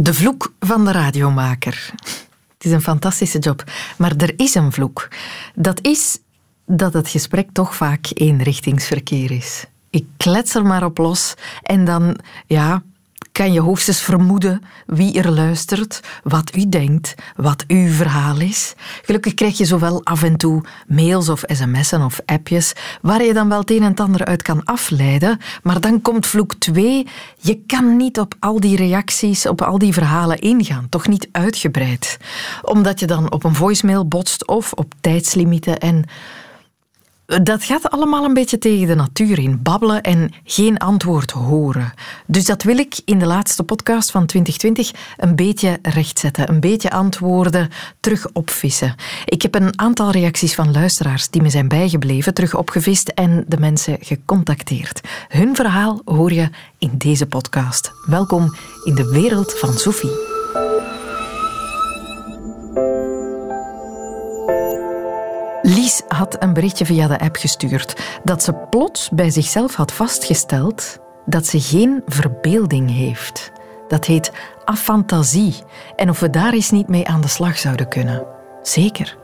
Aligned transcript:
De 0.00 0.14
vloek 0.14 0.52
van 0.60 0.84
de 0.84 0.92
radiomaker. 0.92 1.90
Het 2.54 2.64
is 2.64 2.70
een 2.70 2.82
fantastische 2.82 3.38
job. 3.38 3.64
Maar 3.96 4.16
er 4.16 4.32
is 4.36 4.54
een 4.54 4.72
vloek. 4.72 5.08
Dat 5.54 5.84
is 5.84 6.18
dat 6.66 6.92
het 6.92 7.08
gesprek 7.08 7.48
toch 7.52 7.76
vaak 7.76 8.06
eenrichtingsverkeer 8.14 9.30
is. 9.30 9.64
Ik 9.90 10.06
klets 10.16 10.54
er 10.54 10.66
maar 10.66 10.84
op 10.84 10.98
los 10.98 11.34
en 11.62 11.84
dan, 11.84 12.18
ja, 12.46 12.82
kan 13.32 13.52
je 13.52 13.60
hoogstens 13.60 14.00
vermoeden 14.00 14.62
wie 14.86 15.18
er 15.18 15.30
luistert, 15.30 16.00
wat 16.22 16.56
u 16.56 16.68
denkt, 16.68 17.14
wat 17.36 17.64
uw 17.66 17.88
verhaal 17.88 18.40
is. 18.40 18.74
Gelukkig 19.04 19.34
krijg 19.34 19.58
je 19.58 19.64
zowel 19.64 20.04
af 20.04 20.22
en 20.22 20.36
toe 20.36 20.64
mails 20.86 21.28
of 21.28 21.42
sms'en 21.46 22.02
of 22.02 22.20
appjes 22.26 22.72
waar 23.02 23.22
je 23.22 23.32
dan 23.32 23.48
wel 23.48 23.58
het 23.58 23.70
een 23.70 23.82
en 23.82 23.94
ander 23.94 24.24
uit 24.24 24.42
kan 24.42 24.64
afleiden. 24.64 25.38
Maar 25.62 25.80
dan 25.80 26.02
komt 26.02 26.26
vloek 26.26 26.54
2. 26.54 27.06
Je 27.38 27.60
kan 27.66 27.96
niet 27.96 28.18
op 28.18 28.34
al 28.38 28.60
die 28.60 28.76
reacties, 28.76 29.46
op 29.46 29.62
al 29.62 29.78
die 29.78 29.92
verhalen 29.92 30.38
ingaan. 30.38 30.86
Toch 30.88 31.08
niet 31.08 31.28
uitgebreid. 31.32 32.18
Omdat 32.62 33.00
je 33.00 33.06
dan 33.06 33.32
op 33.32 33.44
een 33.44 33.54
voicemail 33.54 34.08
botst 34.08 34.46
of 34.46 34.72
op 34.72 34.94
tijdslimieten 35.00 35.78
en 35.78 36.04
dat 37.28 37.64
gaat 37.64 37.90
allemaal 37.90 38.24
een 38.24 38.34
beetje 38.34 38.58
tegen 38.58 38.86
de 38.86 38.94
natuur 38.94 39.38
in. 39.38 39.62
Babbelen 39.62 40.02
en 40.02 40.32
geen 40.44 40.78
antwoord 40.78 41.30
horen. 41.30 41.92
Dus 42.26 42.44
dat 42.44 42.62
wil 42.62 42.78
ik 42.78 43.00
in 43.04 43.18
de 43.18 43.26
laatste 43.26 43.62
podcast 43.62 44.10
van 44.10 44.26
2020 44.26 45.14
een 45.16 45.36
beetje 45.36 45.78
rechtzetten. 45.82 46.48
Een 46.48 46.60
beetje 46.60 46.90
antwoorden 46.90 47.68
terug 48.00 48.26
opvissen. 48.32 48.94
Ik 49.24 49.42
heb 49.42 49.54
een 49.54 49.78
aantal 49.78 50.10
reacties 50.10 50.54
van 50.54 50.72
luisteraars 50.72 51.30
die 51.30 51.42
me 51.42 51.50
zijn 51.50 51.68
bijgebleven 51.68 52.34
terug 52.34 52.54
opgevist 52.54 53.08
en 53.08 53.44
de 53.46 53.58
mensen 53.58 53.96
gecontacteerd. 54.00 55.00
Hun 55.28 55.56
verhaal 55.56 56.00
hoor 56.04 56.32
je 56.32 56.50
in 56.78 56.90
deze 56.98 57.26
podcast. 57.26 57.92
Welkom 58.06 58.56
in 58.84 58.94
de 58.94 59.10
wereld 59.10 59.58
van 59.58 59.72
Sophie. 59.72 60.37
Lies 65.76 66.04
had 66.08 66.42
een 66.42 66.54
berichtje 66.54 66.84
via 66.84 67.06
de 67.06 67.18
app 67.18 67.36
gestuurd 67.36 68.20
dat 68.24 68.42
ze 68.42 68.66
plots 68.70 69.10
bij 69.10 69.30
zichzelf 69.30 69.74
had 69.74 69.94
vastgesteld 69.94 70.98
dat 71.26 71.44
ze 71.46 71.58
geen 71.60 72.02
verbeelding 72.06 72.90
heeft. 72.90 73.52
Dat 73.88 74.04
heet 74.06 74.58
afantasie. 74.64 75.54
En 75.96 76.08
of 76.08 76.20
we 76.20 76.30
daar 76.30 76.52
eens 76.52 76.70
niet 76.70 76.88
mee 76.88 77.06
aan 77.08 77.20
de 77.20 77.28
slag 77.28 77.56
zouden 77.56 77.88
kunnen. 77.88 78.26
Zeker. 78.62 79.16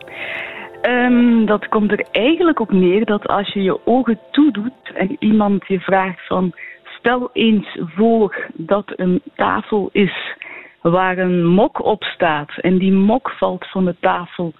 Um, 0.82 1.46
dat 1.46 1.68
komt 1.68 1.90
er 1.90 2.06
eigenlijk 2.12 2.60
op 2.60 2.72
neer 2.72 3.04
dat 3.04 3.26
als 3.26 3.52
je 3.52 3.62
je 3.62 3.86
ogen 3.86 4.18
toedoet 4.30 4.92
en 4.94 5.16
iemand 5.18 5.66
je 5.66 5.80
vraagt 5.80 6.26
van 6.26 6.52
stel 6.84 7.30
eens 7.32 7.78
voor 7.96 8.50
dat 8.54 8.92
een 8.96 9.22
tafel 9.34 9.88
is 9.92 10.36
waar 10.80 11.18
een 11.18 11.44
mok 11.44 11.84
op 11.84 12.02
staat 12.02 12.50
en 12.60 12.78
die 12.78 12.92
mok 12.92 13.30
valt 13.30 13.70
van 13.70 13.84
de 13.84 13.96
tafel 14.00 14.52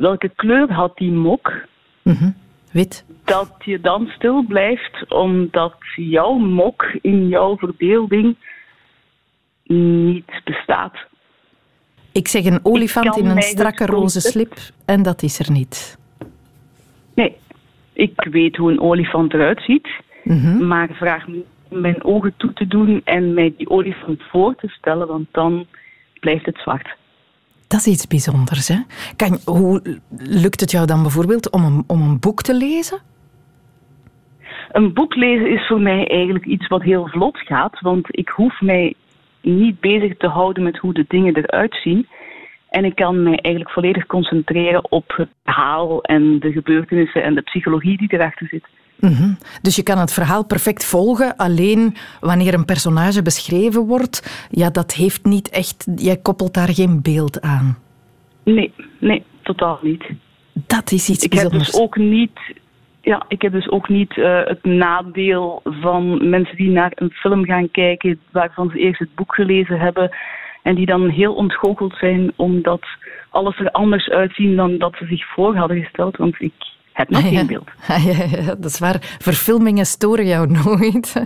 welke 0.00 0.30
kleur 0.36 0.72
had 0.72 0.96
die 0.96 1.12
mok? 1.12 1.52
Mhm. 2.02 2.30
Wit. 2.72 3.04
Dat 3.24 3.54
je 3.64 3.80
dan 3.80 4.06
stil 4.06 4.44
blijft 4.48 5.04
omdat 5.08 5.76
jouw 5.96 6.34
mok 6.38 6.96
in 7.00 7.28
jouw 7.28 7.56
verbeelding 7.56 8.36
niet 9.64 10.40
bestaat. 10.44 10.94
Ik 12.12 12.28
zeg 12.28 12.44
een 12.44 12.60
olifant 12.62 13.16
in 13.16 13.26
een 13.26 13.42
strakke 13.42 13.86
roze 13.86 14.20
slip 14.20 14.54
en 14.84 15.02
dat 15.02 15.22
is 15.22 15.38
er 15.38 15.50
niet. 15.52 15.98
Nee, 17.14 17.36
ik 17.92 18.26
weet 18.30 18.56
hoe 18.56 18.70
een 18.70 18.80
olifant 18.80 19.34
eruit 19.34 19.62
ziet, 19.62 19.88
mhm. 20.24 20.66
maar 20.66 20.88
vraag 20.92 21.28
me 21.28 21.44
mijn 21.68 22.04
ogen 22.04 22.34
toe 22.36 22.52
te 22.52 22.66
doen 22.66 23.00
en 23.04 23.34
mij 23.34 23.54
die 23.56 23.70
olifant 23.70 24.22
voor 24.22 24.54
te 24.54 24.68
stellen, 24.68 25.06
want 25.06 25.26
dan 25.30 25.66
blijft 26.20 26.46
het 26.46 26.58
zwart. 26.58 26.96
Dat 27.70 27.80
is 27.80 27.86
iets 27.86 28.06
bijzonders. 28.06 28.68
Hè? 28.68 28.78
Kan, 29.16 29.38
hoe 29.44 29.98
lukt 30.18 30.60
het 30.60 30.70
jou 30.70 30.86
dan 30.86 31.02
bijvoorbeeld 31.02 31.50
om 31.50 31.64
een, 31.64 31.84
om 31.86 32.02
een 32.02 32.20
boek 32.20 32.42
te 32.42 32.54
lezen? 32.54 32.98
Een 34.72 34.92
boek 34.92 35.14
lezen 35.14 35.50
is 35.50 35.66
voor 35.66 35.80
mij 35.80 36.06
eigenlijk 36.06 36.44
iets 36.44 36.66
wat 36.68 36.82
heel 36.82 37.08
vlot 37.08 37.38
gaat, 37.38 37.80
want 37.80 38.06
ik 38.10 38.28
hoef 38.28 38.60
mij 38.60 38.94
niet 39.40 39.80
bezig 39.80 40.16
te 40.16 40.26
houden 40.26 40.62
met 40.62 40.76
hoe 40.76 40.92
de 40.92 41.04
dingen 41.08 41.36
eruit 41.36 41.78
zien. 41.82 42.08
En 42.68 42.84
ik 42.84 42.94
kan 42.94 43.22
mij 43.22 43.38
eigenlijk 43.38 43.74
volledig 43.74 44.06
concentreren 44.06 44.90
op 44.90 45.12
het 45.16 45.28
verhaal 45.44 46.02
en 46.02 46.38
de 46.38 46.52
gebeurtenissen 46.52 47.22
en 47.22 47.34
de 47.34 47.42
psychologie 47.42 47.96
die 47.96 48.12
erachter 48.12 48.46
zit. 48.46 48.64
Mhm. 49.00 49.32
Dus 49.62 49.76
je 49.76 49.82
kan 49.82 49.98
het 49.98 50.12
verhaal 50.12 50.44
perfect 50.44 50.84
volgen, 50.84 51.36
alleen 51.36 51.94
wanneer 52.20 52.54
een 52.54 52.64
personage 52.64 53.22
beschreven 53.22 53.86
wordt, 53.86 54.46
ja, 54.50 54.70
dat 54.70 54.94
heeft 54.94 55.24
niet 55.24 55.50
echt, 55.50 55.86
jij 55.96 56.16
koppelt 56.16 56.54
daar 56.54 56.68
geen 56.68 57.02
beeld 57.02 57.40
aan. 57.40 57.78
Nee, 58.44 58.72
nee, 58.98 59.24
totaal 59.42 59.78
niet. 59.82 60.04
Dat 60.52 60.92
is 60.92 61.08
iets 61.08 61.24
ik 61.24 61.30
bijzonders. 61.30 61.66
Heb 61.66 61.72
dus 61.72 61.80
ook 61.80 61.96
niet, 61.96 62.38
ja, 63.00 63.24
ik 63.28 63.42
heb 63.42 63.52
dus 63.52 63.68
ook 63.68 63.88
niet 63.88 64.16
uh, 64.16 64.44
het 64.44 64.64
nadeel 64.64 65.60
van 65.64 66.28
mensen 66.28 66.56
die 66.56 66.70
naar 66.70 66.92
een 66.94 67.10
film 67.10 67.44
gaan 67.44 67.70
kijken 67.70 68.20
waarvan 68.30 68.70
ze 68.70 68.78
eerst 68.78 68.98
het 68.98 69.14
boek 69.14 69.34
gelezen 69.34 69.78
hebben 69.78 70.10
en 70.62 70.74
die 70.74 70.86
dan 70.86 71.08
heel 71.08 71.34
ontgoocheld 71.34 71.94
zijn 71.96 72.32
omdat 72.36 72.86
alles 73.30 73.58
er 73.58 73.70
anders 73.70 74.08
uitziet 74.08 74.56
dan 74.56 74.78
dat 74.78 74.94
ze 74.98 75.06
zich 75.06 75.26
voor 75.26 75.56
hadden 75.56 75.82
gesteld. 75.82 76.16
Want 76.16 76.40
ik 76.40 76.52
heb 76.92 77.08
nog 77.08 77.28
geen 77.28 77.46
beeld. 77.46 77.68
Ja, 77.88 78.54
dat 78.54 78.64
is 78.64 78.78
waar. 78.78 78.96
Verfilmingen 79.00 79.86
storen 79.86 80.26
jou 80.26 80.50
nooit. 80.64 81.22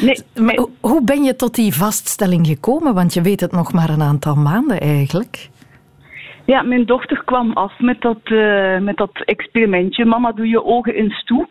Nee, 0.00 0.44
maar 0.44 0.66
hoe 0.80 1.04
ben 1.04 1.22
je 1.22 1.36
tot 1.36 1.54
die 1.54 1.74
vaststelling 1.74 2.46
gekomen? 2.46 2.94
Want 2.94 3.14
je 3.14 3.22
weet 3.22 3.40
het 3.40 3.52
nog 3.52 3.72
maar 3.72 3.88
een 3.88 4.02
aantal 4.02 4.34
maanden 4.34 4.80
eigenlijk. 4.80 5.48
Ja, 6.44 6.62
mijn 6.62 6.86
dochter 6.86 7.22
kwam 7.24 7.52
af 7.52 7.78
met 7.78 8.00
dat, 8.00 8.20
uh, 8.24 8.78
met 8.78 8.96
dat 8.96 9.22
experimentje. 9.24 10.04
Mama, 10.04 10.32
doe 10.32 10.48
je 10.48 10.64
ogen 10.64 10.94
eens 10.94 11.24
toe. 11.24 11.48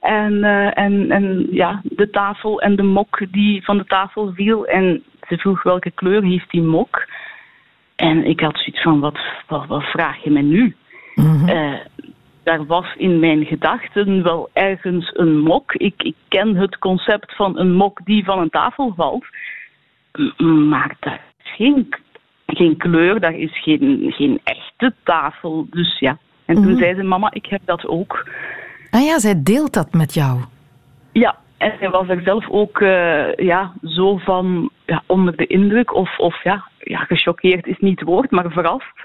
En, 0.00 0.32
uh, 0.32 0.78
en, 0.78 1.10
en 1.10 1.46
ja, 1.50 1.80
de 1.82 2.10
tafel 2.10 2.60
en 2.60 2.76
de 2.76 2.82
mok 2.82 3.20
die 3.30 3.64
van 3.64 3.76
de 3.78 3.84
tafel 3.84 4.32
viel. 4.34 4.66
En 4.66 5.02
ze 5.28 5.36
vroeg 5.36 5.62
welke 5.62 5.90
kleur 5.90 6.22
heeft 6.22 6.50
die 6.50 6.62
mok. 6.62 7.06
En 7.96 8.26
ik 8.26 8.40
had 8.40 8.56
zoiets 8.56 8.82
van, 8.82 9.00
wat, 9.00 9.18
wat, 9.46 9.66
wat 9.66 9.82
vraag 9.82 10.24
je 10.24 10.30
me 10.30 10.42
nu? 10.42 10.76
Mm 11.14 11.48
daar 12.46 12.66
was 12.66 12.94
in 12.96 13.18
mijn 13.18 13.44
gedachten 13.44 14.22
wel 14.22 14.48
ergens 14.52 15.10
een 15.14 15.38
mok. 15.38 15.72
Ik, 15.72 16.02
ik 16.02 16.14
ken 16.28 16.56
het 16.56 16.78
concept 16.78 17.36
van 17.36 17.58
een 17.58 17.72
mok 17.72 18.00
die 18.04 18.24
van 18.24 18.38
een 18.38 18.50
tafel 18.50 18.92
valt. 18.96 19.24
Maar 20.68 20.96
daar 21.00 21.20
is 21.38 21.54
geen, 21.56 21.88
geen 22.46 22.76
kleur, 22.76 23.20
daar 23.20 23.34
is 23.34 23.62
geen, 23.62 24.12
geen 24.16 24.40
echte 24.44 24.94
tafel. 25.02 25.66
Dus 25.70 25.98
ja. 25.98 26.18
En 26.44 26.54
toen 26.54 26.70
mhm. 26.70 26.78
zei 26.78 26.94
ze, 26.94 27.02
mama, 27.02 27.30
ik 27.32 27.46
heb 27.46 27.60
dat 27.64 27.86
ook. 27.86 28.28
Ah 28.90 29.04
ja, 29.04 29.18
zij 29.18 29.42
deelt 29.42 29.74
dat 29.74 29.92
met 29.92 30.14
jou. 30.14 30.40
Ja, 31.12 31.36
en 31.58 31.72
zij 31.78 31.90
was 31.90 32.08
er 32.08 32.22
zelf 32.22 32.48
ook 32.50 32.80
uh, 32.80 33.34
ja, 33.34 33.72
zo 33.82 34.16
van 34.16 34.70
ja, 34.84 35.02
onder 35.06 35.36
de 35.36 35.46
indruk, 35.46 35.94
of, 35.94 36.18
of 36.18 36.42
ja, 36.42 36.68
ja, 36.78 36.98
gechoqueerd 36.98 37.66
is 37.66 37.78
niet 37.78 38.00
het 38.00 38.08
woord, 38.08 38.30
maar 38.30 38.50
verrast. 38.50 39.02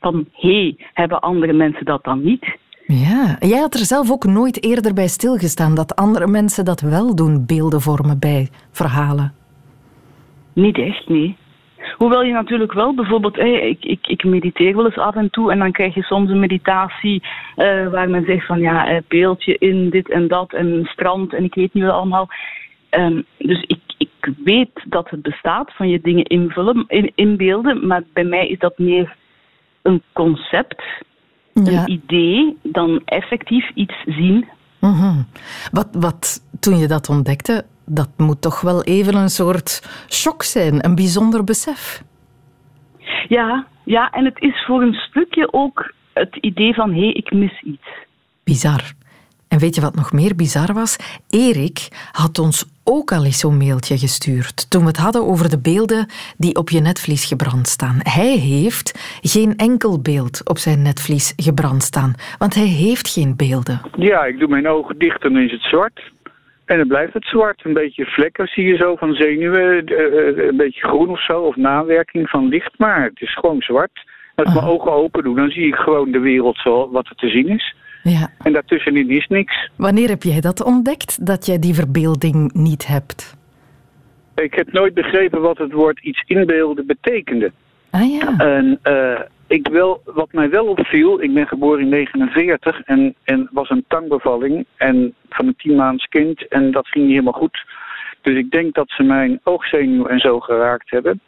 Van 0.00 0.28
hé, 0.32 0.62
hey, 0.62 0.76
hebben 0.92 1.20
andere 1.20 1.52
mensen 1.52 1.84
dat 1.84 2.04
dan 2.04 2.22
niet? 2.22 2.62
Ja, 2.86 3.36
jij 3.40 3.58
had 3.58 3.74
er 3.74 3.84
zelf 3.84 4.10
ook 4.10 4.24
nooit 4.24 4.64
eerder 4.64 4.94
bij 4.94 5.08
stilgestaan 5.08 5.74
dat 5.74 5.96
andere 5.96 6.26
mensen 6.26 6.64
dat 6.64 6.80
wel 6.80 7.14
doen, 7.14 7.46
beelden 7.46 7.80
vormen 7.80 8.18
bij 8.18 8.48
verhalen. 8.70 9.32
Niet 10.52 10.78
echt, 10.78 11.08
nee. 11.08 11.36
Hoewel 11.96 12.22
je 12.22 12.32
natuurlijk 12.32 12.72
wel 12.72 12.94
bijvoorbeeld, 12.94 13.38
ik, 13.38 13.84
ik, 13.84 14.06
ik 14.06 14.24
mediteer 14.24 14.76
wel 14.76 14.84
eens 14.84 14.98
af 14.98 15.14
en 15.14 15.30
toe 15.30 15.52
en 15.52 15.58
dan 15.58 15.72
krijg 15.72 15.94
je 15.94 16.02
soms 16.02 16.30
een 16.30 16.40
meditatie 16.40 17.22
uh, 17.56 17.88
waar 17.88 18.10
men 18.10 18.24
zegt 18.24 18.46
van 18.46 18.60
ja, 18.60 18.92
uh, 18.92 18.98
beeldje 19.08 19.56
in 19.58 19.90
dit 19.90 20.10
en 20.10 20.28
dat 20.28 20.52
en 20.52 20.84
strand 20.84 21.32
en 21.32 21.44
ik 21.44 21.54
weet 21.54 21.74
niet 21.74 21.84
wat 21.84 21.92
allemaal. 21.92 22.28
Um, 22.90 23.24
dus 23.38 23.64
ik, 23.66 23.80
ik 23.98 24.30
weet 24.44 24.84
dat 24.84 25.10
het 25.10 25.22
bestaat 25.22 25.74
van 25.74 25.88
je 25.88 26.00
dingen 26.00 26.24
invullen, 26.24 26.84
in, 26.88 27.12
inbeelden, 27.14 27.86
maar 27.86 28.02
bij 28.12 28.24
mij 28.24 28.48
is 28.48 28.58
dat 28.58 28.78
meer 28.78 29.16
een 29.82 30.02
concept 30.12 30.82
een 31.54 31.90
idee 31.90 32.56
dan 32.62 33.02
effectief 33.04 33.70
iets 33.74 33.94
zien. 34.06 34.48
Mhm. 34.80 35.22
wat, 35.72 35.88
wat, 35.92 36.42
toen 36.60 36.78
je 36.78 36.86
dat 36.86 37.08
ontdekte, 37.08 37.64
dat 37.86 38.08
moet 38.16 38.42
toch 38.42 38.60
wel 38.60 38.82
even 38.82 39.14
een 39.14 39.28
soort 39.30 39.82
shock 40.08 40.42
zijn, 40.42 40.84
een 40.84 40.94
bijzonder 40.94 41.44
besef. 41.44 42.02
Ja, 43.28 43.66
ja, 43.84 44.10
en 44.10 44.24
het 44.24 44.40
is 44.40 44.64
voor 44.66 44.82
een 44.82 44.94
stukje 44.94 45.52
ook 45.52 45.94
het 46.12 46.36
idee 46.36 46.74
van 46.74 46.92
hé, 46.92 47.00
hey, 47.00 47.12
ik 47.12 47.32
mis 47.32 47.62
iets. 47.62 47.88
Bizar. 48.44 48.92
En 49.48 49.58
weet 49.58 49.74
je 49.74 49.80
wat 49.80 49.94
nog 49.94 50.12
meer 50.12 50.36
bizar 50.36 50.72
was? 50.72 50.96
Erik 51.28 52.08
had 52.12 52.38
ons 52.38 52.64
ook 52.84 53.12
al 53.12 53.24
eens 53.24 53.38
zo'n 53.38 53.56
mailtje 53.56 53.98
gestuurd 53.98 54.70
toen 54.70 54.80
we 54.80 54.86
het 54.86 54.96
hadden 54.96 55.22
over 55.22 55.50
de 55.50 55.60
beelden 55.60 56.06
die 56.36 56.56
op 56.56 56.70
je 56.70 56.80
netvlies 56.80 57.24
gebrand 57.24 57.66
staan. 57.68 57.98
Hij 58.02 58.36
heeft 58.36 59.18
geen 59.22 59.56
enkel 59.56 60.00
beeld 60.00 60.48
op 60.48 60.58
zijn 60.58 60.82
netvlies 60.82 61.32
gebrand 61.36 61.82
staan, 61.82 62.14
want 62.38 62.54
hij 62.54 62.66
heeft 62.66 63.08
geen 63.08 63.36
beelden. 63.36 63.80
Ja, 63.96 64.24
ik 64.24 64.38
doe 64.38 64.48
mijn 64.48 64.68
ogen 64.68 64.98
dicht 64.98 65.24
en 65.24 65.32
dan 65.32 65.42
is 65.42 65.52
het 65.52 65.62
zwart. 65.62 66.12
En 66.64 66.78
dan 66.78 66.88
blijft 66.88 67.12
het 67.12 67.24
zwart. 67.24 67.64
Een 67.64 67.72
beetje 67.72 68.04
vlekken 68.04 68.46
zie 68.46 68.64
je 68.64 68.76
zo 68.76 68.96
van 68.96 69.14
zenuwen. 69.14 69.98
een 70.48 70.56
beetje 70.56 70.88
groen 70.88 71.08
of 71.08 71.24
zo. 71.24 71.40
Of 71.40 71.56
nawerking 71.56 72.28
van 72.28 72.48
licht. 72.48 72.78
Maar 72.78 73.02
het 73.02 73.20
is 73.20 73.34
gewoon 73.34 73.60
zwart. 73.62 74.04
Als 74.34 74.48
ik 74.48 74.54
mijn 74.54 74.66
ogen 74.66 74.92
open 74.92 75.22
doe, 75.22 75.36
dan 75.36 75.50
zie 75.50 75.66
ik 75.66 75.74
gewoon 75.74 76.10
de 76.10 76.18
wereld 76.18 76.56
zo 76.56 76.90
wat 76.90 77.06
er 77.08 77.16
te 77.16 77.28
zien 77.28 77.48
is. 77.48 77.74
Ja. 78.04 78.30
En 78.42 78.52
daartussenin 78.52 79.10
is 79.10 79.26
niks. 79.26 79.70
Wanneer 79.76 80.08
heb 80.08 80.22
jij 80.22 80.40
dat 80.40 80.64
ontdekt, 80.64 81.26
dat 81.26 81.46
jij 81.46 81.58
die 81.58 81.74
verbeelding 81.74 82.52
niet 82.52 82.86
hebt? 82.86 83.36
Ik 84.34 84.54
heb 84.54 84.72
nooit 84.72 84.94
begrepen 84.94 85.40
wat 85.40 85.58
het 85.58 85.72
woord 85.72 86.00
iets 86.00 86.22
inbeelden 86.26 86.86
betekende. 86.86 87.52
Ah 87.90 88.10
ja. 88.10 88.36
En 88.38 88.78
uh, 88.84 89.20
ik 89.46 89.68
wil, 89.68 90.02
wat 90.04 90.32
mij 90.32 90.50
wel 90.50 90.66
opviel, 90.66 91.22
ik 91.22 91.34
ben 91.34 91.46
geboren 91.46 91.80
in 91.80 91.88
49 91.88 92.80
en, 92.80 93.14
en 93.24 93.48
was 93.52 93.70
een 93.70 93.84
tangbevalling 93.88 94.66
en 94.76 95.14
van 95.28 95.46
een 95.46 95.56
tien 95.56 95.76
maands 95.76 96.06
kind 96.06 96.48
en 96.48 96.70
dat 96.70 96.88
ging 96.88 97.04
niet 97.04 97.14
helemaal 97.14 97.40
goed. 97.40 97.64
Dus 98.22 98.36
ik 98.36 98.50
denk 98.50 98.74
dat 98.74 98.90
ze 98.90 99.02
mijn 99.02 99.40
oogzenuw 99.42 100.06
en 100.06 100.18
zo 100.18 100.40
geraakt 100.40 100.90
hebben. 100.90 101.20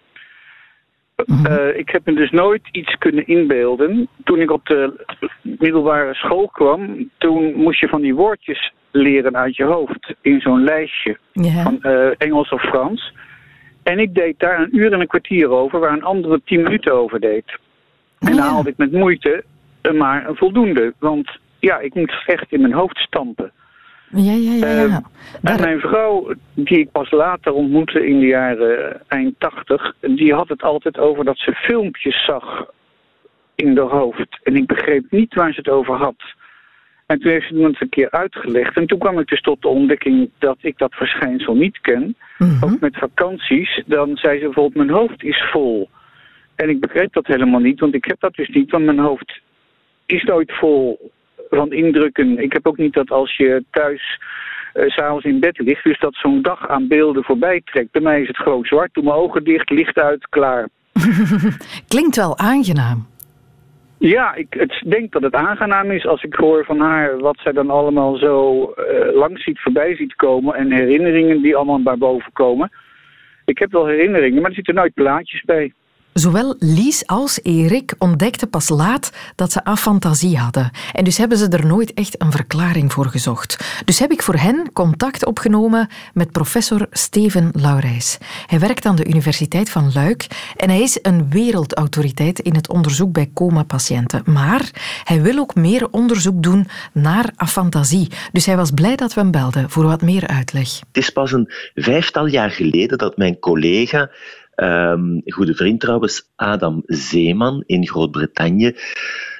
Mhm. 1.24 1.46
Eh, 1.46 1.78
ik 1.78 1.88
heb 1.88 2.04
me 2.04 2.14
dus 2.14 2.30
nooit 2.30 2.68
iets 2.72 2.98
kunnen 2.98 3.26
inbeelden. 3.26 4.08
Toen 4.24 4.40
ik 4.40 4.50
op 4.50 4.66
de 4.66 5.04
middelbare 5.42 6.14
school 6.14 6.48
kwam, 6.48 7.10
toen 7.18 7.54
moest 7.54 7.80
je 7.80 7.88
van 7.88 8.00
die 8.00 8.14
woordjes 8.14 8.72
leren 8.90 9.36
uit 9.36 9.56
je 9.56 9.64
hoofd. 9.64 10.14
In 10.20 10.40
zo'n 10.40 10.64
lijstje 10.64 11.18
van 11.32 11.78
uh, 11.82 12.08
Engels 12.18 12.48
of 12.48 12.62
Frans. 12.62 13.12
En 13.82 13.98
ik 13.98 14.14
deed 14.14 14.38
daar 14.38 14.60
een 14.60 14.76
uur 14.76 14.92
en 14.92 15.00
een 15.00 15.06
kwartier 15.06 15.48
over, 15.48 15.80
waar 15.80 15.92
een 15.92 16.04
andere 16.04 16.40
tien 16.44 16.62
minuten 16.62 16.94
over 16.94 17.20
deed. 17.20 17.58
En 18.18 18.36
dan 18.36 18.38
haalde 18.38 18.70
ik 18.70 18.76
met 18.76 18.92
moeite 18.92 19.44
maar 19.94 20.28
een 20.28 20.36
voldoende. 20.36 20.94
Want 20.98 21.38
ja, 21.58 21.78
ik 21.78 21.94
moet 21.94 22.22
echt 22.26 22.52
in 22.52 22.60
mijn 22.60 22.72
hoofd 22.72 22.98
stampen. 22.98 23.52
Ja, 24.10 24.32
ja, 24.32 24.52
ja. 24.52 24.66
ja. 24.66 24.86
Uh, 24.86 24.96
en 25.42 25.60
mijn 25.60 25.80
vrouw, 25.80 26.34
die 26.54 26.78
ik 26.78 26.90
pas 26.90 27.10
later 27.10 27.52
ontmoette 27.52 28.06
in 28.06 28.20
de 28.20 28.26
jaren 28.26 29.02
eind 29.08 29.34
tachtig, 29.38 29.94
die 30.00 30.34
had 30.34 30.48
het 30.48 30.62
altijd 30.62 30.98
over 30.98 31.24
dat 31.24 31.38
ze 31.38 31.52
filmpjes 31.52 32.24
zag 32.24 32.70
in 33.54 33.74
de 33.74 33.80
hoofd. 33.80 34.40
En 34.42 34.56
ik 34.56 34.66
begreep 34.66 35.04
niet 35.10 35.34
waar 35.34 35.52
ze 35.52 35.58
het 35.58 35.68
over 35.68 35.94
had. 35.94 36.34
En 37.06 37.20
toen 37.20 37.30
heeft 37.30 37.48
ze 37.48 37.62
het 37.62 37.80
een 37.80 37.88
keer 37.88 38.10
uitgelegd. 38.10 38.76
En 38.76 38.86
toen 38.86 38.98
kwam 38.98 39.18
ik 39.18 39.28
dus 39.28 39.40
tot 39.40 39.62
de 39.62 39.68
ontdekking 39.68 40.30
dat 40.38 40.58
ik 40.60 40.78
dat 40.78 40.94
verschijnsel 40.94 41.54
niet 41.54 41.80
ken. 41.80 42.16
Mhm. 42.38 42.64
Ook 42.64 42.80
met 42.80 42.96
vakanties. 42.96 43.82
Dan 43.86 44.16
zei 44.16 44.38
ze 44.38 44.44
bijvoorbeeld, 44.44 44.86
mijn 44.86 44.98
hoofd 44.98 45.22
is 45.22 45.44
vol. 45.52 45.88
En 46.54 46.68
ik 46.68 46.80
begreep 46.80 47.12
dat 47.12 47.26
helemaal 47.26 47.60
niet, 47.60 47.80
want 47.80 47.94
ik 47.94 48.04
heb 48.04 48.20
dat 48.20 48.34
dus 48.34 48.48
niet. 48.48 48.70
Want 48.70 48.84
mijn 48.84 48.98
hoofd 48.98 49.40
is 50.06 50.22
nooit 50.22 50.52
vol 50.52 51.10
van 51.50 51.72
indrukken. 51.72 52.38
Ik 52.38 52.52
heb 52.52 52.66
ook 52.66 52.76
niet 52.76 52.92
dat 52.92 53.10
als 53.10 53.36
je 53.36 53.64
thuis 53.70 54.20
uh, 54.74 54.88
s'avonds 54.88 55.24
in 55.24 55.40
bed 55.40 55.58
ligt, 55.58 55.84
dus 55.84 55.98
dat 55.98 56.14
zo'n 56.14 56.42
dag 56.42 56.68
aan 56.68 56.88
beelden 56.88 57.24
voorbij 57.24 57.60
trekt. 57.64 57.90
Bij 57.90 58.02
mij 58.02 58.20
is 58.20 58.28
het 58.28 58.36
gewoon 58.36 58.64
zwart, 58.64 58.94
doe 58.94 59.04
mijn 59.04 59.16
ogen 59.16 59.44
dicht, 59.44 59.70
licht 59.70 59.98
uit, 59.98 60.28
klaar. 60.28 60.68
Klinkt 61.88 62.16
wel 62.16 62.38
aangenaam. 62.38 63.06
Ja, 63.98 64.34
ik 64.34 64.46
het, 64.50 64.82
denk 64.86 65.12
dat 65.12 65.22
het 65.22 65.34
aangenaam 65.34 65.90
is 65.90 66.06
als 66.06 66.22
ik 66.22 66.34
hoor 66.34 66.64
van 66.64 66.80
haar 66.80 67.18
wat 67.18 67.38
zij 67.38 67.52
dan 67.52 67.70
allemaal 67.70 68.16
zo 68.16 68.62
uh, 68.76 69.14
langs 69.14 69.42
ziet 69.42 69.60
voorbij 69.60 69.96
ziet 69.96 70.14
komen 70.14 70.54
en 70.54 70.72
herinneringen 70.72 71.42
die 71.42 71.56
allemaal 71.56 71.82
bij 71.82 71.96
boven 71.96 72.32
komen. 72.32 72.70
Ik 73.44 73.58
heb 73.58 73.72
wel 73.72 73.86
herinneringen, 73.86 74.40
maar 74.40 74.50
er 74.50 74.56
zitten 74.56 74.74
nooit 74.74 74.94
plaatjes 74.94 75.42
bij. 75.42 75.72
Zowel 76.18 76.56
Lies 76.58 77.06
als 77.06 77.40
Erik 77.42 77.94
ontdekten 77.98 78.50
pas 78.50 78.68
laat 78.68 79.12
dat 79.34 79.52
ze 79.52 79.64
afantasie 79.64 80.38
hadden. 80.38 80.70
En 80.92 81.04
dus 81.04 81.16
hebben 81.16 81.38
ze 81.38 81.48
er 81.48 81.66
nooit 81.66 81.94
echt 81.94 82.22
een 82.22 82.32
verklaring 82.32 82.92
voor 82.92 83.06
gezocht. 83.06 83.82
Dus 83.84 83.98
heb 83.98 84.10
ik 84.10 84.22
voor 84.22 84.34
hen 84.34 84.72
contact 84.72 85.26
opgenomen 85.26 85.88
met 86.14 86.32
professor 86.32 86.86
Steven 86.90 87.50
Laurijs. 87.52 88.18
Hij 88.46 88.58
werkt 88.58 88.86
aan 88.86 88.96
de 88.96 89.06
Universiteit 89.06 89.70
van 89.70 89.90
Luik 89.94 90.26
en 90.56 90.70
hij 90.70 90.80
is 90.80 90.98
een 91.02 91.30
wereldautoriteit 91.30 92.38
in 92.38 92.54
het 92.54 92.68
onderzoek 92.68 93.12
bij 93.12 93.30
coma-patiënten. 93.34 94.22
Maar 94.24 94.70
hij 95.04 95.22
wil 95.22 95.38
ook 95.38 95.54
meer 95.54 95.90
onderzoek 95.90 96.42
doen 96.42 96.68
naar 96.92 97.30
afantasie. 97.36 98.08
Dus 98.32 98.46
hij 98.46 98.56
was 98.56 98.70
blij 98.70 98.96
dat 98.96 99.14
we 99.14 99.20
hem 99.20 99.30
belden 99.30 99.70
voor 99.70 99.84
wat 99.84 100.02
meer 100.02 100.26
uitleg. 100.26 100.78
Het 100.78 100.96
is 100.96 101.10
pas 101.10 101.32
een 101.32 101.52
vijftal 101.74 102.26
jaar 102.26 102.50
geleden 102.50 102.98
dat 102.98 103.16
mijn 103.16 103.38
collega 103.38 104.10
Um, 104.56 105.22
goede 105.24 105.54
vriend 105.54 105.80
trouwens, 105.80 106.30
Adam 106.36 106.82
Zeeman 106.86 107.62
in 107.66 107.88
Groot-Brittannië, 107.88 108.76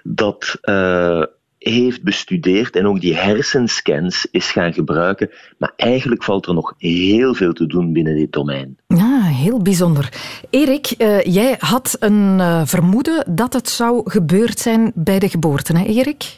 dat 0.02 0.58
uh, 0.62 1.22
heeft 1.58 2.02
bestudeerd 2.02 2.76
en 2.76 2.86
ook 2.86 3.00
die 3.00 3.14
hersenscans 3.14 4.28
is 4.30 4.50
gaan 4.50 4.72
gebruiken. 4.72 5.30
Maar 5.58 5.72
eigenlijk 5.76 6.24
valt 6.24 6.46
er 6.46 6.54
nog 6.54 6.74
heel 6.78 7.34
veel 7.34 7.52
te 7.52 7.66
doen 7.66 7.92
binnen 7.92 8.16
dit 8.16 8.32
domein. 8.32 8.76
Ja, 8.86 9.22
heel 9.22 9.62
bijzonder. 9.62 10.12
Erik, 10.50 10.94
uh, 10.98 11.22
jij 11.22 11.54
had 11.58 11.96
een 12.00 12.38
uh, 12.38 12.62
vermoeden 12.64 13.24
dat 13.34 13.52
het 13.52 13.68
zou 13.68 14.10
gebeurd 14.10 14.58
zijn 14.58 14.92
bij 14.94 15.18
de 15.18 15.28
geboorte, 15.28 15.78
hè 15.78 15.84
Erik? 15.84 16.34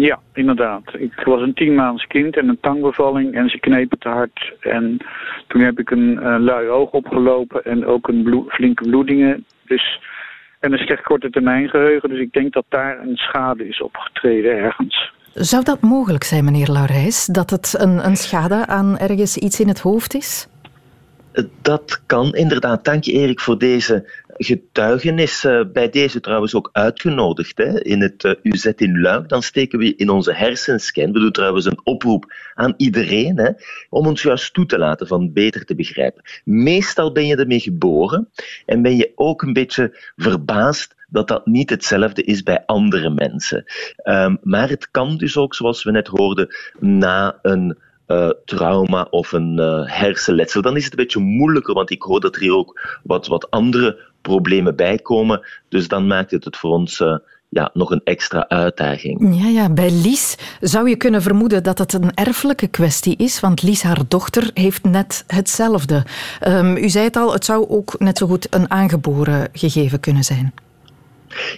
Ja, 0.00 0.18
inderdaad. 0.32 0.82
Ik 0.98 1.22
was 1.24 1.40
een 1.40 1.54
tien 1.54 1.74
maands 1.74 2.06
kind 2.06 2.36
en 2.36 2.48
een 2.48 2.60
tangbevalling 2.60 3.34
en 3.34 3.48
ze 3.48 3.58
knepen 3.58 3.98
te 3.98 4.08
hard. 4.08 4.52
En 4.60 4.96
toen 5.46 5.60
heb 5.60 5.78
ik 5.78 5.90
een 5.90 6.12
uh, 6.12 6.36
lui 6.38 6.68
oog 6.68 6.90
opgelopen 6.90 7.64
en 7.64 7.86
ook 7.86 8.08
een 8.08 8.44
flinke 8.48 8.88
bloedingen. 8.88 9.46
Dus, 9.66 10.00
en 10.60 10.72
een 10.72 10.78
slecht 10.78 11.02
korte 11.02 11.30
termijn 11.30 11.68
geheugen. 11.68 12.08
Dus 12.08 12.18
ik 12.18 12.32
denk 12.32 12.52
dat 12.52 12.64
daar 12.68 12.98
een 13.00 13.16
schade 13.16 13.68
is 13.68 13.82
opgetreden 13.82 14.56
ergens. 14.56 15.12
Zou 15.34 15.64
dat 15.64 15.80
mogelijk 15.80 16.24
zijn, 16.24 16.44
meneer 16.44 16.70
Laurijs? 16.70 17.26
Dat 17.26 17.50
het 17.50 17.74
een, 17.78 18.06
een 18.06 18.16
schade 18.16 18.66
aan 18.66 18.98
ergens 18.98 19.36
iets 19.36 19.60
in 19.60 19.68
het 19.68 19.80
hoofd 19.80 20.14
is? 20.14 20.48
Dat 21.62 22.02
kan 22.06 22.34
inderdaad. 22.34 22.84
Dank 22.84 23.04
je 23.04 23.12
Erik 23.12 23.40
voor 23.40 23.58
deze 23.58 24.10
getuigenis. 24.36 25.44
Uh, 25.44 25.60
bij 25.72 25.88
deze 25.90 26.20
trouwens 26.20 26.54
ook 26.54 26.68
uitgenodigd 26.72 27.58
hè, 27.58 27.82
in 27.82 28.00
het 28.00 28.24
eh, 28.24 28.32
UZ 28.42 28.64
in 28.64 29.00
Luik. 29.00 29.28
Dan 29.28 29.42
steken 29.42 29.78
we 29.78 29.96
in 29.96 30.10
onze 30.10 30.32
hersenscan. 30.32 31.12
We 31.12 31.20
doen 31.20 31.32
trouwens 31.32 31.64
een 31.64 31.80
oproep 31.84 32.32
aan 32.54 32.74
iedereen 32.76 33.38
hè, 33.38 33.50
om 33.88 34.06
ons 34.06 34.22
juist 34.22 34.54
toe 34.54 34.66
te 34.66 34.78
laten 34.78 35.06
van 35.06 35.32
beter 35.32 35.64
te 35.64 35.74
begrijpen. 35.74 36.22
Meestal 36.44 37.12
ben 37.12 37.26
je 37.26 37.36
ermee 37.36 37.60
geboren 37.60 38.28
en 38.66 38.82
ben 38.82 38.96
je 38.96 39.12
ook 39.14 39.42
een 39.42 39.52
beetje 39.52 40.12
verbaasd 40.16 40.94
dat 41.08 41.28
dat 41.28 41.46
niet 41.46 41.70
hetzelfde 41.70 42.22
is 42.22 42.42
bij 42.42 42.62
andere 42.66 43.10
mensen. 43.10 43.64
Um, 44.04 44.38
maar 44.42 44.68
het 44.68 44.90
kan 44.90 45.16
dus 45.16 45.36
ook, 45.36 45.54
zoals 45.54 45.82
we 45.84 45.90
net 45.90 46.06
hoorden, 46.06 46.48
na 46.78 47.38
een 47.42 47.78
uh, 48.08 48.30
trauma 48.44 49.06
of 49.10 49.32
een 49.32 49.58
uh, 49.60 49.80
hersenletsel, 49.84 50.62
dan 50.62 50.76
is 50.76 50.84
het 50.84 50.92
een 50.92 51.04
beetje 51.04 51.20
moeilijker, 51.20 51.74
want 51.74 51.90
ik 51.90 52.02
hoor 52.02 52.20
dat 52.20 52.34
er 52.34 52.40
hier 52.40 52.56
ook 52.56 52.98
wat, 53.02 53.26
wat 53.26 53.50
andere 53.50 53.98
problemen 54.22 54.76
bij 54.76 54.98
komen. 54.98 55.40
Dus 55.68 55.88
dan 55.88 56.06
maakt 56.06 56.30
het 56.30 56.44
het 56.44 56.56
voor 56.56 56.70
ons 56.70 57.00
uh, 57.00 57.16
ja, 57.48 57.70
nog 57.72 57.90
een 57.90 58.00
extra 58.04 58.48
uitdaging. 58.48 59.42
Ja, 59.42 59.48
ja, 59.48 59.70
bij 59.70 59.90
Lies 59.90 60.36
zou 60.60 60.88
je 60.88 60.96
kunnen 60.96 61.22
vermoeden 61.22 61.62
dat 61.62 61.78
het 61.78 61.92
een 61.92 62.14
erfelijke 62.14 62.66
kwestie 62.66 63.16
is, 63.16 63.40
want 63.40 63.62
Lies, 63.62 63.82
haar 63.82 64.02
dochter, 64.08 64.50
heeft 64.54 64.84
net 64.84 65.24
hetzelfde. 65.26 66.02
Um, 66.46 66.76
u 66.76 66.88
zei 66.88 67.04
het 67.04 67.16
al, 67.16 67.32
het 67.32 67.44
zou 67.44 67.68
ook 67.68 67.98
net 67.98 68.18
zo 68.18 68.26
goed 68.26 68.46
een 68.50 68.70
aangeboren 68.70 69.48
gegeven 69.52 70.00
kunnen 70.00 70.24
zijn. 70.24 70.54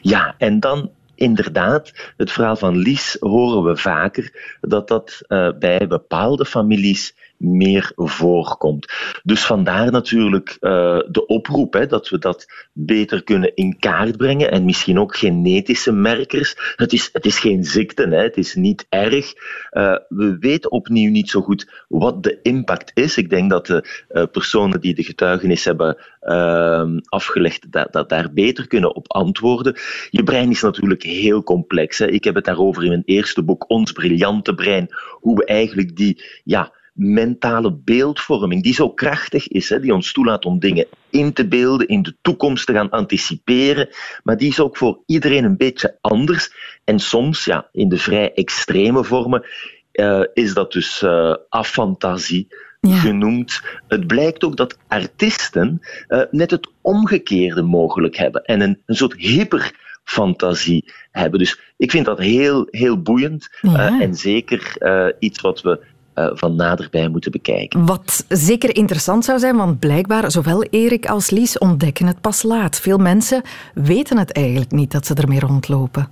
Ja, 0.00 0.34
en 0.38 0.60
dan 0.60 0.90
inderdaad, 1.16 2.12
het 2.16 2.32
verhaal 2.32 2.56
van 2.56 2.76
Lies 2.76 3.16
horen 3.20 3.64
we 3.64 3.76
vaker, 3.76 4.56
dat 4.60 4.88
dat 4.88 5.20
uh, 5.28 5.48
bij 5.58 5.86
bepaalde 5.86 6.44
families 6.44 7.14
meer 7.38 7.92
voorkomt. 7.96 8.92
Dus 9.22 9.44
vandaar 9.44 9.90
natuurlijk 9.90 10.56
uh, 10.60 10.98
de 11.08 11.26
oproep 11.26 11.72
hè, 11.72 11.86
dat 11.86 12.08
we 12.08 12.18
dat 12.18 12.46
beter 12.72 13.22
kunnen 13.22 13.54
in 13.54 13.78
kaart 13.78 14.16
brengen 14.16 14.50
en 14.50 14.64
misschien 14.64 14.98
ook 14.98 15.16
genetische 15.16 15.92
merkers. 15.92 16.74
Het 16.76 16.92
is, 16.92 17.08
het 17.12 17.26
is 17.26 17.38
geen 17.38 17.64
ziekte, 17.64 18.08
hè, 18.08 18.22
het 18.22 18.36
is 18.36 18.54
niet 18.54 18.86
erg. 18.88 19.34
Uh, 19.72 19.96
we 20.08 20.36
weten 20.40 20.70
opnieuw 20.70 21.10
niet 21.10 21.30
zo 21.30 21.40
goed 21.40 21.84
wat 21.88 22.22
de 22.22 22.38
impact 22.42 22.90
is. 22.94 23.16
Ik 23.16 23.30
denk 23.30 23.50
dat 23.50 23.66
de 23.66 24.04
uh, 24.10 24.22
personen 24.32 24.80
die 24.80 24.94
de 24.94 25.02
getuigenis 25.02 25.64
hebben 25.64 25.96
ehm, 26.20 26.98
afgelegd, 27.04 27.72
dat, 27.72 27.92
dat 27.92 28.08
daar 28.08 28.32
beter 28.32 28.66
kunnen 28.66 28.94
op 28.94 29.12
antwoorden. 29.12 29.76
Je 30.10 30.22
brein 30.22 30.50
is 30.50 30.62
natuurlijk 30.62 31.02
heel 31.02 31.42
complex. 31.42 31.98
Hè. 31.98 32.06
Ik 32.06 32.24
heb 32.24 32.34
het 32.34 32.44
daarover 32.44 32.82
in 32.82 32.88
mijn 32.88 33.02
eerste 33.04 33.42
boek, 33.42 33.70
Ons 33.70 33.92
Briljante 33.92 34.54
Brein, 34.54 34.88
hoe 35.20 35.36
we 35.36 35.44
eigenlijk 35.44 35.96
die 35.96 36.24
ja, 36.44 36.72
mentale 36.96 37.72
beeldvorming, 37.72 38.62
die 38.62 38.74
zo 38.74 38.90
krachtig 38.90 39.48
is, 39.48 39.68
hè, 39.68 39.80
die 39.80 39.94
ons 39.94 40.12
toelaat 40.12 40.44
om 40.44 40.58
dingen 40.58 40.86
in 41.10 41.32
te 41.32 41.48
beelden, 41.48 41.88
in 41.88 42.02
de 42.02 42.16
toekomst 42.22 42.66
te 42.66 42.72
gaan 42.72 42.90
anticiperen, 42.90 43.88
maar 44.22 44.36
die 44.36 44.48
is 44.48 44.60
ook 44.60 44.76
voor 44.76 45.02
iedereen 45.06 45.44
een 45.44 45.56
beetje 45.56 45.98
anders. 46.00 46.50
En 46.84 46.98
soms, 46.98 47.44
ja, 47.44 47.68
in 47.72 47.88
de 47.88 47.98
vrij 47.98 48.32
extreme 48.34 49.04
vormen, 49.04 49.46
uh, 49.92 50.24
is 50.34 50.54
dat 50.54 50.72
dus 50.72 51.02
uh, 51.02 51.34
afantasie. 51.48 52.46
Ja. 52.80 52.96
genoemd. 52.96 53.62
Het 53.88 54.06
blijkt 54.06 54.44
ook 54.44 54.56
dat 54.56 54.78
artiesten 54.88 55.80
uh, 56.08 56.22
net 56.30 56.50
het 56.50 56.70
omgekeerde 56.80 57.62
mogelijk 57.62 58.16
hebben 58.16 58.44
en 58.44 58.60
een, 58.60 58.82
een 58.86 58.94
soort 58.94 59.14
hyperfantasie 59.14 60.92
hebben. 61.10 61.38
Dus 61.38 61.60
ik 61.76 61.90
vind 61.90 62.06
dat 62.06 62.18
heel, 62.18 62.66
heel 62.70 63.02
boeiend 63.02 63.48
ja. 63.60 64.00
en 64.00 64.14
zeker 64.14 64.76
iets 65.18 65.40
wat 65.40 65.60
we 65.60 65.80
van 66.16 66.56
naderbij 66.56 67.08
moeten 67.08 67.30
bekijken. 67.30 67.86
Wat 67.86 68.24
zeker 68.28 68.76
interessant 68.76 69.24
zou 69.24 69.38
zijn, 69.38 69.56
want 69.56 69.78
blijkbaar 69.78 70.30
zowel 70.30 70.62
Erik 70.62 71.06
als 71.06 71.30
Lies 71.30 71.58
ontdekken 71.58 72.06
het 72.06 72.20
pas 72.20 72.42
laat. 72.42 72.80
Veel 72.80 72.98
mensen 72.98 73.42
weten 73.74 74.18
het 74.18 74.32
eigenlijk 74.32 74.70
niet 74.70 74.92
dat 74.92 75.06
ze 75.06 75.14
ermee 75.14 75.40
rondlopen. 75.40 76.08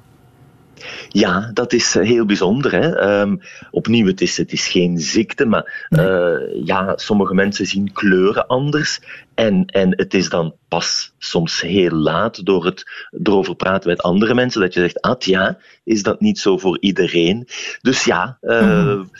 Ja, 1.08 1.50
dat 1.54 1.72
is 1.72 1.96
eh, 1.96 2.06
heel 2.06 2.26
bijzonder. 2.26 2.72
Hè? 2.72 3.20
Um, 3.20 3.40
opnieuw, 3.70 4.06
het 4.06 4.20
is, 4.20 4.36
het 4.36 4.52
is 4.52 4.68
geen 4.68 4.98
ziekte, 4.98 5.46
maar 5.46 5.86
uh, 5.90 6.64
ja, 6.64 6.92
sommige 6.96 7.34
mensen 7.34 7.66
zien 7.66 7.92
kleuren 7.92 8.46
anders. 8.46 9.00
En, 9.34 9.64
en 9.66 9.90
het 9.96 10.14
is 10.14 10.28
dan 10.28 10.54
pas 10.68 11.12
soms 11.18 11.60
heel 11.60 11.90
laat 11.90 12.46
door 12.46 12.64
het 12.64 13.08
erover 13.22 13.54
praten 13.54 13.90
met 13.90 14.02
andere 14.02 14.34
mensen 14.34 14.60
dat 14.60 14.74
je 14.74 14.80
zegt, 14.80 15.00
ah 15.00 15.18
ja, 15.18 15.58
is 15.84 16.02
dat 16.02 16.20
niet 16.20 16.38
zo 16.38 16.58
voor 16.58 16.78
iedereen? 16.80 17.48
Dus 17.80 18.04
ja, 18.04 18.38
uh, 18.42 18.84
mm. 18.84 19.10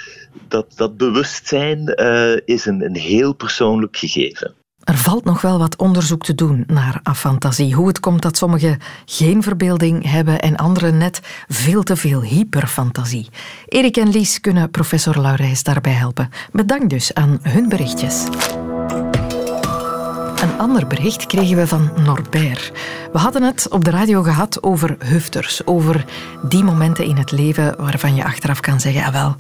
Dat, 0.49 0.67
dat 0.77 0.97
bewustzijn 0.97 1.87
is 2.45 2.67
een, 2.67 2.85
een 2.85 2.97
heel 2.97 3.33
persoonlijk 3.33 3.97
gegeven. 3.97 4.55
Er 4.85 4.97
valt 4.97 5.25
nog 5.25 5.41
wel 5.41 5.59
wat 5.59 5.77
onderzoek 5.77 6.25
te 6.25 6.35
doen 6.35 6.65
naar 6.67 7.01
afantasie. 7.03 7.75
Hoe 7.75 7.89
het 7.89 8.01
komt 8.01 8.23
dat 8.23 8.37
sommigen 8.37 8.79
geen 9.05 9.43
verbeelding 9.43 10.11
hebben 10.11 10.41
en 10.41 10.57
anderen 10.57 10.99
net 10.99 11.21
veel 11.49 11.83
te 11.83 11.97
veel 11.97 12.23
hyperfantasie. 12.23 13.29
Erik 13.69 13.97
en 13.97 14.09
Lies 14.09 14.41
kunnen 14.41 14.71
professor 14.71 15.21
Laurijs 15.21 15.63
daarbij 15.63 15.93
helpen. 15.93 16.29
Bedankt 16.53 16.91
dus 16.91 17.15
aan 17.15 17.39
hun 17.43 17.69
berichtjes. 17.69 18.25
Een 20.43 20.59
ander 20.59 20.87
bericht 20.87 21.27
kregen 21.27 21.57
we 21.57 21.67
van 21.67 21.91
Norbert. 22.05 22.73
We 23.13 23.19
hadden 23.19 23.43
het 23.43 23.69
op 23.69 23.85
de 23.85 23.91
radio 23.91 24.23
gehad 24.23 24.63
over 24.63 24.97
hufters, 24.99 25.67
over 25.67 26.05
die 26.43 26.65
momenten 26.65 27.05
in 27.05 27.17
het 27.17 27.31
leven 27.31 27.75
waarvan 27.77 28.15
je 28.15 28.25
achteraf 28.25 28.61
kan 28.61 28.81
zeggen, 28.81 29.05
ah 29.05 29.13
wel, 29.13 29.35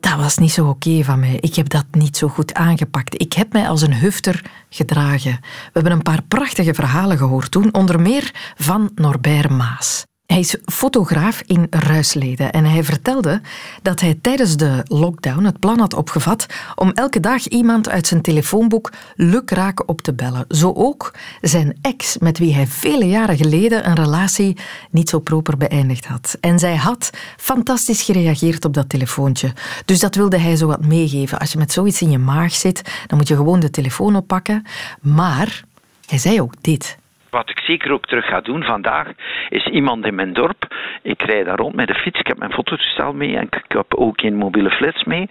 dat 0.00 0.16
was 0.16 0.38
niet 0.38 0.52
zo 0.52 0.68
oké 0.68 1.04
van 1.04 1.20
mij. 1.20 1.38
Ik 1.40 1.54
heb 1.54 1.68
dat 1.68 1.84
niet 1.90 2.16
zo 2.16 2.28
goed 2.28 2.54
aangepakt. 2.54 3.20
Ik 3.20 3.32
heb 3.32 3.52
mij 3.52 3.68
als 3.68 3.82
een 3.82 3.94
hufter 3.94 4.50
gedragen. 4.68 5.38
We 5.40 5.70
hebben 5.72 5.92
een 5.92 6.02
paar 6.02 6.22
prachtige 6.22 6.74
verhalen 6.74 7.18
gehoord 7.18 7.50
toen, 7.50 7.74
onder 7.74 8.00
meer 8.00 8.52
van 8.56 8.90
Norbert 8.94 9.50
Maas. 9.50 10.07
Hij 10.28 10.38
is 10.38 10.56
fotograaf 10.64 11.42
in 11.46 11.66
Ruisleden 11.70 12.52
en 12.52 12.64
hij 12.64 12.84
vertelde 12.84 13.40
dat 13.82 14.00
hij 14.00 14.18
tijdens 14.22 14.56
de 14.56 14.82
lockdown 14.84 15.44
het 15.44 15.58
plan 15.58 15.78
had 15.78 15.94
opgevat 15.94 16.46
om 16.74 16.90
elke 16.90 17.20
dag 17.20 17.46
iemand 17.46 17.88
uit 17.88 18.06
zijn 18.06 18.22
telefoonboek 18.22 18.92
lukraak 19.16 19.88
op 19.88 20.00
te 20.00 20.14
bellen. 20.14 20.44
Zo 20.48 20.72
ook 20.72 21.14
zijn 21.40 21.78
ex, 21.80 22.18
met 22.18 22.38
wie 22.38 22.54
hij 22.54 22.66
vele 22.66 23.08
jaren 23.08 23.36
geleden 23.36 23.88
een 23.88 23.94
relatie 23.94 24.56
niet 24.90 25.08
zo 25.08 25.18
proper 25.18 25.56
beëindigd 25.56 26.06
had. 26.06 26.36
En 26.40 26.58
zij 26.58 26.76
had 26.76 27.10
fantastisch 27.36 28.02
gereageerd 28.02 28.64
op 28.64 28.74
dat 28.74 28.88
telefoontje. 28.88 29.52
Dus 29.84 29.98
dat 29.98 30.14
wilde 30.14 30.38
hij 30.38 30.56
zo 30.56 30.66
wat 30.66 30.86
meegeven. 30.86 31.38
Als 31.38 31.52
je 31.52 31.58
met 31.58 31.72
zoiets 31.72 32.02
in 32.02 32.10
je 32.10 32.18
maag 32.18 32.54
zit, 32.54 32.82
dan 33.06 33.18
moet 33.18 33.28
je 33.28 33.36
gewoon 33.36 33.60
de 33.60 33.70
telefoon 33.70 34.16
oppakken. 34.16 34.64
Maar 35.00 35.64
hij 36.06 36.18
zei 36.18 36.40
ook 36.40 36.54
dit. 36.60 36.96
Wat 37.30 37.50
ik 37.50 37.60
zeker 37.60 37.92
ook 37.92 38.06
terug 38.06 38.26
ga 38.26 38.40
doen 38.40 38.62
vandaag, 38.62 39.08
is 39.48 39.66
iemand 39.66 40.06
in 40.06 40.14
mijn 40.14 40.32
dorp. 40.32 40.66
Ik 41.02 41.22
rijd 41.22 41.44
daar 41.44 41.56
rond 41.56 41.74
met 41.74 41.88
de 41.88 41.94
fiets, 41.94 42.20
ik 42.20 42.26
heb 42.26 42.38
mijn 42.38 42.52
fototoestel 42.52 43.12
mee 43.12 43.36
en 43.36 43.42
ik 43.42 43.64
heb 43.68 43.94
ook 43.94 44.20
een 44.20 44.36
mobiele 44.36 44.70
flits 44.70 45.04
mee. 45.04 45.28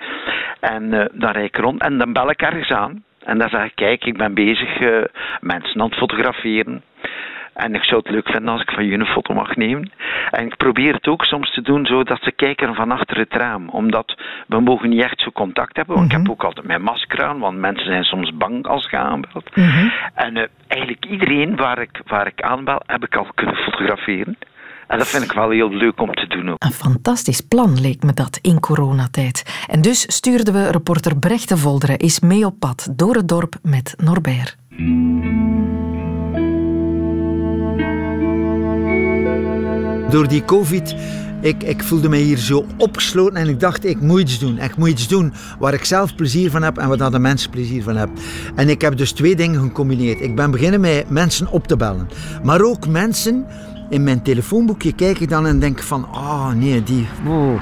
En 0.59 0.83
uh, 0.83 1.05
dan 1.11 1.31
rijd 1.31 1.47
ik 1.47 1.57
rond 1.57 1.81
en 1.81 1.97
dan 1.97 2.13
bel 2.13 2.29
ik 2.29 2.41
ergens 2.41 2.71
aan. 2.71 3.03
En 3.23 3.37
dan 3.37 3.49
zeg 3.49 3.65
ik, 3.65 3.75
kijk, 3.75 4.05
ik 4.05 4.17
ben 4.17 4.33
bezig 4.33 4.79
uh, 4.79 5.03
mensen 5.39 5.81
aan 5.81 5.87
het 5.87 5.97
fotograferen. 5.97 6.83
En 7.57 7.75
ik 7.75 7.83
zou 7.83 8.01
het 8.03 8.09
leuk 8.11 8.29
vinden 8.29 8.51
als 8.51 8.61
ik 8.61 8.71
van 8.71 8.83
jullie 8.83 8.99
een 8.99 9.13
foto 9.13 9.33
mag 9.33 9.55
nemen. 9.55 9.91
En 10.31 10.45
ik 10.45 10.57
probeer 10.57 10.93
het 10.93 11.07
ook 11.07 11.23
soms 11.23 11.53
te 11.53 11.61
doen 11.61 11.85
zodat 11.85 12.19
ze 12.21 12.31
kijken 12.31 12.75
van 12.75 12.91
achter 12.91 13.17
het 13.17 13.33
raam. 13.33 13.69
Omdat 13.69 14.15
we 14.47 14.59
mogen 14.59 14.89
niet 14.89 15.01
echt 15.01 15.21
zo 15.21 15.31
contact 15.31 15.75
hebben. 15.75 15.95
Want 15.95 16.07
ik 16.07 16.11
heb 16.11 16.21
mhm. 16.21 16.31
ook 16.31 16.43
altijd 16.43 16.67
mijn 16.67 16.81
masker 16.81 17.23
aan, 17.23 17.39
want 17.39 17.57
mensen 17.57 17.85
zijn 17.85 18.03
soms 18.03 18.37
bang 18.37 18.67
als 18.67 18.89
je 18.89 18.97
aanbelt. 18.97 19.55
Mhm. 19.55 19.87
En 20.13 20.35
uh, 20.35 20.43
eigenlijk 20.67 21.05
iedereen 21.05 21.55
waar 21.55 21.79
ik, 21.81 22.01
waar 22.05 22.27
ik 22.27 22.41
aanbel, 22.41 22.81
heb 22.85 23.03
ik 23.03 23.15
al 23.15 23.27
kunnen 23.35 23.55
fotograferen. 23.55 24.37
En 24.87 24.97
dat 24.97 25.07
vind 25.07 25.23
ik 25.23 25.31
wel 25.31 25.49
heel 25.49 25.69
leuk 25.69 26.01
om 26.01 26.13
te 26.13 26.27
doen 26.27 26.49
ook. 26.49 26.63
Een 26.63 26.71
fantastisch 26.71 27.41
plan 27.41 27.81
leek 27.81 28.03
me 28.03 28.13
dat 28.13 28.39
in 28.41 28.59
coronatijd. 28.59 29.65
En 29.67 29.81
dus 29.81 30.01
stuurden 30.01 30.53
we 30.53 30.71
reporter 30.71 31.19
Brecht 31.19 31.49
de 31.49 31.57
Volderen 31.57 31.97
eens 31.97 32.19
mee 32.19 32.45
op 32.45 32.59
pad 32.59 32.93
door 32.95 33.15
het 33.15 33.27
dorp 33.27 33.55
met 33.63 33.95
Norbert. 33.97 34.57
Door 40.09 40.27
die 40.27 40.45
covid, 40.45 40.95
ik, 41.41 41.63
ik 41.63 41.83
voelde 41.83 42.09
me 42.09 42.17
hier 42.17 42.37
zo 42.37 42.65
opgesloten 42.77 43.35
en 43.35 43.47
ik 43.47 43.59
dacht, 43.59 43.85
ik 43.85 44.01
moet 44.01 44.19
iets 44.19 44.39
doen. 44.39 44.57
Ik 44.57 44.77
moet 44.77 44.89
iets 44.89 45.07
doen 45.07 45.33
waar 45.59 45.73
ik 45.73 45.85
zelf 45.85 46.15
plezier 46.15 46.51
van 46.51 46.61
heb 46.63 46.77
en 46.77 46.97
waar 46.97 47.11
de 47.11 47.19
mensen 47.19 47.49
plezier 47.49 47.83
van 47.83 47.95
hebben. 47.95 48.17
En 48.55 48.69
ik 48.69 48.81
heb 48.81 48.97
dus 48.97 49.11
twee 49.11 49.35
dingen 49.35 49.61
gecombineerd. 49.61 50.21
Ik 50.21 50.35
ben 50.35 50.51
beginnen 50.51 50.79
met 50.79 51.09
mensen 51.09 51.47
op 51.47 51.67
te 51.67 51.77
bellen. 51.77 52.09
Maar 52.43 52.61
ook 52.61 52.87
mensen 52.87 53.45
in 53.89 54.03
mijn 54.03 54.21
telefoonboekje 54.21 54.93
kijk 54.93 55.19
ik 55.19 55.29
dan 55.29 55.45
en 55.45 55.59
denk 55.59 55.79
van, 55.79 56.07
oh 56.15 56.51
nee, 56.51 56.83
die, 56.83 57.07
oh, 57.27 57.61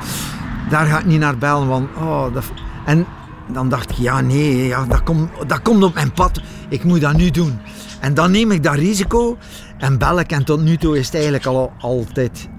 daar 0.70 0.86
ga 0.86 1.00
ik 1.00 1.06
niet 1.06 1.20
naar 1.20 1.38
bellen, 1.38 1.68
want, 1.68 1.90
oh, 1.98 2.34
dat... 2.34 2.44
En 2.86 3.06
dan 3.48 3.70
dacht 3.70 3.90
ik, 3.90 3.96
ja 3.96 4.22
nee, 4.22 4.68
ja, 4.68 4.86
dat, 4.86 5.04
komt, 5.04 5.30
dat 5.48 5.62
komt 5.62 5.84
op 5.84 5.94
mijn 5.94 6.12
pad, 6.12 6.42
ik 6.70 6.84
moet 6.84 7.02
dat 7.02 7.18
nu 7.18 7.30
doen. 7.30 7.60
En 8.00 8.14
dan 8.14 8.32
neem 8.32 8.52
ik 8.52 8.64
dat 8.64 8.76
risico 8.76 9.38
en 9.78 9.98
bel 9.98 10.20
ik. 10.20 10.32
En 10.32 10.46
tot 10.46 10.62
nu 10.62 10.78
toe 10.78 10.98
is 10.98 11.06
het 11.06 11.16
eigenlijk 11.16 11.46
al, 11.46 11.74
altijd 11.80 12.50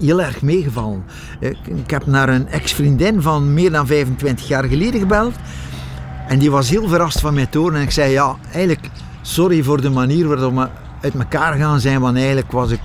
heel 0.00 0.22
erg 0.22 0.42
meegevallen. 0.42 1.04
Ik, 1.40 1.56
ik 1.66 1.90
heb 1.90 2.06
naar 2.06 2.28
een 2.28 2.48
ex-vriendin 2.48 3.22
van 3.22 3.54
meer 3.54 3.70
dan 3.70 3.86
25 3.86 4.48
jaar 4.48 4.64
geleden 4.64 5.00
gebeld. 5.00 5.34
En 6.28 6.38
die 6.38 6.50
was 6.50 6.70
heel 6.70 6.88
verrast 6.88 7.20
van 7.20 7.34
mijn 7.34 7.48
toon. 7.48 7.74
En 7.74 7.82
ik 7.82 7.90
zei, 7.90 8.12
ja, 8.12 8.36
eigenlijk 8.52 8.88
sorry 9.22 9.62
voor 9.62 9.80
de 9.80 9.90
manier 9.90 10.28
waarop 10.28 10.54
we 10.54 10.68
uit 11.00 11.14
elkaar 11.14 11.54
gaan 11.54 11.80
zijn. 11.80 12.00
Want 12.00 12.16
eigenlijk 12.16 12.52
was 12.52 12.70
ik 12.70 12.80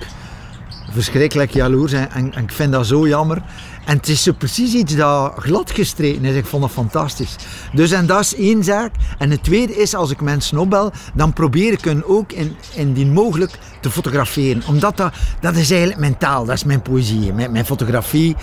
verschrikkelijk 0.92 1.50
jaloers. 1.50 1.92
En, 1.92 2.10
en, 2.12 2.32
ik 2.42 2.52
vind 2.52 2.72
dat 2.72 2.86
zo 2.86 3.08
jammer. 3.08 3.42
En 3.84 3.96
het 3.96 4.08
is 4.08 4.22
zo 4.22 4.32
precies 4.32 4.74
iets 4.74 4.96
dat 4.96 5.32
glad 5.36 5.70
gestreken 5.70 6.24
is. 6.24 6.36
Ik 6.36 6.46
vond 6.46 6.62
dat 6.62 6.70
fantastisch. 6.70 7.36
Dus 7.72 7.90
en 7.90 8.06
dat 8.06 8.20
is 8.20 8.34
één 8.34 8.64
zaak. 8.64 8.94
En 9.18 9.30
het 9.30 9.44
tweede 9.44 9.76
is, 9.76 9.94
als 9.94 10.10
ik 10.10 10.20
mensen 10.20 10.58
opbel, 10.58 10.92
dan 11.14 11.32
probeer 11.32 11.72
ik 11.72 11.84
hen 11.84 12.08
ook 12.08 12.32
in, 12.32 12.56
indien 12.74 13.12
mogelijk 13.12 13.58
te 13.80 13.90
fotograferen. 13.90 14.62
Omdat 14.66 14.96
dat, 14.96 15.12
dat 15.40 15.56
is 15.56 15.70
eigenlijk 15.70 16.00
mijn 16.00 16.18
taal, 16.18 16.44
dat 16.44 16.54
is 16.54 16.64
mijn 16.64 16.82
poëzie, 16.82 17.32
mijn, 17.32 17.52
mijn 17.52 17.66
fotografie. 17.66 18.36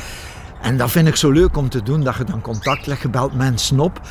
En 0.62 0.78
dat 0.78 0.92
vind 0.92 1.08
ik 1.08 1.16
zo 1.16 1.32
leuk 1.32 1.58
om 1.58 1.70
te 1.70 1.84
doen, 1.84 2.04
dat 2.04 2.16
je 2.16 2.24
dan 2.24 2.42
contact 2.42 2.88
legt, 2.88 3.02
je 3.02 3.10
belt 3.10 3.34
mensen 3.34 3.80
op. 3.80 4.02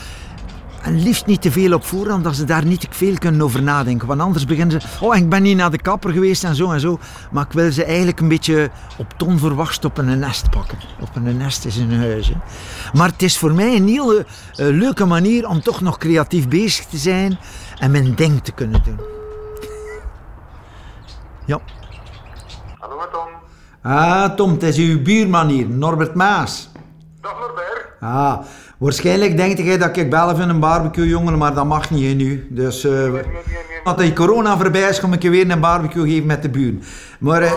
En 0.83 1.03
liefst 1.03 1.27
niet 1.27 1.43
te 1.43 1.51
veel 1.51 1.73
op 1.73 1.85
voorhand, 1.85 2.25
dat 2.25 2.37
ze 2.37 2.45
daar 2.45 2.65
niet 2.65 2.81
te 2.81 2.87
veel 2.91 3.19
kunnen 3.19 3.43
over 3.43 3.63
nadenken. 3.63 4.09
Want 4.09 4.21
anders 4.21 4.45
beginnen 4.45 4.81
ze, 4.81 4.89
oh, 5.01 5.17
ik 5.17 5.29
ben 5.29 5.43
niet 5.43 5.57
naar 5.57 5.71
de 5.71 5.79
kapper 5.79 6.13
geweest 6.13 6.45
en 6.45 6.55
zo 6.55 6.71
en 6.71 6.81
zo. 6.81 6.99
Maar 7.31 7.45
ik 7.45 7.53
wil 7.53 7.73
ze 7.73 7.85
eigenlijk 7.85 8.21
een 8.21 8.29
beetje 8.29 8.71
op 8.97 9.15
ton 9.17 9.39
verwacht 9.39 9.85
op 9.85 9.99
een 9.99 10.19
nest 10.19 10.51
pakken. 10.51 10.79
Op 11.01 11.09
een 11.15 11.37
nest 11.37 11.65
is 11.65 11.77
een 11.77 11.97
huis. 11.97 12.29
Hè. 12.29 12.35
Maar 12.93 13.09
het 13.09 13.23
is 13.23 13.39
voor 13.39 13.53
mij 13.55 13.77
een 13.77 13.89
hele 13.89 14.27
uh, 14.27 14.27
leuke 14.57 15.05
manier 15.05 15.49
om 15.49 15.61
toch 15.61 15.81
nog 15.81 15.99
creatief 15.99 16.49
bezig 16.49 16.85
te 16.85 16.97
zijn 16.97 17.39
en 17.79 17.91
mijn 17.91 18.15
ding 18.15 18.43
te 18.43 18.53
kunnen 18.53 18.83
doen. 18.85 19.01
ja. 21.47 21.61
Hallo 22.79 22.97
Tom. 23.13 23.29
Ah, 23.83 24.35
Tom, 24.35 24.51
het 24.53 24.63
is 24.63 24.77
uw 24.77 25.03
buurman 25.03 25.49
hier, 25.49 25.69
Norbert 25.69 26.15
Maas. 26.15 26.69
Ah, 28.01 28.39
Waarschijnlijk 28.79 29.37
denk 29.37 29.59
jij 29.59 29.79
dat 29.79 29.97
ik 29.97 30.11
bellen 30.11 30.37
van 30.37 30.49
een 30.49 30.61
barbecue, 30.61 31.09
jongen, 31.09 31.39
maar 31.39 31.55
dat 31.55 31.65
mag 31.65 31.91
niet 31.91 32.17
nu. 32.17 32.47
Dus 32.51 32.85
uh, 32.85 32.93
nee, 32.93 33.11
nee, 33.11 33.23
nee, 33.85 33.95
die 33.97 34.13
corona 34.13 34.59
voorbij 34.59 34.89
is, 34.89 35.01
kom 35.01 35.13
ik 35.13 35.23
je 35.23 35.31
weer 35.31 35.51
een 35.51 35.61
barbecue 35.61 36.09
geven 36.09 36.27
met 36.27 36.43
de 36.43 36.49
buren. 36.49 36.83
Maar, 37.19 37.43
uh, 37.43 37.53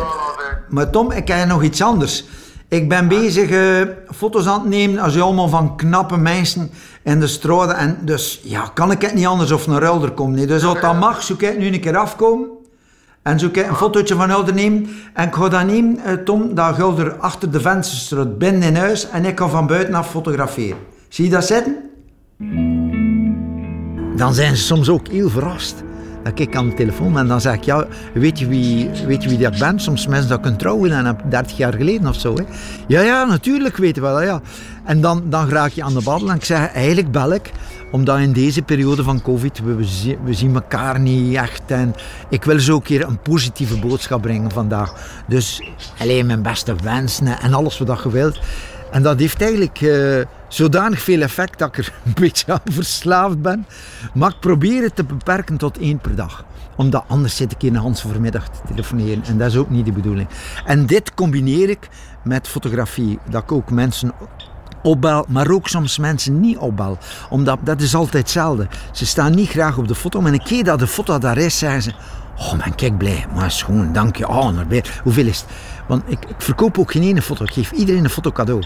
maar 0.69 0.89
Tom, 0.89 1.11
ik 1.11 1.27
heb 1.27 1.47
nog 1.47 1.63
iets 1.63 1.81
anders. 1.81 2.25
Ik 2.67 2.89
ben 2.89 3.07
bezig 3.07 3.49
uh, 3.49 3.81
foto's 4.15 4.47
aan 4.47 4.59
het 4.59 4.69
nemen 4.69 4.99
als 4.99 5.13
je 5.13 5.21
allemaal 5.21 5.49
van 5.49 5.75
knappe 5.75 6.17
mensen 6.17 6.71
in 7.03 7.19
de 7.19 7.27
straten. 7.27 7.75
En 7.75 7.97
dus 8.01 8.39
ja, 8.43 8.71
kan 8.73 8.91
ik 8.91 9.01
het 9.01 9.13
niet 9.13 9.25
anders 9.25 9.51
of 9.51 9.67
een 9.67 9.79
ruilder 9.79 10.11
komt. 10.11 10.35
Nee. 10.35 10.45
Dus 10.45 10.63
als 10.63 10.81
dat 10.81 10.99
mag, 10.99 11.23
zou 11.23 11.39
ik 11.39 11.57
nu 11.57 11.73
een 11.73 11.79
keer 11.79 11.97
afkomen. 11.97 12.47
En 13.23 13.39
zo 13.39 13.45
ik 13.45 13.55
een 13.55 13.75
fotootje 13.75 14.15
van 14.15 14.29
Hulder 14.29 14.53
nemen. 14.53 14.89
En 15.13 15.27
ik 15.27 15.33
ga 15.33 15.49
dat 15.49 15.65
nemen, 15.65 16.23
Tom, 16.23 16.55
dat 16.55 16.75
Gulder 16.75 17.17
achter 17.17 17.51
de 17.51 17.59
vensterstraat 17.59 18.37
binnen 18.37 18.61
in 18.61 18.75
huis. 18.75 19.09
En 19.09 19.25
ik 19.25 19.39
ga 19.39 19.47
van 19.47 19.67
buitenaf 19.67 20.09
fotograferen. 20.09 20.77
Zie 21.09 21.25
je 21.25 21.31
dat 21.31 21.45
zitten? 21.45 21.75
Dan 24.15 24.33
zijn 24.33 24.55
ze 24.55 24.63
soms 24.63 24.89
ook 24.89 25.07
heel 25.07 25.29
verrast. 25.29 25.83
Dat 26.23 26.39
ik 26.39 26.55
aan 26.55 26.69
de 26.69 26.75
telefoon 26.75 27.17
en 27.17 27.27
dan 27.27 27.41
zeg 27.41 27.53
ik, 27.53 27.63
ja, 27.63 27.85
weet 28.13 28.39
je 28.39 28.47
wie, 28.47 28.89
weet 29.05 29.23
je 29.23 29.29
wie 29.29 29.37
dat 29.37 29.59
ben? 29.59 29.79
Soms 29.79 30.07
mensen 30.07 30.29
dat 30.29 30.39
kunnen 30.41 30.59
trouwen 30.59 30.91
en 30.91 31.17
30 31.29 31.57
jaar 31.57 31.73
geleden 31.73 32.07
of 32.07 32.15
zo. 32.15 32.35
Hè. 32.35 32.43
Ja, 32.87 33.01
ja, 33.01 33.25
natuurlijk 33.25 33.77
weten 33.77 34.01
we 34.01 34.07
wel. 34.07 34.21
Ja. 34.21 34.41
En 34.83 35.01
dan, 35.01 35.23
dan 35.29 35.49
raak 35.49 35.71
je 35.71 35.83
aan 35.83 35.93
de 35.93 36.03
babbel 36.03 36.29
en 36.29 36.35
ik 36.35 36.45
zeg, 36.45 36.73
eigenlijk 36.73 37.11
bel 37.11 37.33
ik, 37.33 37.51
omdat 37.91 38.19
in 38.19 38.33
deze 38.33 38.61
periode 38.61 39.03
van 39.03 39.21
covid, 39.21 39.59
we, 39.59 39.75
we 40.23 40.33
zien 40.33 40.53
elkaar 40.53 40.99
niet 40.99 41.35
echt. 41.35 41.61
En 41.65 41.95
ik 42.29 42.43
wil 42.43 42.59
zo 42.59 42.75
een 42.75 42.81
keer 42.81 43.07
een 43.07 43.21
positieve 43.21 43.79
boodschap 43.79 44.21
brengen 44.21 44.51
vandaag. 44.51 44.93
Dus 45.27 45.61
alleen 45.97 46.25
mijn 46.25 46.41
beste 46.41 46.75
wensen 46.83 47.39
en 47.39 47.53
alles 47.53 47.77
wat 47.77 48.03
je 48.03 48.09
wilt. 48.09 48.39
En 48.91 49.03
dat 49.03 49.19
heeft 49.19 49.41
eigenlijk... 49.41 49.81
Uh, 49.81 50.21
zodanig 50.47 51.01
veel 51.01 51.21
effect 51.21 51.59
dat 51.59 51.67
ik 51.67 51.77
er 51.77 51.93
een 52.05 52.13
beetje 52.13 52.51
aan 52.51 52.59
verslaafd 52.63 53.41
ben. 53.41 53.65
Maar 54.13 54.29
ik 54.29 54.39
probeer 54.39 54.83
het 54.83 54.95
te 54.95 55.03
beperken 55.03 55.57
tot 55.57 55.77
één 55.77 55.99
per 55.99 56.15
dag 56.15 56.45
omdat 56.75 57.03
anders 57.07 57.35
zit 57.35 57.51
ik 57.51 57.63
in 57.63 57.73
de 57.73 57.79
Hans 57.79 58.01
voormiddag 58.01 58.49
te 58.49 58.59
telefoneren. 58.67 59.23
En 59.23 59.37
dat 59.37 59.47
is 59.47 59.57
ook 59.57 59.69
niet 59.69 59.85
de 59.85 59.91
bedoeling. 59.91 60.27
En 60.65 60.85
dit 60.85 61.13
combineer 61.13 61.69
ik 61.69 61.89
met 62.23 62.47
fotografie. 62.47 63.19
Dat 63.29 63.43
ik 63.43 63.51
ook 63.51 63.71
mensen 63.71 64.11
opbel, 64.83 65.25
maar 65.27 65.49
ook 65.49 65.67
soms 65.67 65.97
mensen 65.97 66.39
niet 66.39 66.57
opbel. 66.57 66.97
Omdat 67.29 67.59
dat 67.63 67.81
is 67.81 67.95
altijd 67.95 68.23
hetzelfde. 68.23 68.67
Ze 68.91 69.05
staan 69.05 69.35
niet 69.35 69.49
graag 69.49 69.77
op 69.77 69.87
de 69.87 69.95
foto, 69.95 70.21
maar 70.21 70.33
een 70.33 70.43
keer 70.43 70.63
dat 70.63 70.79
de 70.79 70.87
foto 70.87 71.17
daar 71.17 71.37
is, 71.37 71.57
zeggen 71.57 71.81
ze... 71.81 71.91
Oh 72.37 72.51
man, 72.51 72.75
kijk 72.75 72.97
blij, 72.97 73.25
maar 73.35 73.51
schoon, 73.51 73.93
dank 73.93 74.15
je. 74.15 74.27
Oh, 74.27 74.49
weer. 74.67 74.99
Hoeveel 75.03 75.25
is 75.25 75.39
het? 75.39 75.49
Want 75.87 76.03
ik, 76.05 76.25
ik 76.25 76.35
verkoop 76.37 76.77
ook 76.79 76.91
geen 76.91 77.03
ene 77.03 77.21
foto. 77.21 77.43
Ik 77.43 77.53
geef 77.53 77.71
iedereen 77.71 78.03
een 78.03 78.09
foto 78.09 78.31
cadeau 78.31 78.63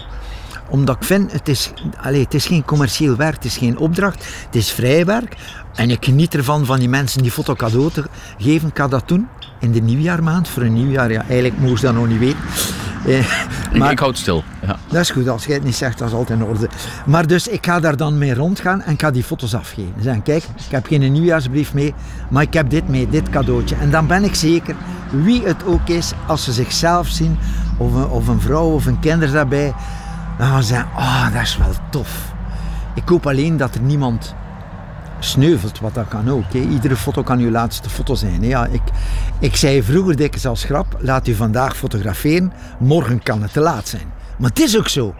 omdat 0.68 0.96
ik 0.96 1.04
vind, 1.04 1.32
het 1.32 1.48
is, 1.48 1.72
allez, 2.02 2.22
het 2.22 2.34
is 2.34 2.46
geen 2.46 2.64
commercieel 2.64 3.16
werk, 3.16 3.34
het 3.34 3.44
is 3.44 3.56
geen 3.56 3.78
opdracht, 3.78 4.24
het 4.46 4.54
is 4.54 4.70
vrij 4.70 5.04
werk. 5.04 5.36
En 5.74 5.90
ik 5.90 6.04
geniet 6.04 6.34
ervan 6.34 6.64
van 6.64 6.78
die 6.78 6.88
mensen 6.88 7.22
die 7.22 7.30
foto 7.30 7.54
cadeau 7.54 7.90
te 7.90 8.04
geven. 8.38 8.68
Ik 8.68 8.76
ga 8.76 8.88
dat 8.88 9.08
doen 9.08 9.28
in 9.60 9.72
de 9.72 9.80
nieuwjaarmaand. 9.80 10.48
Voor 10.48 10.62
een 10.62 10.72
nieuwjaar, 10.72 11.12
ja, 11.12 11.20
eigenlijk 11.20 11.58
moest 11.58 11.82
dat 11.82 11.94
nog 11.94 12.08
niet 12.08 12.18
weten. 12.18 12.38
Maar, 13.78 13.90
ik, 13.90 13.98
houd 13.98 14.18
stil. 14.18 14.44
Ja. 14.66 14.76
Dat 14.88 15.00
is 15.00 15.10
goed, 15.10 15.28
als 15.28 15.44
jij 15.44 15.54
het 15.54 15.64
niet 15.64 15.74
zegt, 15.74 15.98
dat 15.98 16.08
is 16.08 16.14
altijd 16.14 16.40
in 16.40 16.46
orde. 16.46 16.68
Maar 17.06 17.26
dus 17.26 17.48
ik 17.48 17.66
ga 17.66 17.80
daar 17.80 17.96
dan 17.96 18.18
mee 18.18 18.34
rondgaan 18.34 18.82
en 18.82 18.92
ik 18.92 19.00
ga 19.00 19.10
die 19.10 19.22
foto's 19.22 19.54
afgeven. 19.54 19.94
Zeggen, 20.00 20.22
kijk, 20.22 20.42
ik 20.42 20.70
heb 20.70 20.86
geen 20.86 21.12
nieuwjaarsbrief 21.12 21.74
mee, 21.74 21.94
maar 22.30 22.42
ik 22.42 22.52
heb 22.52 22.70
dit 22.70 22.88
mee, 22.88 23.08
dit 23.08 23.30
cadeautje. 23.30 23.76
En 23.76 23.90
dan 23.90 24.06
ben 24.06 24.24
ik 24.24 24.34
zeker, 24.34 24.74
wie 25.10 25.42
het 25.42 25.64
ook 25.64 25.88
is, 25.88 26.12
als 26.26 26.44
ze 26.44 26.52
zichzelf 26.52 27.08
zien, 27.08 27.38
of 27.76 27.94
een, 27.94 28.08
of 28.08 28.28
een 28.28 28.40
vrouw 28.40 28.72
of 28.72 28.86
een 28.86 29.00
kinder 29.00 29.32
daarbij, 29.32 29.74
dan 30.38 30.46
gaan 30.46 30.62
ze 30.62 30.68
zeggen, 30.68 30.88
oh, 30.96 31.32
dat 31.32 31.42
is 31.42 31.56
wel 31.56 31.72
tof. 31.90 32.32
Ik 32.94 33.08
hoop 33.08 33.26
alleen 33.26 33.56
dat 33.56 33.74
er 33.74 33.80
niemand 33.80 34.34
sneuvelt, 35.26 35.80
wat 35.80 35.94
dat 35.94 36.08
kan 36.08 36.30
ook. 36.30 36.52
Hè. 36.52 36.58
Iedere 36.58 36.96
foto 36.96 37.22
kan 37.22 37.38
uw 37.38 37.50
laatste 37.50 37.90
foto 37.90 38.14
zijn. 38.14 38.42
Hè. 38.42 38.48
Ja, 38.48 38.66
ik, 38.66 38.82
ik 39.38 39.56
zei 39.56 39.82
vroeger 39.82 40.16
dikwijls 40.16 40.46
als 40.46 40.64
grap, 40.64 40.96
laat 41.00 41.28
u 41.28 41.34
vandaag 41.34 41.76
fotograferen, 41.76 42.52
morgen 42.78 43.22
kan 43.22 43.42
het 43.42 43.52
te 43.52 43.60
laat 43.60 43.88
zijn. 43.88 44.12
Maar 44.38 44.48
het 44.48 44.60
is 44.60 44.78
ook 44.78 44.88
zo. 44.88 45.14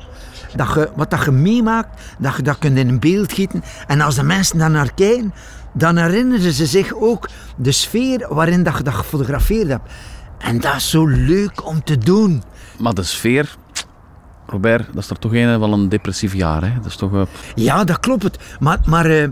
Dat 0.56 0.74
je, 0.74 0.90
wat 0.96 1.10
dat 1.10 1.24
je 1.24 1.30
meemaakt, 1.30 2.00
dat 2.18 2.36
je 2.36 2.42
dat 2.42 2.58
kunt 2.58 2.78
in 2.78 2.88
een 2.88 3.00
beeld 3.00 3.32
gieten. 3.32 3.62
En 3.86 4.00
als 4.00 4.14
de 4.14 4.22
mensen 4.22 4.58
daar 4.58 4.70
naar 4.70 4.94
kijken, 4.94 5.34
dan 5.72 5.96
herinneren 5.96 6.52
ze 6.52 6.66
zich 6.66 6.94
ook 6.94 7.28
de 7.56 7.72
sfeer 7.72 8.26
waarin 8.34 8.62
dat 8.62 8.76
je 8.76 8.82
dat 8.82 8.94
gefotografeerd 8.94 9.68
hebt. 9.68 9.90
En 10.38 10.60
dat 10.60 10.74
is 10.74 10.90
zo 10.90 11.06
leuk 11.06 11.66
om 11.66 11.84
te 11.84 11.98
doen. 11.98 12.42
Maar 12.78 12.94
de 12.94 13.02
sfeer, 13.02 13.56
Robert, 14.46 14.86
dat 14.86 15.02
is 15.02 15.10
er 15.10 15.18
toch 15.18 15.34
een 15.34 15.58
van 15.58 15.72
een 15.72 15.88
depressief 15.88 16.34
jaar. 16.34 16.62
Hè? 16.62 16.74
Dat 16.74 16.86
is 16.86 16.96
toch, 16.96 17.12
uh... 17.12 17.22
Ja, 17.54 17.84
dat 17.84 18.00
klopt. 18.00 18.38
Maar, 18.58 18.78
maar 18.84 19.10
uh, 19.10 19.28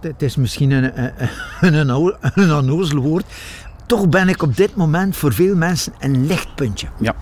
het 0.00 0.22
is 0.22 0.36
misschien 0.36 0.70
een, 0.70 1.02
een, 1.60 1.88
een, 1.88 2.14
een 2.34 2.54
onnozel 2.54 2.98
woord. 2.98 3.24
Toch 3.86 4.08
ben 4.08 4.28
ik 4.28 4.42
op 4.42 4.56
dit 4.56 4.76
moment 4.76 5.16
voor 5.16 5.32
veel 5.32 5.56
mensen 5.56 5.92
een 5.98 6.26
lichtpuntje. 6.26 6.86
Ja. 7.00 7.14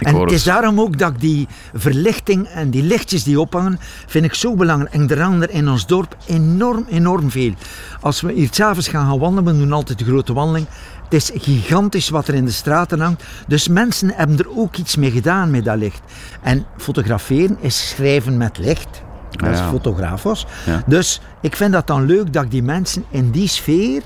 En 0.00 0.20
het 0.20 0.32
is 0.32 0.44
daarom 0.44 0.80
ook 0.80 0.98
dat 0.98 1.10
ik 1.10 1.20
die 1.20 1.48
verlichting 1.74 2.46
en 2.46 2.70
die 2.70 2.82
lichtjes 2.82 3.24
die 3.24 3.40
ophangen, 3.40 3.78
vind 4.06 4.24
ik 4.24 4.34
zo 4.34 4.54
belangrijk. 4.54 4.94
En 4.94 5.08
er 5.08 5.20
hangen 5.20 5.42
er 5.42 5.50
in 5.50 5.68
ons 5.68 5.86
dorp 5.86 6.16
enorm, 6.26 6.86
enorm 6.88 7.30
veel. 7.30 7.52
Als 8.00 8.20
we 8.20 8.32
hier 8.32 8.48
s'avonds 8.50 8.88
gaan 8.88 9.06
gaan 9.06 9.18
wandelen, 9.18 9.52
we 9.52 9.58
doen 9.58 9.72
altijd 9.72 9.98
de 9.98 10.04
grote 10.04 10.32
wandeling. 10.32 10.66
Het 11.04 11.14
is 11.14 11.30
gigantisch 11.34 12.08
wat 12.08 12.28
er 12.28 12.34
in 12.34 12.44
de 12.44 12.50
straten 12.50 13.00
hangt. 13.00 13.24
Dus 13.46 13.68
mensen 13.68 14.12
hebben 14.14 14.38
er 14.38 14.58
ook 14.58 14.76
iets 14.76 14.96
mee 14.96 15.10
gedaan 15.10 15.50
met 15.50 15.64
dat 15.64 15.76
licht. 15.76 16.00
En 16.42 16.66
fotograferen 16.76 17.56
is 17.60 17.88
schrijven 17.88 18.36
met 18.36 18.58
licht 18.58 19.04
als 19.42 19.58
ja. 19.58 19.68
fotograaf 19.68 20.22
was. 20.22 20.46
Dus 20.86 21.20
ik 21.40 21.56
vind 21.56 21.72
dat 21.72 21.86
dan 21.86 22.04
leuk 22.04 22.32
dat 22.32 22.44
ik 22.44 22.50
die 22.50 22.62
mensen 22.62 23.04
in 23.08 23.30
die 23.30 23.48
sfeer, 23.48 24.02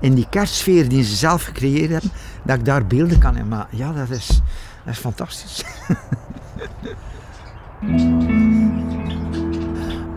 in 0.00 0.14
die 0.14 0.26
kerstsfeer 0.30 0.88
die 0.88 1.04
ze 1.04 1.16
zelf 1.16 1.44
gecreëerd 1.44 1.90
hebben, 1.90 2.10
dat 2.42 2.58
ik 2.58 2.64
daar 2.64 2.86
beelden 2.86 3.18
kan 3.18 3.36
in 3.36 3.48
maken. 3.48 3.78
Ja, 3.78 3.92
dat 3.92 4.10
is, 4.10 4.26
dat 4.84 4.94
is 4.94 4.98
fantastisch. 4.98 5.64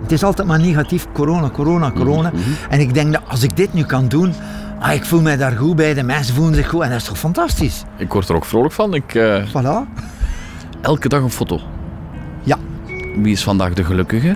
Het 0.01 0.17
is 0.17 0.23
altijd 0.23 0.47
maar 0.47 0.59
negatief, 0.59 1.07
corona, 1.13 1.49
corona, 1.49 1.91
corona. 1.91 2.29
Mhm. 2.29 2.39
En 2.69 2.79
ik 2.79 2.93
denk 2.93 3.13
dat 3.13 3.21
als 3.27 3.43
ik 3.43 3.57
dit 3.57 3.73
nu 3.73 3.83
kan 3.83 4.07
doen, 4.07 4.33
ah, 4.79 4.93
ik 4.93 5.05
voel 5.05 5.21
mij 5.21 5.37
daar 5.37 5.51
goed 5.51 5.75
bij, 5.75 5.93
de 5.93 6.03
mensen 6.03 6.35
voelen 6.35 6.55
zich 6.55 6.69
goed 6.69 6.81
en 6.81 6.89
dat 6.89 6.97
is 6.97 7.03
toch 7.03 7.17
fantastisch? 7.17 7.83
Ik 7.97 8.13
word 8.13 8.29
er 8.29 8.35
ook 8.35 8.45
vrolijk 8.45 8.73
van. 8.73 8.93
Ik, 8.93 9.13
uh... 9.13 9.47
Voilà. 9.47 10.03
Elke 10.81 11.09
dag 11.09 11.21
een 11.21 11.31
foto. 11.31 11.59
Wie 13.21 13.31
is 13.31 13.43
vandaag 13.43 13.73
de 13.73 13.83
gelukkige? 13.83 14.35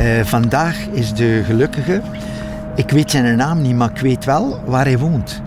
Uh, 0.00 0.24
vandaag 0.24 0.86
is 0.92 1.14
de 1.14 1.42
gelukkige. 1.44 2.02
Ik 2.76 2.90
weet 2.90 3.10
zijn 3.10 3.36
naam 3.36 3.62
niet, 3.62 3.76
maar 3.76 3.90
ik 3.90 4.00
weet 4.00 4.24
wel 4.24 4.62
waar 4.66 4.84
hij 4.84 4.98
woont. 4.98 5.42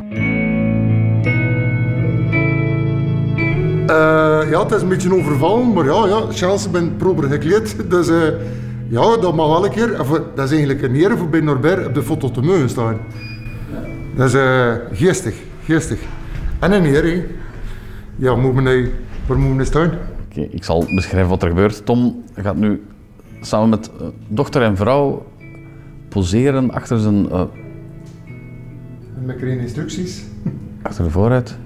Uh, 3.90 4.50
ja, 4.50 4.64
het 4.64 4.72
is 4.72 4.82
een 4.82 4.88
beetje 4.88 5.16
overvallen, 5.16 5.74
maar 5.74 5.86
ja, 5.86 6.08
ja 6.08 6.22
Chelsea 6.32 6.72
ben 6.72 6.96
proper 6.96 7.30
gekleed. 7.30 7.76
Dus 7.90 8.08
uh, 8.08 8.28
ja, 8.88 9.18
dat 9.18 9.36
mag 9.36 9.48
wel 9.48 9.66
een 9.66 9.72
keer. 9.72 10.00
Of, 10.00 10.22
dat 10.36 10.46
is 10.46 10.52
eigenlijk 10.52 10.82
een 10.82 10.96
eer 10.96 11.18
voor 11.18 11.30
bij 11.30 11.40
Norbert 11.40 11.88
op 11.88 11.94
de 11.94 12.04
foto 12.04 12.32
te 12.32 12.42
mogen 12.42 12.70
staan. 12.70 12.98
Dat 14.16 14.28
is 14.28 14.34
uh, 14.34 14.74
geestig, 14.92 15.36
geestig. 15.64 16.00
En 16.60 16.72
een 16.72 16.86
eer, 16.86 17.04
hè. 17.04 17.26
Ja, 18.16 18.36
moet 18.36 18.54
men, 18.54 18.92
waar 19.26 19.38
moet 19.38 19.56
men 19.56 19.66
staan? 19.66 19.92
Okay, 20.38 20.50
ik 20.52 20.64
zal 20.64 20.86
beschrijven 20.96 21.30
wat 21.30 21.42
er 21.42 21.48
gebeurt. 21.48 21.86
Tom 21.86 22.24
gaat 22.36 22.56
nu 22.56 22.84
samen 23.42 23.70
met 23.70 23.90
uh, 24.02 24.08
dochter 24.28 24.62
en 24.62 24.78
vrouw 24.78 25.26
poseren 26.10 26.72
achter 26.72 27.00
zijn... 27.00 27.26
Uh, 27.26 27.42
met 29.26 29.38
geen 29.40 29.60
instructies. 29.60 30.24
Achter 30.82 31.04
de 31.04 31.10
vooruit. 31.10 31.58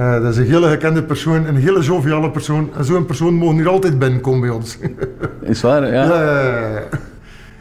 Uh, 0.00 0.22
dat 0.22 0.32
is 0.32 0.36
een 0.36 0.46
hele 0.46 0.68
gekende 0.68 1.02
persoon, 1.02 1.46
een 1.46 1.56
hele 1.56 1.80
joviale 1.80 2.30
persoon. 2.30 2.68
En 2.76 2.84
zo'n 2.84 3.06
persoon 3.06 3.34
mogen 3.34 3.56
hier 3.56 3.68
altijd 3.68 3.98
binnenkomen 3.98 4.40
bij 4.40 4.50
ons. 4.50 4.78
is 5.42 5.60
waar, 5.60 5.92
ja. 5.92 6.22
ja. 6.22 6.82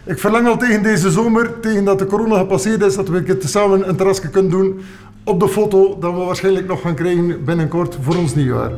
Ik 0.04 0.20
verlang 0.20 0.48
al 0.48 0.58
tegen 0.58 0.84
deze 0.84 1.12
zomer, 1.12 1.60
tegen 1.60 1.84
dat 1.84 2.00
de 2.00 2.06
corona 2.06 2.38
gepasseerd 2.38 2.82
is, 2.82 2.96
dat 2.96 3.10
we 3.10 3.24
het 3.26 3.50
samen 3.50 3.90
een 3.90 3.96
terrasje 3.96 4.30
kunnen 4.30 4.52
doen 4.52 4.80
op 5.24 5.40
de 5.40 5.48
foto 5.48 5.98
dat 6.00 6.14
we 6.14 6.20
waarschijnlijk 6.20 6.68
nog 6.68 6.82
gaan 6.82 6.96
krijgen 6.96 7.44
binnenkort 7.46 7.98
voor 8.02 8.16
ons 8.16 8.36
nieuwjaar. 8.36 8.72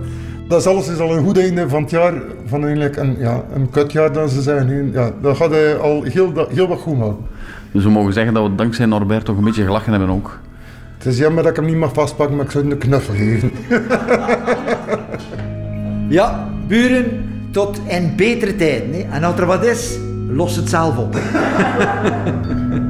Dat 0.51 0.59
is 0.59 0.67
alles 0.67 0.87
is 0.87 0.99
al 0.99 1.17
een 1.17 1.23
goed 1.23 1.37
einde 1.37 1.69
van 1.69 1.81
het 1.81 1.91
jaar, 1.91 2.13
van 2.45 2.63
eigenlijk 2.63 2.95
een, 2.95 3.15
ja, 3.19 3.43
een 3.53 3.69
kutjaar 3.69 4.13
dan 4.13 4.29
ze 4.29 4.41
zeggen. 4.41 4.91
Ja, 4.91 5.11
dat 5.21 5.37
gaat 5.37 5.49
hij 5.49 5.77
al 5.77 6.03
heel, 6.03 6.47
heel 6.49 6.67
wat 6.67 6.79
goed 6.79 6.97
maken. 6.97 7.25
Dus 7.71 7.83
we 7.83 7.89
mogen 7.89 8.13
zeggen 8.13 8.33
dat 8.33 8.43
we 8.43 8.55
dankzij 8.55 8.85
Norbert 8.85 9.25
toch 9.25 9.37
een 9.37 9.43
beetje 9.43 9.63
gelachen 9.63 9.91
hebben 9.91 10.09
ook. 10.09 10.39
Het 10.97 11.05
is 11.05 11.17
jammer 11.17 11.43
dat 11.43 11.51
ik 11.51 11.57
hem 11.57 11.65
niet 11.65 11.75
mag 11.75 11.93
vastpakken, 11.93 12.35
maar 12.35 12.45
ik 12.45 12.51
zou 12.51 12.63
hem 12.63 12.73
een 12.73 12.79
knuffel 12.79 13.13
geven. 13.13 13.51
ja, 16.17 16.49
buren, 16.67 17.29
tot 17.51 17.79
in 17.87 18.13
betere 18.15 18.55
tijden. 18.55 19.11
En 19.11 19.23
als 19.23 19.39
er 19.39 19.45
wat 19.45 19.65
is, 19.65 19.97
los 20.27 20.55
het 20.55 20.69
zelf 20.69 20.97
op. 20.97 21.15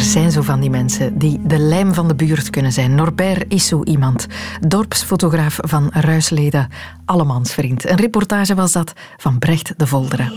zijn 0.00 0.30
zo 0.30 0.42
van 0.42 0.60
die 0.60 0.70
mensen 0.70 1.18
die 1.18 1.40
de 1.42 1.58
lijm 1.58 1.94
van 1.94 2.08
de 2.08 2.14
buurt 2.14 2.50
kunnen 2.50 2.72
zijn. 2.72 2.94
Norbert 2.94 3.44
is 3.48 3.66
zo 3.66 3.82
iemand. 3.84 4.26
Dorpsfotograaf 4.68 5.58
van 5.60 5.88
Ruisleden, 5.92 6.68
allemansvriend. 7.04 7.88
Een 7.88 7.96
reportage 7.96 8.54
was 8.54 8.72
dat 8.72 8.92
van 9.16 9.38
Brecht 9.38 9.72
de 9.76 9.86
Volderen. 9.86 10.32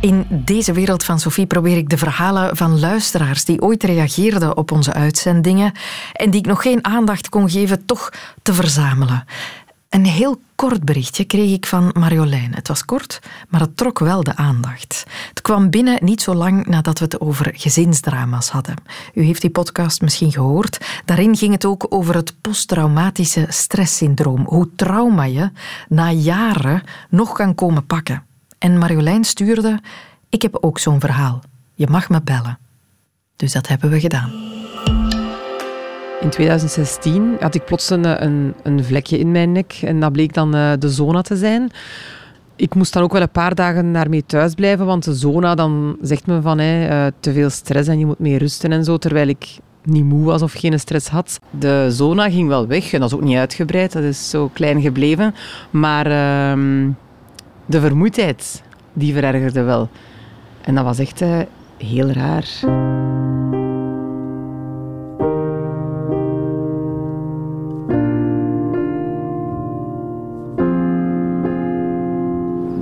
In 0.00 0.26
deze 0.30 0.72
wereld 0.72 1.04
van 1.04 1.20
Sophie 1.20 1.46
probeer 1.46 1.76
ik 1.76 1.88
de 1.88 1.98
verhalen 1.98 2.56
van 2.56 2.78
luisteraars 2.78 3.44
die 3.44 3.62
ooit 3.62 3.82
reageerden 3.82 4.56
op 4.56 4.72
onze 4.72 4.92
uitzendingen 4.92 5.72
en 6.12 6.30
die 6.30 6.40
ik 6.40 6.46
nog 6.46 6.62
geen 6.62 6.84
aandacht 6.84 7.28
kon 7.28 7.50
geven, 7.50 7.84
toch 7.86 8.12
te 8.42 8.54
verzamelen. 8.54 9.24
Een 9.88 10.06
heel 10.06 10.40
kort 10.54 10.84
berichtje 10.84 11.24
kreeg 11.24 11.52
ik 11.52 11.66
van 11.66 11.90
Marjolein. 11.98 12.54
Het 12.54 12.68
was 12.68 12.84
kort, 12.84 13.18
maar 13.48 13.60
het 13.60 13.76
trok 13.76 13.98
wel 13.98 14.22
de 14.22 14.36
aandacht. 14.36 15.04
Het 15.28 15.40
kwam 15.40 15.70
binnen 15.70 16.04
niet 16.04 16.22
zo 16.22 16.34
lang 16.34 16.66
nadat 16.66 16.98
we 16.98 17.04
het 17.04 17.20
over 17.20 17.52
gezinsdrama's 17.54 18.48
hadden. 18.48 18.74
U 19.14 19.22
heeft 19.22 19.40
die 19.40 19.50
podcast 19.50 20.00
misschien 20.00 20.32
gehoord. 20.32 21.00
Daarin 21.04 21.36
ging 21.36 21.52
het 21.52 21.64
ook 21.64 21.86
over 21.88 22.14
het 22.14 22.40
posttraumatische 22.40 23.46
stresssyndroom. 23.48 24.44
Hoe 24.46 24.68
trauma 24.76 25.24
je 25.24 25.50
na 25.88 26.10
jaren 26.10 26.82
nog 27.08 27.32
kan 27.32 27.54
komen 27.54 27.86
pakken. 27.86 28.24
En 28.58 28.78
Marjolein 28.78 29.24
stuurde: 29.24 29.80
Ik 30.28 30.42
heb 30.42 30.58
ook 30.60 30.78
zo'n 30.78 31.00
verhaal. 31.00 31.42
Je 31.74 31.86
mag 31.90 32.08
me 32.08 32.22
bellen. 32.22 32.58
Dus 33.36 33.52
dat 33.52 33.68
hebben 33.68 33.90
we 33.90 34.00
gedaan. 34.00 34.57
In 36.20 36.30
2016 36.30 37.36
had 37.40 37.54
ik 37.54 37.64
plots 37.64 37.90
een, 37.90 38.24
een, 38.24 38.54
een, 38.62 38.84
vlekje 38.84 39.18
in 39.18 39.30
mijn 39.30 39.52
nek 39.52 39.78
en 39.84 40.00
dat 40.00 40.12
bleek 40.12 40.34
dan 40.34 40.56
uh, 40.56 40.72
de 40.78 40.88
zona 40.90 41.22
te 41.22 41.36
zijn. 41.36 41.70
Ik 42.56 42.74
moest 42.74 42.92
dan 42.92 43.02
ook 43.02 43.12
wel 43.12 43.22
een 43.22 43.30
paar 43.30 43.54
dagen 43.54 43.92
daarmee 43.92 44.26
thuis 44.26 44.54
blijven, 44.54 44.86
want 44.86 45.04
de 45.04 45.14
zona 45.14 45.54
dan 45.54 45.96
zegt 46.02 46.26
me 46.26 46.40
van 46.40 46.60
uh, 46.60 47.06
te 47.20 47.32
veel 47.32 47.50
stress 47.50 47.88
en 47.88 47.98
je 47.98 48.06
moet 48.06 48.18
meer 48.18 48.38
rusten 48.38 48.72
en 48.72 48.84
zo. 48.84 48.96
Terwijl 48.96 49.28
ik 49.28 49.58
niet 49.82 50.04
moe 50.04 50.24
was 50.24 50.42
of 50.42 50.52
geen 50.52 50.80
stress 50.80 51.08
had. 51.08 51.38
De 51.50 51.86
zona 51.90 52.30
ging 52.30 52.48
wel 52.48 52.66
weg 52.66 52.92
en 52.92 53.00
dat 53.00 53.08
is 53.10 53.16
ook 53.16 53.24
niet 53.24 53.36
uitgebreid, 53.36 53.92
dat 53.92 54.02
is 54.02 54.30
zo 54.30 54.50
klein 54.52 54.80
gebleven. 54.80 55.34
Maar 55.70 56.06
ehm, 56.06 56.90
de 57.66 57.80
vermoeidheid, 57.80 58.62
die 58.92 59.12
verergerde 59.12 59.62
wel. 59.62 59.88
En 60.60 60.74
dat 60.74 60.84
was 60.84 60.98
echt 60.98 61.20
uh, 61.20 61.38
heel 61.76 62.10
raar. 62.10 62.46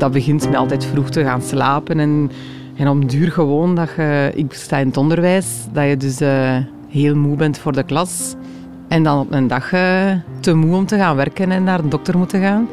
Dat 0.06 0.14
begint 0.14 0.44
met 0.44 0.56
altijd 0.56 0.84
vroeg 0.84 1.10
te 1.10 1.22
gaan 1.22 1.42
slapen 1.42 2.00
en, 2.00 2.30
en 2.76 2.88
om 2.88 3.06
duur 3.06 3.32
gewoon 3.32 3.74
dat 3.74 3.90
je... 3.96 4.32
Ik 4.34 4.52
sta 4.52 4.76
in 4.76 4.86
het 4.86 4.96
onderwijs, 4.96 5.46
dat 5.72 5.88
je 5.88 5.96
dus 5.96 6.20
uh, 6.20 6.56
heel 6.88 7.16
moe 7.16 7.36
bent 7.36 7.58
voor 7.58 7.72
de 7.72 7.82
klas. 7.82 8.34
En 8.88 9.02
dan 9.02 9.18
op 9.18 9.32
een 9.32 9.46
dag 9.46 9.72
uh, 9.72 10.12
te 10.40 10.54
moe 10.54 10.76
om 10.76 10.86
te 10.86 10.96
gaan 10.96 11.16
werken 11.16 11.50
en 11.50 11.64
naar 11.64 11.82
de 11.82 11.88
dokter 11.88 12.18
moeten 12.18 12.40
gaan. 12.40 12.68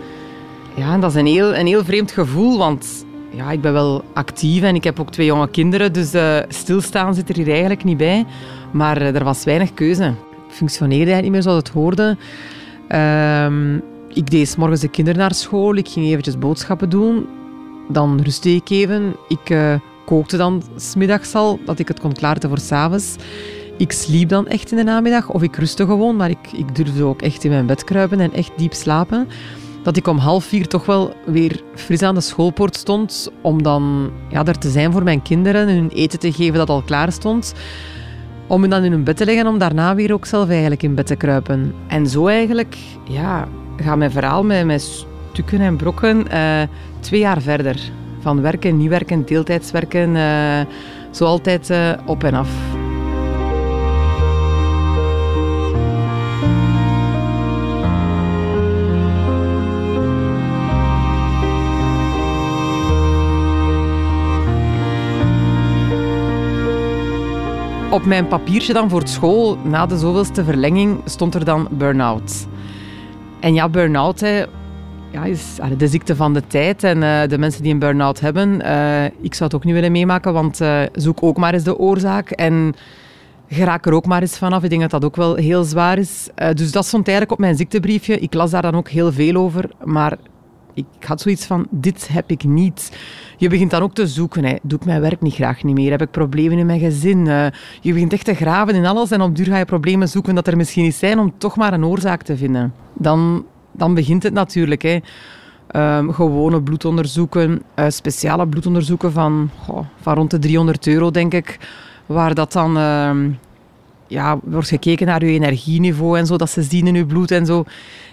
Ja, 0.75 0.97
dat 0.97 1.09
is 1.11 1.17
een 1.17 1.25
heel, 1.25 1.55
een 1.55 1.67
heel 1.67 1.83
vreemd 1.83 2.11
gevoel, 2.11 2.57
want 2.57 3.05
ja, 3.29 3.51
ik 3.51 3.61
ben 3.61 3.73
wel 3.73 4.03
actief 4.13 4.63
en 4.63 4.75
ik 4.75 4.83
heb 4.83 4.99
ook 4.99 5.11
twee 5.11 5.25
jonge 5.25 5.49
kinderen, 5.49 5.93
dus 5.93 6.15
uh, 6.15 6.37
stilstaan 6.47 7.13
zit 7.13 7.29
er 7.29 7.35
hier 7.35 7.49
eigenlijk 7.49 7.83
niet 7.83 7.97
bij. 7.97 8.25
Maar 8.71 9.01
er 9.01 9.23
was 9.23 9.43
weinig 9.43 9.73
keuze. 9.73 10.13
Functioneerde 10.47 11.11
eigenlijk 11.11 11.23
niet 11.23 11.31
meer 11.31 11.41
zoals 11.41 11.57
het 11.57 11.69
hoorde. 11.69 12.17
Uh, 12.89 13.81
ik 14.13 14.31
deed 14.31 14.57
morgens 14.57 14.81
de 14.81 14.87
kinderen 14.87 15.19
naar 15.19 15.33
school, 15.33 15.75
ik 15.75 15.87
ging 15.87 16.05
eventjes 16.05 16.37
boodschappen 16.37 16.89
doen. 16.89 17.27
Dan 17.89 18.21
rustte 18.21 18.55
ik 18.55 18.69
even. 18.69 19.15
Ik 19.27 19.49
uh, 19.49 19.75
kookte 20.05 20.37
dan 20.37 20.63
smiddags 20.75 21.35
al, 21.35 21.59
dat 21.65 21.79
ik 21.79 21.87
het 21.87 21.99
kon 21.99 22.13
klaarten 22.13 22.49
voor 22.49 22.59
s'avonds. 22.59 23.15
Ik 23.77 23.91
sliep 23.91 24.29
dan 24.29 24.47
echt 24.47 24.71
in 24.71 24.77
de 24.77 24.83
namiddag, 24.83 25.29
of 25.29 25.41
ik 25.41 25.55
rustte 25.55 25.85
gewoon, 25.85 26.15
maar 26.15 26.29
ik, 26.29 26.51
ik 26.51 26.75
durfde 26.75 27.03
ook 27.03 27.21
echt 27.21 27.43
in 27.43 27.51
mijn 27.51 27.65
bed 27.65 27.83
kruipen 27.83 28.19
en 28.19 28.33
echt 28.33 28.51
diep 28.57 28.73
slapen 28.73 29.27
dat 29.83 29.97
ik 29.97 30.07
om 30.07 30.17
half 30.17 30.43
vier 30.43 30.67
toch 30.67 30.85
wel 30.85 31.13
weer 31.25 31.61
fris 31.75 32.01
aan 32.01 32.15
de 32.15 32.21
schoolpoort 32.21 32.75
stond 32.75 33.31
om 33.41 33.63
dan 33.63 34.11
ja, 34.29 34.45
er 34.45 34.57
te 34.57 34.69
zijn 34.69 34.91
voor 34.91 35.03
mijn 35.03 35.21
kinderen 35.21 35.67
en 35.67 35.75
hun 35.75 35.89
eten 35.89 36.19
te 36.19 36.31
geven 36.31 36.57
dat 36.57 36.69
al 36.69 36.81
klaar 36.81 37.11
stond. 37.11 37.53
Om 38.47 38.61
hen 38.61 38.69
dan 38.69 38.83
in 38.83 38.91
hun 38.91 39.03
bed 39.03 39.17
te 39.17 39.25
leggen 39.25 39.47
om 39.47 39.57
daarna 39.57 39.95
weer 39.95 40.13
ook 40.13 40.25
zelf 40.25 40.49
eigenlijk 40.49 40.83
in 40.83 40.95
bed 40.95 41.05
te 41.05 41.15
kruipen. 41.15 41.73
En 41.87 42.07
zo 42.07 42.27
eigenlijk 42.27 42.77
ja, 43.09 43.47
gaat 43.77 43.97
mijn 43.97 44.11
verhaal 44.11 44.43
met, 44.43 44.65
met 44.65 45.05
stukken 45.31 45.61
en 45.61 45.75
brokken 45.75 46.25
uh, 46.33 46.61
twee 46.99 47.19
jaar 47.19 47.41
verder. 47.41 47.91
Van 48.19 48.41
werken, 48.41 48.77
niet 48.77 48.89
werken, 48.89 49.25
deeltijdswerken, 49.25 50.15
uh, 50.15 50.59
zo 51.11 51.25
altijd 51.25 51.69
uh, 51.69 51.91
op 52.05 52.23
en 52.23 52.33
af. 52.33 52.49
op 67.93 68.05
mijn 68.05 68.27
papiertje 68.27 68.73
dan 68.73 68.89
voor 68.89 69.07
school, 69.07 69.57
na 69.63 69.85
de 69.85 69.97
zoveelste 69.97 70.43
verlenging, 70.43 71.01
stond 71.05 71.35
er 71.35 71.45
dan 71.45 71.67
burn-out. 71.71 72.47
En 73.43 73.53
ja, 73.53 73.69
burn-out 73.69 74.19
ja, 75.11 75.23
is 75.23 75.57
de 75.77 75.87
ziekte 75.87 76.15
van 76.15 76.33
de 76.33 76.47
tijd. 76.47 76.83
En 76.83 77.01
uh, 77.01 77.21
de 77.27 77.37
mensen 77.37 77.63
die 77.63 77.73
een 77.73 77.79
burn-out 77.79 78.19
hebben, 78.19 78.61
uh, 78.61 79.05
ik 79.05 79.33
zou 79.33 79.43
het 79.43 79.55
ook 79.55 79.63
niet 79.63 79.73
willen 79.73 79.91
meemaken, 79.91 80.33
want 80.33 80.61
uh, 80.61 80.81
zoek 80.93 81.23
ook 81.23 81.37
maar 81.37 81.53
eens 81.53 81.63
de 81.63 81.77
oorzaak. 81.77 82.29
En 82.29 82.75
geraak 83.49 83.85
er 83.85 83.93
ook 83.93 84.05
maar 84.05 84.21
eens 84.21 84.37
vanaf. 84.37 84.63
Ik 84.63 84.69
denk 84.69 84.81
dat 84.81 84.91
dat 84.91 85.05
ook 85.05 85.15
wel 85.15 85.35
heel 85.35 85.63
zwaar 85.63 85.97
is. 85.97 86.29
dus 86.53 86.71
dat 86.71 86.85
stond 86.85 87.07
eigenlijk 87.07 87.37
op 87.37 87.39
mijn 87.39 87.55
ziektebriefje. 87.55 88.19
Ik 88.19 88.33
las 88.33 88.51
daar 88.51 88.61
dan 88.61 88.75
ook 88.75 88.89
heel 88.89 89.11
veel 89.11 89.35
over, 89.35 89.69
maar 89.83 90.17
ik 90.73 90.85
had 91.05 91.21
zoiets 91.21 91.45
van, 91.45 91.67
dit 91.69 92.07
heb 92.07 92.31
ik 92.31 92.43
niet. 92.43 92.97
Je 93.37 93.49
begint 93.49 93.71
dan 93.71 93.81
ook 93.81 93.93
te 93.93 94.07
zoeken. 94.07 94.45
Hè. 94.45 94.55
Doe 94.61 94.79
ik 94.79 94.85
mijn 94.85 95.01
werk 95.01 95.21
niet 95.21 95.33
graag 95.33 95.63
niet 95.63 95.75
meer? 95.75 95.91
Heb 95.91 96.01
ik 96.01 96.11
problemen 96.11 96.57
in 96.57 96.65
mijn 96.65 96.79
gezin? 96.79 97.25
Uh, 97.25 97.45
je 97.81 97.93
begint 97.93 98.13
echt 98.13 98.25
te 98.25 98.33
graven 98.33 98.75
in 98.75 98.85
alles 98.85 99.11
en 99.11 99.21
op 99.21 99.35
duur 99.35 99.45
ga 99.45 99.57
je 99.57 99.65
problemen 99.65 100.09
zoeken 100.09 100.35
dat 100.35 100.47
er 100.47 100.57
misschien 100.57 100.83
niet 100.83 100.95
zijn 100.95 101.19
om 101.19 101.33
toch 101.37 101.55
maar 101.55 101.73
een 101.73 101.85
oorzaak 101.85 102.21
te 102.21 102.37
vinden. 102.37 102.73
Dan, 102.93 103.45
dan 103.71 103.93
begint 103.93 104.23
het 104.23 104.33
natuurlijk. 104.33 104.81
Hè. 104.81 104.99
Um, 105.75 106.13
gewone 106.13 106.61
bloedonderzoeken, 106.61 107.61
uh, 107.75 107.85
speciale 107.89 108.47
bloedonderzoeken 108.47 109.11
van, 109.11 109.49
van 110.01 110.13
rond 110.13 110.31
de 110.31 110.39
300 110.39 110.87
euro, 110.87 111.11
denk 111.11 111.33
ik. 111.33 111.59
Waar 112.05 112.33
dat 112.33 112.51
dan... 112.51 112.77
Uh, 112.77 113.11
ja, 114.13 114.39
wordt 114.43 114.67
gekeken 114.67 115.07
naar 115.07 115.25
je 115.25 115.31
energieniveau 115.31 116.17
en 116.17 116.25
zo, 116.25 116.37
dat 116.37 116.49
ze 116.49 116.61
zien 116.61 116.87
in 116.87 116.95
je 116.95 117.05
bloed 117.05 117.31
en 117.31 117.45
zo. 117.45 117.63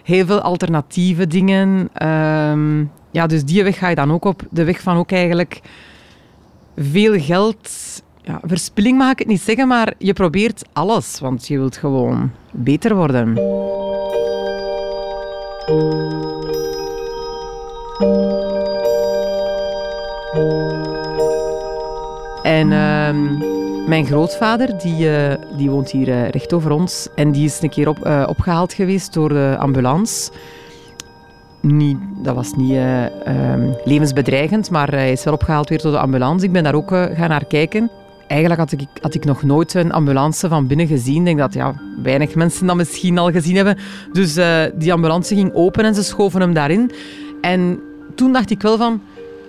Heel 0.04 0.26
veel 0.26 0.40
alternatieve 0.40 1.26
dingen. 1.26 1.68
Um, 2.08 2.90
ja, 3.10 3.26
dus 3.26 3.44
die 3.44 3.62
weg 3.62 3.78
ga 3.78 3.88
je 3.88 3.94
dan 3.94 4.12
ook 4.12 4.24
op. 4.24 4.42
De 4.50 4.64
weg 4.64 4.80
van 4.80 4.96
ook 4.96 5.12
eigenlijk 5.12 5.60
veel 6.76 7.20
geld. 7.20 7.70
Ja, 8.22 8.40
verspilling 8.42 8.98
mag 8.98 9.10
ik 9.12 9.18
het 9.18 9.28
niet 9.28 9.40
zeggen, 9.40 9.68
maar 9.68 9.94
je 9.98 10.12
probeert 10.12 10.62
alles, 10.72 11.20
want 11.20 11.48
je 11.48 11.58
wilt 11.58 11.76
gewoon 11.76 12.30
beter 12.52 12.94
worden. 12.94 13.36
En 22.42 22.70
uh, 22.70 23.59
mijn 23.90 24.06
grootvader, 24.06 24.78
die, 24.78 25.06
uh, 25.06 25.34
die 25.56 25.70
woont 25.70 25.90
hier 25.90 26.08
uh, 26.08 26.28
recht 26.28 26.52
over 26.52 26.70
ons. 26.70 27.08
En 27.14 27.32
die 27.32 27.44
is 27.44 27.62
een 27.62 27.70
keer 27.70 27.88
op, 27.88 28.06
uh, 28.06 28.24
opgehaald 28.28 28.72
geweest 28.72 29.12
door 29.12 29.28
de 29.28 29.56
ambulance 29.58 30.30
niet, 31.60 31.96
dat 32.22 32.34
was 32.34 32.54
niet 32.54 32.76
um, 33.28 33.76
levensbedreigend, 33.84 34.70
maar 34.70 34.90
hij 34.90 35.12
is 35.12 35.24
wel 35.24 35.34
opgehaald 35.34 35.68
weer 35.68 35.82
door 35.82 35.92
de 35.92 35.98
ambulance. 35.98 36.46
Ik 36.46 36.52
ben 36.52 36.62
daar 36.62 36.74
ook 36.74 36.88
gaan 36.88 37.28
naar 37.28 37.44
kijken. 37.44 37.90
Eigenlijk 38.26 38.60
had 38.60 38.72
ik, 38.72 38.88
had 39.00 39.14
ik 39.14 39.24
nog 39.24 39.42
nooit 39.42 39.74
een 39.74 39.92
ambulance 39.92 40.48
van 40.48 40.66
binnen 40.66 40.86
gezien. 40.86 41.18
Ik 41.18 41.24
denk 41.24 41.38
dat 41.38 41.54
ja, 41.54 41.74
weinig 42.02 42.34
mensen 42.34 42.66
dat 42.66 42.76
misschien 42.76 43.18
al 43.18 43.30
gezien 43.30 43.56
hebben. 43.56 43.76
Dus 44.12 44.38
die 44.74 44.92
ambulance 44.92 45.34
ging 45.34 45.54
open 45.54 45.84
en 45.84 45.94
ze 45.94 46.02
schoven 46.02 46.40
hem 46.40 46.54
daarin. 46.54 46.90
En 47.40 47.80
toen 48.14 48.32
dacht 48.32 48.50
ik 48.50 48.62
wel 48.62 48.76
van... 48.76 49.00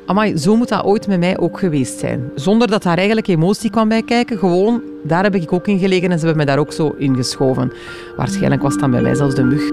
Amai, 0.05 0.37
zo 0.37 0.55
moet 0.55 0.69
dat 0.69 0.83
ooit 0.83 1.07
met 1.07 1.19
mij 1.19 1.37
ook 1.37 1.59
geweest 1.59 1.99
zijn. 1.99 2.31
Zonder 2.35 2.67
dat 2.67 2.83
daar 2.83 2.97
eigenlijk 2.97 3.27
emotie 3.27 3.69
kwam 3.69 3.87
bij 3.87 4.03
kijken. 4.03 4.37
Gewoon, 4.37 4.81
daar 5.03 5.23
heb 5.23 5.35
ik 5.35 5.53
ook 5.53 5.67
in 5.67 5.79
gelegen 5.79 6.11
en 6.11 6.19
ze 6.19 6.25
hebben 6.25 6.45
me 6.45 6.51
daar 6.51 6.59
ook 6.59 6.73
zo 6.73 6.95
in 6.97 7.15
geschoven. 7.15 7.71
Waarschijnlijk 8.17 8.61
was 8.61 8.77
dan 8.77 8.91
bij 8.91 9.01
mij 9.01 9.15
zelfs 9.15 9.35
de 9.35 9.43
mug. 9.43 9.69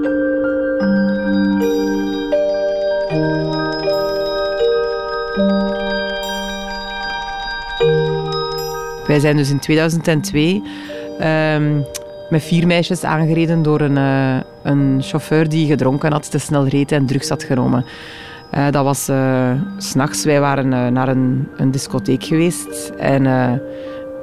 Wij 9.06 9.20
zijn 9.20 9.36
dus 9.36 9.50
in 9.50 9.58
2002 9.58 10.62
um, 11.20 11.84
met 12.28 12.42
vier 12.42 12.66
meisjes 12.66 13.04
aangereden 13.04 13.62
door 13.62 13.80
een, 13.80 13.96
uh, 13.96 14.36
een 14.62 14.98
chauffeur 15.02 15.48
die 15.48 15.66
gedronken 15.66 16.12
had, 16.12 16.30
te 16.30 16.38
snel 16.38 16.66
reed 16.66 16.92
en 16.92 17.06
drugs 17.06 17.28
had 17.28 17.42
genomen. 17.42 17.84
Uh, 18.54 18.70
dat 18.70 18.84
was 18.84 19.08
uh, 19.08 19.50
s'nachts. 19.76 20.24
Wij 20.24 20.40
waren 20.40 20.92
naar 20.92 21.08
een, 21.08 21.48
een, 21.56 21.70
discotheek 21.70 22.24
geweest. 22.24 22.92
En 22.98 23.22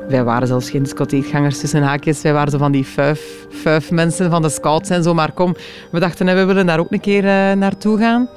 wij 0.07 0.23
waren 0.23 0.47
zelfs 0.47 0.69
geen 0.69 0.83
discotheekgangers 0.83 1.59
tussen 1.59 1.83
haakjes. 1.83 2.21
Wij 2.21 2.33
waren 2.33 2.51
zo 2.51 2.57
van 2.57 2.71
die 2.71 2.85
vijf, 2.85 3.47
vijf 3.49 3.91
mensen 3.91 4.29
van 4.29 4.41
de 4.41 4.49
scouts 4.49 4.89
en 4.89 5.03
zo. 5.03 5.13
Maar 5.13 5.31
kom, 5.31 5.55
we 5.91 5.99
dachten, 5.99 6.25
we 6.25 6.45
willen 6.45 6.65
daar 6.65 6.79
ook 6.79 6.91
een 6.91 6.99
keer 6.99 7.23
naartoe 7.57 7.97
gaan. 7.97 8.29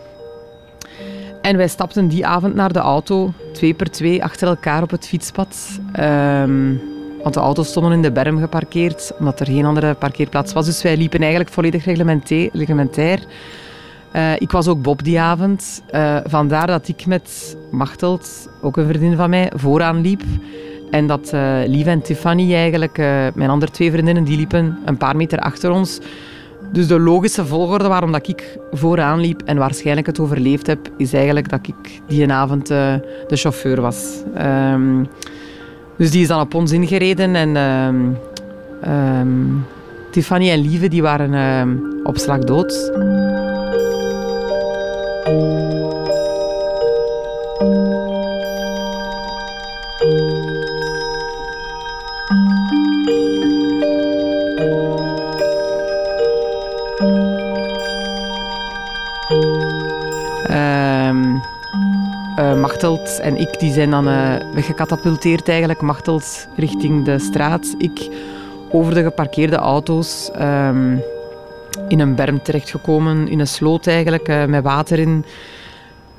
En 1.43 1.57
wij 1.57 1.69
stapten 1.69 2.09
die 2.09 2.27
avond 2.27 2.55
naar 2.55 2.73
de 2.73 2.79
auto, 2.79 3.33
twee 3.53 3.75
per 3.75 3.91
twee, 3.91 4.25
achter 4.25 4.49
elkaar 4.49 4.83
op 4.83 4.91
het 4.91 5.07
fietspad. 5.07 5.81
Um, 6.01 6.81
want 7.23 7.35
de 7.35 7.41
auto's 7.41 7.69
stonden 7.69 7.93
in 7.93 8.03
de 8.03 8.13
berm 8.13 8.39
geparkeerd, 8.39 9.13
omdat 9.19 9.41
er 9.41 9.47
geen 9.47 9.65
andere 9.65 9.95
parkeerplaats 9.95 10.53
was. 10.53 10.67
Dus 10.67 10.83
wij 10.83 10.97
liepen 10.97 11.21
eigenlijk 11.21 11.51
volledig 11.51 11.85
reglementair. 12.53 13.21
Uh, 14.13 14.33
ik 14.39 14.51
was 14.51 14.69
ook 14.69 14.83
Bob 14.83 15.05
die 15.05 15.21
avond. 15.21 15.83
Uh, 15.95 16.17
vandaar 16.25 16.67
dat 16.67 16.89
ik 16.89 17.07
met 17.07 17.57
Machteld, 17.71 18.49
ook 18.63 18.77
een 18.77 18.87
vriendin 18.87 19.17
van 19.17 19.31
mij, 19.31 19.53
vooraan 19.55 20.01
liep. 20.01 20.23
En 20.91 21.07
dat 21.07 21.31
uh, 21.35 21.59
Lief 21.67 21.87
en 21.87 22.03
Tiffany 22.03 22.55
eigenlijk, 22.55 22.97
mijn 23.35 23.51
andere 23.51 23.73
twee 23.73 23.91
vriendinnen, 23.91 24.25
die 24.25 24.37
liepen 24.37 24.79
een 24.85 24.97
paar 24.97 25.17
meter 25.17 25.39
achter 25.39 25.71
ons. 25.71 25.99
Dus 26.73 26.87
de 26.87 27.01
logische 27.01 27.47
volgorde 27.47 27.89
waarom 27.89 28.13
dat 28.13 28.29
ik 28.29 28.59
vooraan 28.73 29.21
liep 29.21 29.43
en 29.45 29.57
waarschijnlijk 29.57 30.07
het 30.07 30.21
overleefd 30.21 30.67
heb, 30.67 30.79
is 30.97 31.13
eigenlijk 31.13 31.49
dat 31.49 31.61
ik 31.63 32.01
die 32.07 32.33
avond 32.33 32.67
de 32.67 33.03
chauffeur 33.29 33.81
was. 33.81 34.23
Um, 34.73 35.09
dus 35.97 36.11
die 36.11 36.23
is 36.23 36.29
dan 36.29 36.41
op 36.41 36.55
ons 36.55 36.73
ingereden 36.73 37.35
en 37.35 37.57
um, 37.57 38.17
Tiffany 40.11 40.51
en 40.51 40.61
Lieve 40.61 40.89
die 40.89 41.03
waren 41.03 42.03
op 42.05 42.19
slag 42.19 42.39
dood. 42.39 42.93
En 62.79 63.37
ik 63.37 63.59
die 63.61 63.73
zijn 63.73 63.91
dan 63.91 64.09
uh, 64.09 64.35
weggecatapulteerd 64.55 65.49
eigenlijk. 65.49 65.81
Machteld 65.81 66.49
richting 66.57 67.05
de 67.05 67.19
straat. 67.19 67.75
Ik 67.79 68.09
over 68.73 68.95
de 68.95 69.03
geparkeerde 69.03 69.57
auto's. 69.57 70.31
Ehm, 70.35 70.97
in 71.89 72.01
een 72.01 72.15
berm 72.15 72.43
terechtgekomen, 72.43 73.29
in 73.29 73.41
een 73.41 73.47
sloot 73.47 73.87
eigenlijk, 73.87 74.29
uh, 74.29 74.45
met 74.45 74.63
water 74.63 74.99
in. 74.99 75.25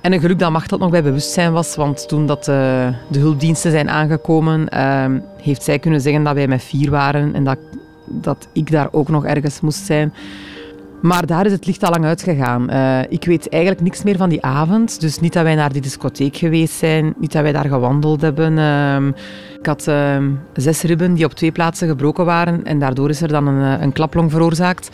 En 0.01 0.13
een 0.13 0.19
geluk 0.19 0.39
dat 0.39 0.51
Machteld 0.51 0.79
nog 0.79 0.89
bij 0.89 1.03
bewustzijn 1.03 1.51
was, 1.51 1.75
want 1.75 2.07
toen 2.07 2.25
dat, 2.25 2.47
uh, 2.47 2.87
de 3.07 3.19
hulpdiensten 3.19 3.71
zijn 3.71 3.89
aangekomen, 3.89 4.69
ehm, 4.69 5.19
heeft 5.41 5.63
zij 5.63 5.79
kunnen 5.79 6.01
zeggen 6.01 6.23
dat 6.23 6.33
wij 6.33 6.47
met 6.47 6.63
vier 6.63 6.89
waren 6.89 7.35
en 7.35 7.43
dat, 7.43 7.57
dat 8.05 8.47
ik 8.53 8.71
daar 8.71 8.87
ook 8.91 9.09
nog 9.09 9.25
ergens 9.25 9.61
moest 9.61 9.85
zijn. 9.85 10.13
Maar 11.01 11.25
daar 11.25 11.45
is 11.45 11.51
het 11.51 11.65
licht 11.65 11.83
al 11.83 11.91
lang 11.91 12.05
uitgegaan. 12.05 12.71
Uh, 12.71 12.99
ik 13.09 13.25
weet 13.25 13.49
eigenlijk 13.49 13.83
niks 13.83 14.03
meer 14.03 14.17
van 14.17 14.29
die 14.29 14.43
avond. 14.43 15.01
Dus 15.01 15.19
niet 15.19 15.33
dat 15.33 15.43
wij 15.43 15.55
naar 15.55 15.73
die 15.73 15.81
discotheek 15.81 16.37
geweest 16.37 16.73
zijn, 16.73 17.13
niet 17.17 17.31
dat 17.31 17.41
wij 17.41 17.51
daar 17.51 17.67
gewandeld 17.67 18.21
hebben. 18.21 18.57
Uh, 18.57 19.11
ik 19.59 19.65
had 19.65 19.87
uh, 19.87 20.17
zes 20.53 20.81
ribben 20.81 21.13
die 21.13 21.25
op 21.25 21.33
twee 21.33 21.51
plaatsen 21.51 21.87
gebroken 21.87 22.25
waren 22.25 22.63
en 22.63 22.79
daardoor 22.79 23.09
is 23.09 23.21
er 23.21 23.27
dan 23.27 23.47
een, 23.47 23.77
eh, 23.77 23.81
een 23.81 23.91
klaplong 23.91 24.31
veroorzaakt. 24.31 24.89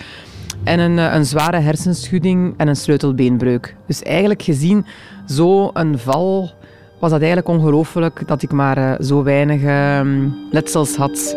En 0.63 0.79
een, 0.79 0.99
eh, 0.99 1.13
een 1.13 1.25
zware 1.25 1.59
hersenschudding 1.59 2.53
en 2.57 2.67
een 2.67 2.75
sleutelbeenbreuk. 2.75 3.75
Dus 3.87 4.03
eigenlijk 4.03 4.41
gezien 4.41 4.85
zo'n 5.25 5.97
val 5.97 6.51
was 6.99 7.11
dat 7.11 7.21
eigenlijk 7.21 7.47
ongelooflijk 7.47 8.27
dat 8.27 8.41
ik 8.41 8.51
maar 8.51 9.03
zo 9.03 9.23
weinig 9.23 9.63
ehm, 9.63 10.29
letsels 10.51 10.95
had. 10.95 11.35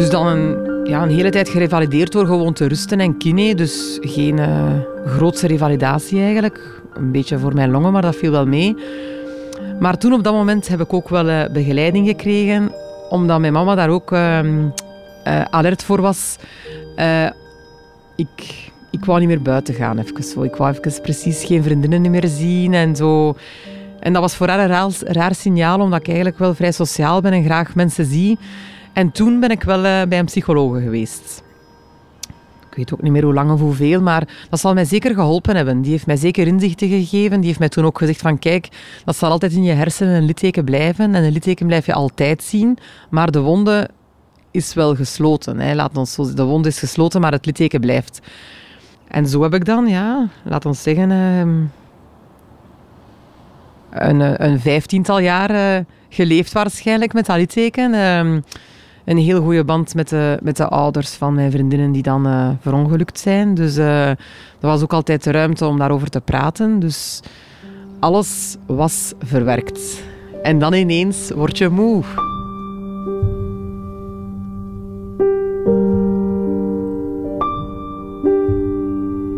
Dus 0.00 0.10
dan 0.10 0.26
een, 0.26 0.84
ja, 0.84 1.02
een 1.02 1.10
hele 1.10 1.30
tijd 1.30 1.48
gerevalideerd 1.48 2.12
door 2.12 2.26
gewoon 2.26 2.52
te 2.52 2.66
rusten 2.66 3.00
en 3.00 3.18
kine. 3.18 3.54
Dus 3.54 3.98
geen 4.00 4.36
uh, 4.36 4.72
grootse 5.04 5.46
revalidatie 5.46 6.22
eigenlijk. 6.22 6.82
Een 6.94 7.12
beetje 7.12 7.38
voor 7.38 7.54
mijn 7.54 7.70
longen, 7.70 7.92
maar 7.92 8.02
dat 8.02 8.16
viel 8.16 8.30
wel 8.30 8.46
mee. 8.46 8.76
Maar 9.80 9.98
toen 9.98 10.12
op 10.12 10.24
dat 10.24 10.32
moment 10.32 10.68
heb 10.68 10.80
ik 10.80 10.92
ook 10.92 11.08
wel 11.08 11.28
uh, 11.28 11.44
begeleiding 11.52 12.06
gekregen. 12.08 12.72
Omdat 13.10 13.40
mijn 13.40 13.52
mama 13.52 13.74
daar 13.74 13.88
ook 13.88 14.12
uh, 14.12 14.40
alert 15.50 15.82
voor 15.82 16.00
was. 16.00 16.36
ik, 18.16 18.70
ik 18.90 19.04
wou 19.04 19.18
niet 19.18 19.28
meer 19.28 19.42
buiten 19.42 19.74
gaan. 19.74 19.98
Even 19.98 20.24
zo. 20.24 20.42
Ik 20.42 20.56
wou 20.56 20.74
even 20.74 21.02
precies 21.02 21.44
geen 21.44 21.62
vriendinnen 21.62 22.10
meer 22.10 22.26
zien 22.28 22.74
en 22.74 22.96
zo. 22.96 23.36
En 23.98 24.12
dat 24.12 24.22
was 24.22 24.34
voor 24.34 24.48
haar 24.48 24.60
een 24.60 24.66
raar, 24.66 24.90
raar 24.98 25.34
signaal, 25.34 25.80
omdat 25.80 26.00
ik 26.00 26.06
eigenlijk 26.06 26.38
wel 26.38 26.54
vrij 26.54 26.72
sociaal 26.72 27.20
ben 27.20 27.32
en 27.32 27.44
graag 27.44 27.74
mensen 27.74 28.04
zie. 28.04 28.38
En 28.92 29.10
toen 29.10 29.40
ben 29.40 29.50
ik 29.50 29.62
wel 29.62 29.84
uh, 29.84 30.02
bij 30.08 30.18
een 30.18 30.24
psycholoog 30.24 30.82
geweest. 30.82 31.42
Ik 32.70 32.76
weet 32.76 32.92
ook 32.92 33.02
niet 33.02 33.12
meer 33.12 33.24
hoe 33.24 33.34
lang 33.34 33.50
of 33.50 33.60
hoeveel, 33.60 34.00
maar 34.00 34.28
dat 34.50 34.60
zal 34.60 34.74
mij 34.74 34.84
zeker 34.84 35.14
geholpen 35.14 35.56
hebben. 35.56 35.82
Die 35.82 35.90
heeft 35.90 36.06
mij 36.06 36.16
zeker 36.16 36.46
inzichten 36.46 36.88
gegeven. 36.88 37.36
Die 37.36 37.46
heeft 37.46 37.58
mij 37.58 37.68
toen 37.68 37.84
ook 37.84 37.98
gezegd 37.98 38.20
van 38.20 38.38
kijk, 38.38 38.68
dat 39.04 39.16
zal 39.16 39.30
altijd 39.30 39.52
in 39.52 39.62
je 39.62 39.72
hersenen 39.72 40.14
een 40.14 40.24
litteken 40.24 40.64
blijven. 40.64 41.14
En 41.14 41.24
een 41.24 41.32
litteken 41.32 41.66
blijf 41.66 41.86
je 41.86 41.92
altijd 41.92 42.42
zien. 42.42 42.78
Maar 43.10 43.30
de 43.30 43.40
wonde 43.40 43.88
is 44.50 44.74
wel 44.74 44.94
gesloten. 44.94 45.60
Hè. 45.60 45.74
Laat 45.74 45.96
ons 45.96 46.12
zo, 46.12 46.34
de 46.34 46.44
wonde 46.44 46.68
is 46.68 46.78
gesloten, 46.78 47.20
maar 47.20 47.32
het 47.32 47.46
litteken 47.46 47.80
blijft. 47.80 48.20
En 49.08 49.26
zo 49.26 49.42
heb 49.42 49.54
ik 49.54 49.64
dan, 49.64 49.86
ja, 49.86 50.28
laat 50.44 50.66
ons 50.66 50.82
zeggen, 50.82 51.10
uh, 51.10 51.40
een, 53.90 54.44
een 54.44 54.60
vijftiental 54.60 55.18
jaar 55.18 55.84
geleefd 56.08 56.52
waarschijnlijk 56.52 57.12
met 57.12 57.26
dat 57.26 57.36
litteken. 57.36 57.94
Een 59.04 59.18
heel 59.18 59.42
goede 59.42 59.64
band 59.64 59.94
met 59.94 60.08
de, 60.08 60.38
met 60.42 60.56
de 60.56 60.68
ouders 60.68 61.10
van 61.10 61.34
mijn 61.34 61.50
vriendinnen 61.50 61.92
die 61.92 62.02
dan 62.02 62.26
uh, 62.26 62.50
verongelukt 62.60 63.18
zijn. 63.18 63.54
Dus 63.54 63.78
uh, 63.78 64.08
er 64.08 64.16
was 64.60 64.82
ook 64.82 64.92
altijd 64.92 65.24
de 65.24 65.30
ruimte 65.30 65.66
om 65.66 65.78
daarover 65.78 66.10
te 66.10 66.20
praten. 66.20 66.78
Dus 66.78 67.20
alles 68.00 68.56
was 68.66 69.12
verwerkt. 69.18 70.02
En 70.42 70.58
dan 70.58 70.72
ineens 70.72 71.30
word 71.30 71.58
je 71.58 71.68
moe. 71.68 72.02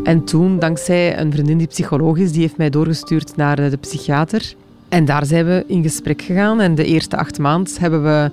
En 0.05 0.25
toen, 0.25 0.59
dankzij 0.59 1.19
een 1.19 1.33
vriendin 1.33 1.59
die 1.59 1.67
psycholoog 1.67 2.19
is, 2.19 2.33
die 2.33 2.41
heeft 2.41 2.57
mij 2.57 2.71
doorgestuurd 2.71 3.37
naar 3.37 3.57
de 3.57 3.77
psychiater. 3.81 4.55
En 4.89 5.05
daar 5.05 5.27
zijn 5.27 5.47
we 5.47 5.65
in 5.67 5.83
gesprek 5.83 6.23
gegaan. 6.23 6.61
En 6.61 6.75
de 6.75 6.85
eerste 6.85 7.17
acht 7.17 7.39
maanden 7.39 7.73
hebben 7.81 8.03
we 8.03 8.31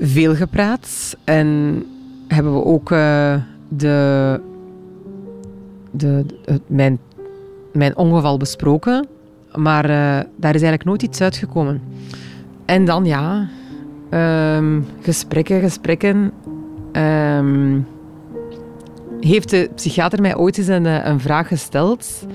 veel 0.00 0.34
gepraat. 0.34 1.16
En 1.24 1.82
hebben 2.28 2.54
we 2.54 2.64
ook 2.64 2.90
uh, 2.90 3.34
de, 3.68 4.40
de, 5.90 6.24
mijn, 6.66 6.98
mijn 7.72 7.96
ongeval 7.96 8.36
besproken. 8.36 9.06
Maar 9.54 9.84
uh, 9.84 9.96
daar 10.36 10.54
is 10.54 10.62
eigenlijk 10.62 10.84
nooit 10.84 11.02
iets 11.02 11.20
uitgekomen. 11.20 11.82
En 12.64 12.84
dan 12.84 13.04
ja, 13.04 13.48
um, 14.56 14.86
gesprekken, 15.00 15.60
gesprekken. 15.60 16.32
Um, 16.92 17.86
heeft 19.20 19.50
de 19.50 19.70
psychiater 19.74 20.20
mij 20.20 20.36
ooit 20.36 20.58
eens 20.58 20.66
een, 20.66 21.08
een 21.08 21.20
vraag 21.20 21.48
gesteld 21.48 22.26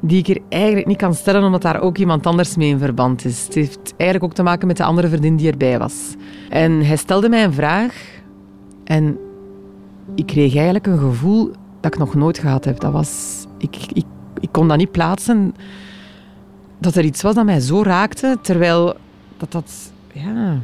die 0.00 0.18
ik 0.18 0.28
er 0.28 0.42
eigenlijk 0.48 0.86
niet 0.86 0.96
kan 0.96 1.14
stellen, 1.14 1.44
omdat 1.44 1.62
daar 1.62 1.80
ook 1.80 1.98
iemand 1.98 2.26
anders 2.26 2.56
mee 2.56 2.68
in 2.68 2.78
verband 2.78 3.24
is. 3.24 3.44
Het 3.44 3.54
heeft 3.54 3.94
eigenlijk 3.96 4.30
ook 4.30 4.36
te 4.36 4.42
maken 4.42 4.66
met 4.66 4.76
de 4.76 4.84
andere 4.84 5.08
vriendin 5.08 5.36
die 5.36 5.50
erbij 5.50 5.78
was. 5.78 6.14
En 6.48 6.86
hij 6.86 6.96
stelde 6.96 7.28
mij 7.28 7.44
een 7.44 7.52
vraag 7.52 7.94
en 8.84 9.18
ik 10.14 10.26
kreeg 10.26 10.54
eigenlijk 10.54 10.86
een 10.86 10.98
gevoel 10.98 11.50
dat 11.80 11.92
ik 11.92 11.98
nog 11.98 12.14
nooit 12.14 12.38
gehad 12.38 12.64
heb. 12.64 12.80
Dat 12.80 12.92
was... 12.92 13.44
Ik, 13.58 13.76
ik, 13.92 14.04
ik 14.40 14.48
kon 14.52 14.68
dat 14.68 14.76
niet 14.76 14.90
plaatsen, 14.90 15.54
dat 16.78 16.94
er 16.94 17.04
iets 17.04 17.22
was 17.22 17.34
dat 17.34 17.44
mij 17.44 17.60
zo 17.60 17.82
raakte, 17.82 18.38
terwijl 18.42 18.96
dat 19.36 19.52
dat... 19.52 19.92
Ja... 20.12 20.58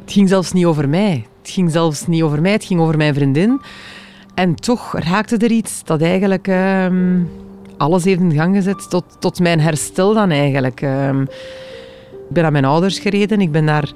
Het 0.00 0.14
ging 0.14 0.28
zelfs 0.28 0.52
niet 0.52 0.64
over 0.64 0.88
mij. 0.88 1.26
Het 1.42 1.50
ging 1.50 1.70
zelfs 1.70 2.06
niet 2.06 2.22
over 2.22 2.40
mij, 2.40 2.52
het 2.52 2.64
ging 2.64 2.80
over 2.80 2.96
mijn 2.96 3.14
vriendin. 3.14 3.60
En 4.36 4.54
toch 4.54 4.98
raakte 4.98 5.36
er 5.36 5.50
iets 5.50 5.84
dat 5.84 6.02
eigenlijk 6.02 6.48
uh, 6.48 6.86
alles 7.76 8.04
heeft 8.04 8.20
in 8.20 8.32
gang 8.32 8.54
gezet 8.54 8.90
tot, 8.90 9.04
tot 9.18 9.40
mijn 9.40 9.60
herstel 9.60 10.14
dan 10.14 10.30
eigenlijk. 10.30 10.80
Uh, 10.80 11.08
ik 12.10 12.32
ben 12.32 12.42
naar 12.42 12.52
mijn 12.52 12.64
ouders 12.64 12.98
gereden, 12.98 13.40
ik 13.40 13.52
ben 13.52 13.66
daar 13.66 13.92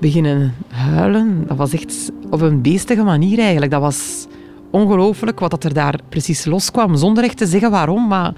beginnen 0.00 0.54
huilen. 0.68 1.44
Dat 1.46 1.56
was 1.56 1.72
echt 1.72 2.12
op 2.30 2.40
een 2.40 2.62
beestige 2.62 3.02
manier 3.02 3.38
eigenlijk. 3.38 3.70
Dat 3.70 3.80
was 3.80 4.26
ongelooflijk 4.70 5.40
wat 5.40 5.50
dat 5.50 5.64
er 5.64 5.74
daar 5.74 6.00
precies 6.08 6.44
loskwam, 6.44 6.96
zonder 6.96 7.24
echt 7.24 7.36
te 7.36 7.46
zeggen 7.46 7.70
waarom. 7.70 8.08
Maar 8.08 8.34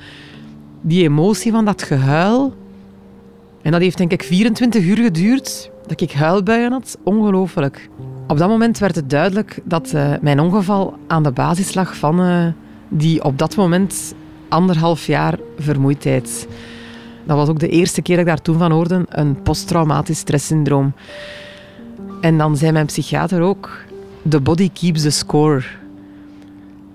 die 0.80 1.02
emotie 1.02 1.52
van 1.52 1.64
dat 1.64 1.82
gehuil... 1.82 2.54
En 3.62 3.72
dat 3.72 3.80
heeft 3.80 3.98
denk 3.98 4.12
ik 4.12 4.22
24 4.22 4.84
uur 4.84 4.96
geduurd, 4.96 5.70
dat 5.86 6.00
ik 6.00 6.12
huilbuien 6.12 6.72
had. 6.72 6.98
Ongelooflijk. 7.02 7.88
Op 8.26 8.38
dat 8.38 8.48
moment 8.48 8.78
werd 8.78 8.94
het 8.94 9.10
duidelijk 9.10 9.60
dat 9.64 9.92
uh, 9.94 10.14
mijn 10.20 10.40
ongeval 10.40 10.98
aan 11.06 11.22
de 11.22 11.32
basis 11.32 11.74
lag 11.74 11.96
van 11.96 12.20
uh, 12.20 12.46
die 12.88 13.24
op 13.24 13.38
dat 13.38 13.56
moment 13.56 14.14
anderhalf 14.48 15.06
jaar 15.06 15.38
vermoeidheid. 15.58 16.48
Dat 17.24 17.36
was 17.36 17.48
ook 17.48 17.58
de 17.58 17.68
eerste 17.68 18.02
keer 18.02 18.16
dat 18.16 18.24
ik 18.24 18.30
daar 18.30 18.42
toen 18.42 18.58
van 18.58 18.70
hoorde, 18.70 19.04
een 19.08 19.42
posttraumatisch 19.42 20.18
stresssyndroom. 20.18 20.92
En 22.20 22.38
dan 22.38 22.56
zei 22.56 22.72
mijn 22.72 22.86
psychiater 22.86 23.40
ook, 23.40 23.84
the 24.28 24.40
body 24.40 24.70
keeps 24.72 25.02
the 25.02 25.10
score. 25.10 25.62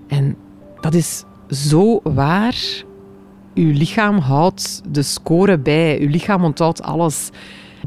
En 0.08 0.36
dat 0.80 0.94
is 0.94 1.24
zo 1.48 2.00
waar. 2.02 2.56
Uw 3.54 3.72
lichaam 3.72 4.18
houdt 4.18 4.82
de 4.88 5.02
score 5.02 5.58
bij. 5.58 6.00
Uw 6.00 6.08
lichaam 6.08 6.44
onthoudt 6.44 6.82
alles. 6.82 7.30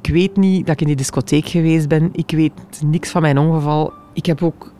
Ik 0.01 0.13
weet 0.13 0.37
niet 0.37 0.65
dat 0.65 0.75
ik 0.75 0.81
in 0.81 0.87
die 0.87 0.95
discotheek 0.95 1.47
geweest 1.47 1.87
ben. 1.87 2.09
Ik 2.13 2.31
weet 2.31 2.81
niks 2.85 3.09
van 3.09 3.21
mijn 3.21 3.37
ongeval. 3.37 3.93
Ik 4.13 4.25
heb 4.25 4.43
ook 4.43 4.71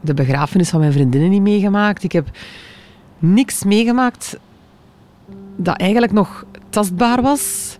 de 0.00 0.14
begrafenis 0.14 0.70
van 0.70 0.80
mijn 0.80 0.92
vriendinnen 0.92 1.30
niet 1.30 1.42
meegemaakt. 1.42 2.04
Ik 2.04 2.12
heb 2.12 2.28
niks 3.18 3.64
meegemaakt 3.64 4.38
dat 5.56 5.76
eigenlijk 5.76 6.12
nog 6.12 6.44
tastbaar 6.70 7.22
was. 7.22 7.76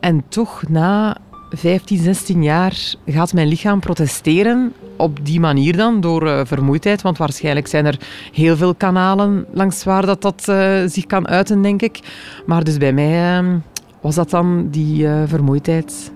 En 0.00 0.24
toch, 0.28 0.62
na 0.68 1.16
15, 1.50 1.98
16 1.98 2.42
jaar, 2.42 2.94
gaat 3.06 3.32
mijn 3.32 3.48
lichaam 3.48 3.80
protesteren. 3.80 4.72
Op 4.96 5.26
die 5.26 5.40
manier 5.40 5.76
dan, 5.76 6.00
door 6.00 6.26
uh, 6.26 6.40
vermoeidheid. 6.44 7.02
Want 7.02 7.18
waarschijnlijk 7.18 7.66
zijn 7.66 7.86
er 7.86 7.98
heel 8.32 8.56
veel 8.56 8.74
kanalen 8.74 9.46
langs 9.52 9.84
waar 9.84 10.06
dat, 10.06 10.22
dat 10.22 10.46
uh, 10.48 10.82
zich 10.86 11.06
kan 11.06 11.28
uiten, 11.28 11.62
denk 11.62 11.82
ik. 11.82 12.00
Maar 12.46 12.64
dus 12.64 12.76
bij 12.76 12.92
mij 12.92 13.42
uh, 13.42 13.54
was 14.02 14.14
dat 14.14 14.30
dan 14.30 14.68
die 14.70 15.06
vermoeidheid. 15.26 16.12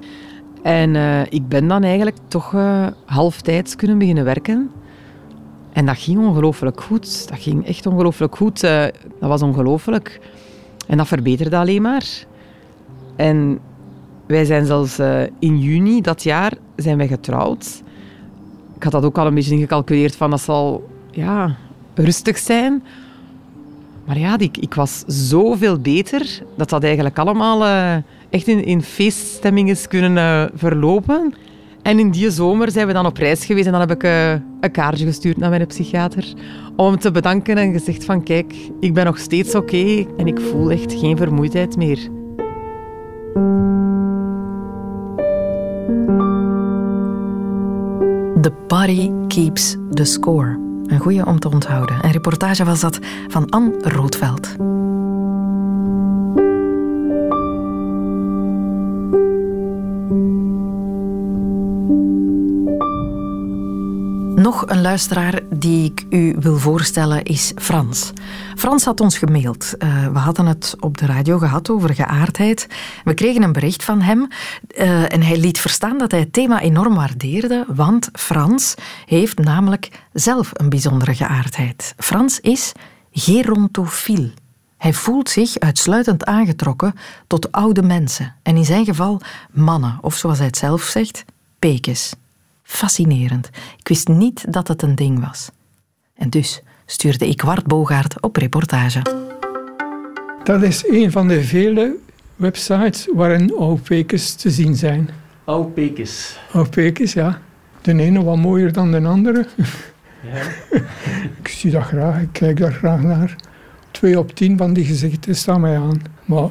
En 0.63 0.97
ik 1.31 1.49
ben 1.49 1.69
dan 1.69 1.83
eigenlijk 1.83 2.17
toch 2.29 2.55
halftijds 3.05 3.77
kunnen 3.77 3.99
beginnen 3.99 4.25
werken. 4.25 4.71
En 5.73 5.87
dat 5.87 5.99
ging 5.99 6.19
ongelooflijk 6.19 6.81
goed. 6.81 7.29
Dat 7.29 7.39
ging 7.39 7.67
echt 7.67 7.87
ongelooflijk 7.87 8.37
goed. 8.37 8.61
dat 8.61 8.93
was 9.21 9.43
ongelooflijk. 9.43 10.21
En 10.87 10.97
dat 10.97 11.07
verbeterde 11.07 11.57
alleen 11.57 11.83
maar. 11.83 12.27
En 13.17 13.59
wij 14.27 14.45
zijn 14.45 14.67
zelfs 14.67 15.01
uh, 15.01 15.23
in 15.39 15.59
juni 15.59 16.01
dat 16.01 16.23
jaar 16.23 16.53
zijn 16.77 16.97
wij 16.97 17.09
getrouwd. 17.09 17.83
Ik 18.77 18.83
had 18.83 18.93
dat 18.93 19.05
ook 19.05 19.19
al 19.19 19.27
een 19.27 19.35
beetje 19.35 19.55
ingecalculeerd 19.55 20.17
van 20.17 20.31
dat 20.31 20.41
zal 20.41 20.89
ja, 21.11 21.57
rustig 21.95 22.39
zijn. 22.39 22.83
Maar 24.07 24.19
ja, 24.19 24.39
ik, 24.39 24.75
was 24.75 25.05
zoveel 25.07 25.79
beter 25.79 26.43
dat 26.57 26.69
dat 26.69 26.83
eigenlijk 26.83 27.19
allemaal 27.19 27.63
uh, 27.63 27.95
echt 28.31 28.49
in, 28.49 28.65
in 28.65 28.83
feeststemming 28.83 29.71
is 29.71 29.89
kunnen 29.89 30.17
uh, 30.17 30.45
verlopen. 30.55 31.35
En 31.83 31.99
in 31.99 32.11
die 32.11 32.31
zomer 32.31 32.71
zijn 32.71 32.87
we 32.87 32.93
dan 32.93 33.07
op 33.07 33.17
reis 33.17 33.45
geweest 33.45 33.67
en 33.67 33.73
dan 33.73 33.81
heb 33.81 33.91
ik 33.91 34.05
uh, 34.05 34.31
een 34.61 34.71
kaartje 34.71 35.07
gestuurd 35.07 35.37
naar 35.37 35.51
mijn 35.51 35.67
psychiater 35.67 36.25
om 36.77 36.99
te 36.99 37.11
bedanken 37.11 37.59
en 37.59 37.73
gezegd 37.73 38.05
van 38.05 38.23
kijk, 38.23 38.55
ik 38.81 38.95
ben 38.95 39.05
nog 39.05 39.19
steeds 39.19 39.55
oké 39.55 40.07
en 40.17 40.27
ik 40.27 40.41
voel 40.41 40.71
echt 40.71 40.93
geen 40.93 41.17
vermoeidheid 41.17 41.77
meer. 41.77 41.99
The 48.41 48.53
body 48.67 49.11
keeps 49.29 49.77
the 49.91 50.05
score. 50.05 50.66
Een 50.87 51.01
goede 51.01 51.27
om 51.27 51.39
te 51.39 51.51
onthouden. 51.51 52.05
Een 52.05 52.11
reportage 52.11 52.65
was 52.65 52.81
dat 52.81 52.99
van 53.29 53.49
Anne 53.51 53.79
Roodveld. 53.83 54.57
Nog 64.47 64.67
een 64.67 64.81
luisteraar 64.81 65.41
die 65.51 65.85
ik 65.85 66.05
u 66.11 66.37
wil 66.39 66.57
voorstellen 66.57 67.23
is 67.23 67.53
Frans. 67.57 68.13
Frans 68.57 68.85
had 68.85 69.01
ons 69.01 69.19
gemaild. 69.19 69.75
Uh, 69.79 70.07
we 70.13 70.19
hadden 70.19 70.47
het 70.47 70.75
op 70.81 70.99
de 70.99 71.07
radio 71.07 71.39
gehad 71.39 71.71
over 71.71 71.95
geaardheid. 71.95 72.67
We 73.05 73.15
kregen 73.15 73.43
een 73.43 73.53
bericht 73.53 73.85
van 73.85 74.01
hem 74.01 74.29
uh, 74.77 75.13
en 75.13 75.23
hij 75.23 75.37
liet 75.37 75.59
verstaan 75.59 75.99
dat 75.99 76.11
hij 76.11 76.21
het 76.21 76.33
thema 76.33 76.61
enorm 76.61 76.95
waardeerde, 76.95 77.65
want 77.69 78.09
Frans 78.13 78.75
heeft 79.07 79.39
namelijk 79.39 79.89
zelf 80.13 80.51
een 80.53 80.69
bijzondere 80.69 81.15
geaardheid. 81.15 81.95
Frans 81.97 82.41
is 82.41 82.73
gerontofiel. 83.13 84.31
Hij 84.77 84.93
voelt 84.93 85.29
zich 85.29 85.59
uitsluitend 85.59 86.25
aangetrokken 86.25 86.95
tot 87.27 87.53
oude 87.53 87.83
mensen 87.83 88.35
en 88.43 88.57
in 88.57 88.65
zijn 88.65 88.85
geval 88.85 89.21
mannen, 89.53 89.99
of 90.01 90.15
zoals 90.15 90.39
hij 90.39 90.47
het 90.47 90.57
zelf 90.57 90.83
zegt, 90.83 91.25
pekes. 91.59 92.15
Fascinerend. 92.67 93.51
Ik 93.79 93.89
wist 93.89 94.09
niet 94.09 94.53
dat 94.53 94.69
het 94.69 94.83
een 94.83 94.95
ding 94.95 95.21
was. 95.27 95.51
En 96.15 96.31
dus 96.31 96.63
stuurde 96.87 97.29
ik 97.29 97.43
Wart 97.43 97.67
Bogaert 97.67 98.23
op 98.23 98.37
reportage. 98.37 99.03
Dat 100.45 100.63
is 100.63 100.89
een 100.89 101.13
van 101.13 101.29
de 101.29 101.43
vele 101.43 101.97
websites 102.37 103.09
waarin 103.15 103.57
oudpekers 103.57 104.35
te 104.35 104.51
zien 104.51 104.75
zijn. 104.75 105.09
Oudpekers? 105.45 106.39
Oudpekers, 106.53 107.13
ja. 107.13 107.41
De 107.81 107.99
ene 108.01 108.23
wat 108.23 108.37
mooier 108.37 108.73
dan 108.73 108.91
de 108.91 109.03
andere. 109.03 109.47
Ja. 110.23 110.43
ik 111.43 111.49
zie 111.49 111.71
dat 111.71 111.83
graag, 111.83 112.21
ik 112.21 112.33
kijk 112.33 112.57
daar 112.57 112.73
graag 112.73 113.03
naar. 113.03 113.37
Twee 113.91 114.19
op 114.19 114.35
tien 114.35 114.57
van 114.57 114.73
die 114.73 114.85
gezichten 114.85 115.37
staan 115.37 115.61
mij 115.61 115.79
aan. 115.79 116.03
Maar 116.25 116.49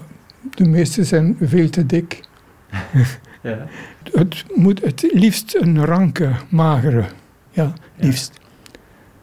de 0.56 0.66
meeste 0.66 1.04
zijn 1.04 1.38
veel 1.42 1.70
te 1.70 1.86
dik. 1.86 2.20
Ja. 3.46 3.68
Het 4.12 4.44
moet 4.56 4.82
het 4.82 5.10
liefst 5.12 5.56
een 5.56 5.86
ranke, 5.86 6.32
magere. 6.50 7.06
Ja, 7.52 7.74
liefst. 7.96 8.32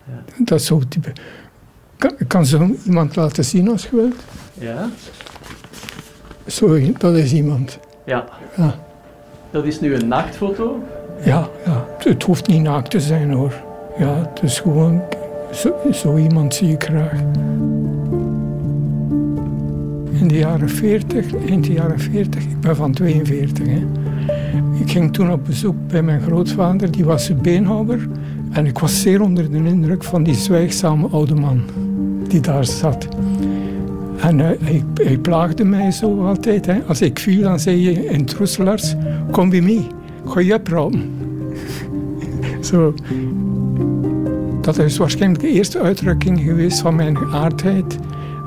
Ja. 0.04 0.22
Dat 0.38 0.60
is 0.60 0.66
zo 0.66 0.80
type. 0.88 1.12
Kan, 1.96 2.12
kan 2.26 2.46
zo 2.46 2.70
iemand 2.84 3.16
laten 3.16 3.44
zien 3.44 3.68
als 3.68 3.82
je 3.82 3.96
wilt? 3.96 4.24
Ja. 4.54 4.88
Zo, 6.46 6.92
dat 6.98 7.14
is 7.14 7.32
iemand. 7.32 7.78
Ja. 8.04 8.24
ja. 8.56 8.74
Dat 9.50 9.64
is 9.64 9.80
nu 9.80 9.94
een 9.94 10.08
naaktfoto? 10.08 10.84
Ja, 11.24 11.48
ja. 11.64 11.86
Het 11.98 12.22
hoeft 12.22 12.46
niet 12.46 12.62
naakt 12.62 12.90
te 12.90 13.00
zijn 13.00 13.32
hoor. 13.32 13.54
Ja, 13.98 14.30
het 14.32 14.42
is 14.42 14.60
gewoon... 14.60 15.02
Zo, 15.52 15.76
zo 15.92 16.16
iemand 16.16 16.54
zie 16.54 16.72
ik 16.72 16.84
graag 16.84 17.20
in 20.22 20.28
de 20.28 20.38
jaren 20.38 20.68
40, 20.68 21.32
in 21.32 21.60
de 21.60 21.72
jaren 21.72 22.00
40, 22.00 22.42
ik 22.42 22.60
ben 22.60 22.76
van 22.76 22.92
42. 22.92 23.66
Hè. 23.66 23.86
Ik 24.80 24.90
ging 24.90 25.12
toen 25.12 25.32
op 25.32 25.44
bezoek 25.44 25.74
bij 25.88 26.02
mijn 26.02 26.20
grootvader, 26.20 26.90
die 26.90 27.04
was 27.04 27.40
beenhouwer. 27.40 28.08
En 28.50 28.66
ik 28.66 28.78
was 28.78 29.00
zeer 29.00 29.22
onder 29.22 29.50
de 29.50 29.56
indruk 29.56 30.04
van 30.04 30.22
die 30.22 30.34
zwijgzame 30.34 31.08
oude 31.08 31.34
man 31.34 31.62
die 32.28 32.40
daar 32.40 32.64
zat. 32.64 33.08
En 34.16 34.38
uh, 34.38 34.46
hij, 34.60 34.84
hij, 34.94 35.18
plaagde 35.18 35.64
mij 35.64 35.90
zo 35.90 36.26
altijd. 36.26 36.68
Als 36.86 37.00
ik 37.00 37.18
viel, 37.18 37.42
dan 37.42 37.60
zei 37.60 37.80
je 37.80 38.04
in 38.04 38.24
Troeselars, 38.24 38.94
kom 39.30 39.50
bij 39.50 39.60
mij, 39.60 39.86
ga 40.26 40.40
je 40.40 40.54
opruimen. 40.54 41.10
zo. 42.70 42.94
Dat 44.60 44.78
is 44.78 44.96
waarschijnlijk 44.96 45.40
de 45.40 45.48
eerste 45.48 45.80
uitdrukking 45.80 46.40
geweest 46.40 46.80
van 46.80 46.94
mijn 46.94 47.16
geaardheid. 47.16 47.98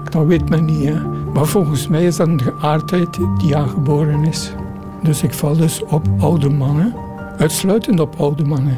Dat 0.10 0.26
weet 0.26 0.50
men 0.50 0.66
niet. 0.66 0.94
Maar 1.34 1.46
volgens 1.46 1.88
mij 1.88 2.06
is 2.06 2.16
dat 2.16 2.28
een 2.28 2.42
geaardheid 2.42 3.18
die 3.38 3.56
aangeboren 3.56 4.24
is. 4.24 4.54
Dus 5.04 5.24
ik 5.24 5.34
val 5.34 5.58
dus 5.58 5.84
op 5.84 6.08
oude 6.20 6.50
mannen, 6.50 6.94
uitsluitend 7.38 8.00
op 8.00 8.16
oude 8.18 8.44
mannen. 8.44 8.78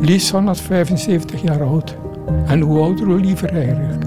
Liefst 0.00 0.30
van 0.30 0.46
dat 0.46 0.60
75 0.60 1.42
jaar 1.42 1.62
oud. 1.62 1.96
En 2.46 2.60
hoe 2.60 2.80
ouder, 2.80 3.06
hoe 3.06 3.20
liever 3.20 3.52
eigenlijk. 3.52 4.04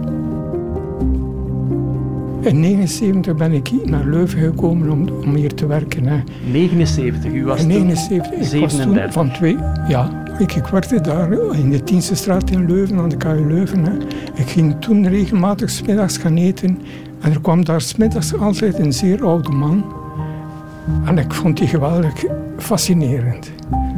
In 2.41 2.59
79 2.59 3.35
ben 3.35 3.51
ik 3.51 3.71
naar 3.85 4.05
Leuven 4.05 4.39
gekomen 4.39 4.89
om, 4.89 5.09
om 5.09 5.35
hier 5.35 5.53
te 5.53 5.65
werken. 5.65 6.05
Hè. 6.07 6.23
79, 6.51 7.33
u 7.33 7.45
was 7.45 7.61
in 7.61 7.67
79, 7.67 8.53
ik 8.53 8.61
was 8.61 8.75
toen 8.75 8.99
van 9.09 9.31
twee, 9.31 9.57
ja, 9.87 10.23
ik, 10.39 10.55
ik 10.55 10.65
werkte 10.65 11.01
daar 11.01 11.31
in 11.31 11.69
de 11.69 11.83
Tienstestraat 11.83 12.49
in 12.49 12.65
Leuven, 12.65 12.97
aan 12.97 13.09
de 13.09 13.17
KU 13.17 13.47
Leuven. 13.47 13.83
Hè. 13.85 13.97
Ik 14.33 14.47
ging 14.47 14.75
toen 14.79 15.07
regelmatig 15.07 15.69
smiddags 15.69 16.17
gaan 16.17 16.37
eten 16.37 16.79
en 17.21 17.31
er 17.31 17.41
kwam 17.41 17.65
daar 17.65 17.81
smiddags 17.81 18.35
altijd 18.35 18.79
een 18.79 18.93
zeer 18.93 19.25
oude 19.25 19.51
man. 19.51 19.85
En 21.05 21.17
ik 21.17 21.33
vond 21.33 21.57
die 21.57 21.67
geweldig 21.67 22.23
fascinerend. 22.57 23.51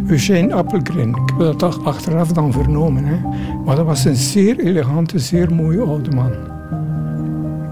Eugène 0.07 0.53
Appelgren, 0.53 1.09
ik 1.09 1.33
heb 1.37 1.59
dat 1.59 1.83
achteraf 1.83 2.31
dan 2.31 2.51
vernomen. 2.51 3.05
Hè. 3.05 3.17
Maar 3.65 3.75
dat 3.75 3.85
was 3.85 4.05
een 4.05 4.15
zeer 4.15 4.59
elegante, 4.59 5.19
zeer 5.19 5.53
mooie 5.53 5.81
oude 5.81 6.11
man. 6.11 6.31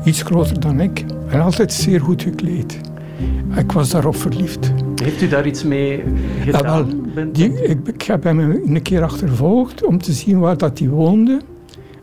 Iets 0.04 0.22
groter 0.22 0.60
dan 0.60 0.80
ik 0.80 1.06
en 1.30 1.42
altijd 1.42 1.74
zeer 1.74 2.02
goed 2.02 2.22
gekleed. 2.22 2.80
Ik 3.58 3.72
was 3.72 3.90
daarop 3.90 4.16
verliefd. 4.16 4.72
Heeft 5.04 5.22
u 5.22 5.28
daar 5.28 5.48
iets 5.48 5.64
mee 5.64 6.04
gedaan? 6.40 7.10
Ja, 7.16 7.26
die, 7.32 7.64
ik, 7.64 7.88
ik, 7.88 8.02
heb 8.02 8.24
hem 8.24 8.40
een 8.40 8.82
keer 8.82 9.04
achtervolgd 9.04 9.86
om 9.86 9.98
te 9.98 10.14
zien 10.14 10.40
waar 10.40 10.58
dat 10.58 10.80
hij 10.80 10.88
woonde. 10.88 11.42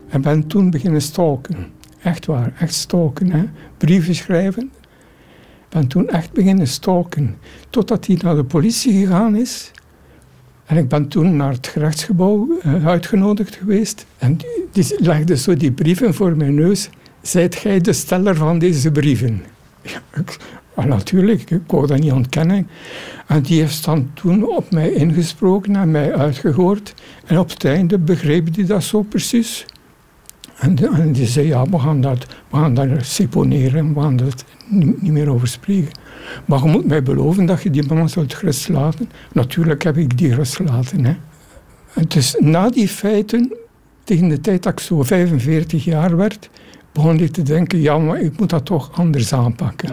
En 0.07 0.21
ben 0.21 0.47
toen 0.47 0.69
beginnen 0.69 1.01
stalken. 1.01 1.55
Echt 2.01 2.25
waar, 2.25 2.53
echt 2.59 2.73
stalken. 2.73 3.31
Hè? 3.31 3.43
Brieven 3.77 4.15
schrijven. 4.15 4.71
Ben 5.73 5.87
toen 5.87 6.09
echt 6.09 6.31
beginnen 6.31 6.67
stalken. 6.67 7.37
Totdat 7.69 8.07
hij 8.07 8.19
naar 8.21 8.35
de 8.35 8.43
politie 8.43 8.93
gegaan 9.05 9.35
is. 9.35 9.71
En 10.65 10.77
ik 10.77 10.87
ben 10.87 11.07
toen 11.07 11.35
naar 11.35 11.51
het 11.51 11.67
gerechtsgebouw 11.67 12.47
uh, 12.65 12.87
uitgenodigd 12.87 13.55
geweest. 13.55 14.05
En 14.17 14.37
die, 14.71 14.95
legde 14.97 15.37
zo 15.37 15.55
die 15.55 15.71
brieven 15.71 16.13
voor 16.13 16.35
mijn 16.35 16.55
neus. 16.55 16.89
Zijt 17.21 17.55
gij 17.55 17.81
de 17.81 17.93
steller 17.93 18.35
van 18.35 18.59
deze 18.59 18.91
brieven? 18.91 19.43
Ja, 19.81 20.01
ah, 20.73 20.85
natuurlijk, 20.85 21.51
ik 21.51 21.61
wou 21.67 21.87
dat 21.87 21.99
niet 21.99 22.11
ontkennen. 22.11 22.67
En 23.27 23.41
die 23.41 23.59
heeft 23.59 23.85
dan 23.85 24.09
toen 24.13 24.47
op 24.47 24.71
mij 24.71 24.91
ingesproken 24.91 25.75
en 25.75 25.91
mij 25.91 26.15
uitgehoord. 26.15 26.93
En 27.25 27.39
op 27.39 27.49
het 27.49 27.65
einde 27.65 27.97
begreep 27.97 28.55
hij 28.55 28.65
dat 28.65 28.83
zo 28.83 29.01
precies. 29.01 29.65
En, 30.63 31.11
die 31.11 31.27
zei, 31.27 31.47
ja, 31.47 31.65
we 31.65 31.79
gaan 31.79 32.01
dat, 32.01 32.25
we 32.49 32.57
gaan 32.57 32.73
dat 32.73 32.87
seponeren, 33.01 33.93
we 33.93 34.01
gaan 34.01 34.15
dat 34.15 34.45
niet, 34.67 35.11
meer 35.11 35.29
over 35.29 35.47
spreken. 35.47 35.91
Maar 36.45 36.63
je 36.63 36.69
moet 36.69 36.85
mij 36.85 37.03
beloven 37.03 37.45
dat 37.45 37.61
je 37.61 37.69
die 37.69 37.93
man 37.93 38.09
zult 38.09 38.33
gerust 38.33 38.69
laten. 38.69 39.09
Natuurlijk 39.31 39.83
heb 39.83 39.97
ik 39.97 40.17
die 40.17 40.29
gerust. 40.29 40.57
Hè. 40.57 41.15
Dus 42.07 42.35
na 42.39 42.69
die 42.69 42.87
feiten, 42.87 43.53
tegen 44.03 44.27
de 44.27 44.41
tijd 44.41 44.63
dat 44.63 44.71
ik 44.71 44.79
zo 44.79 45.03
45 45.03 45.83
jaar 45.83 46.17
werd, 46.17 46.49
begon 46.91 47.19
ik 47.19 47.31
te 47.31 47.41
denken, 47.41 47.81
ja, 47.81 47.97
maar 47.97 48.21
ik 48.21 48.39
moet 48.39 48.49
dat 48.49 48.65
toch 48.65 48.91
anders 48.93 49.33
aanpakken. 49.33 49.89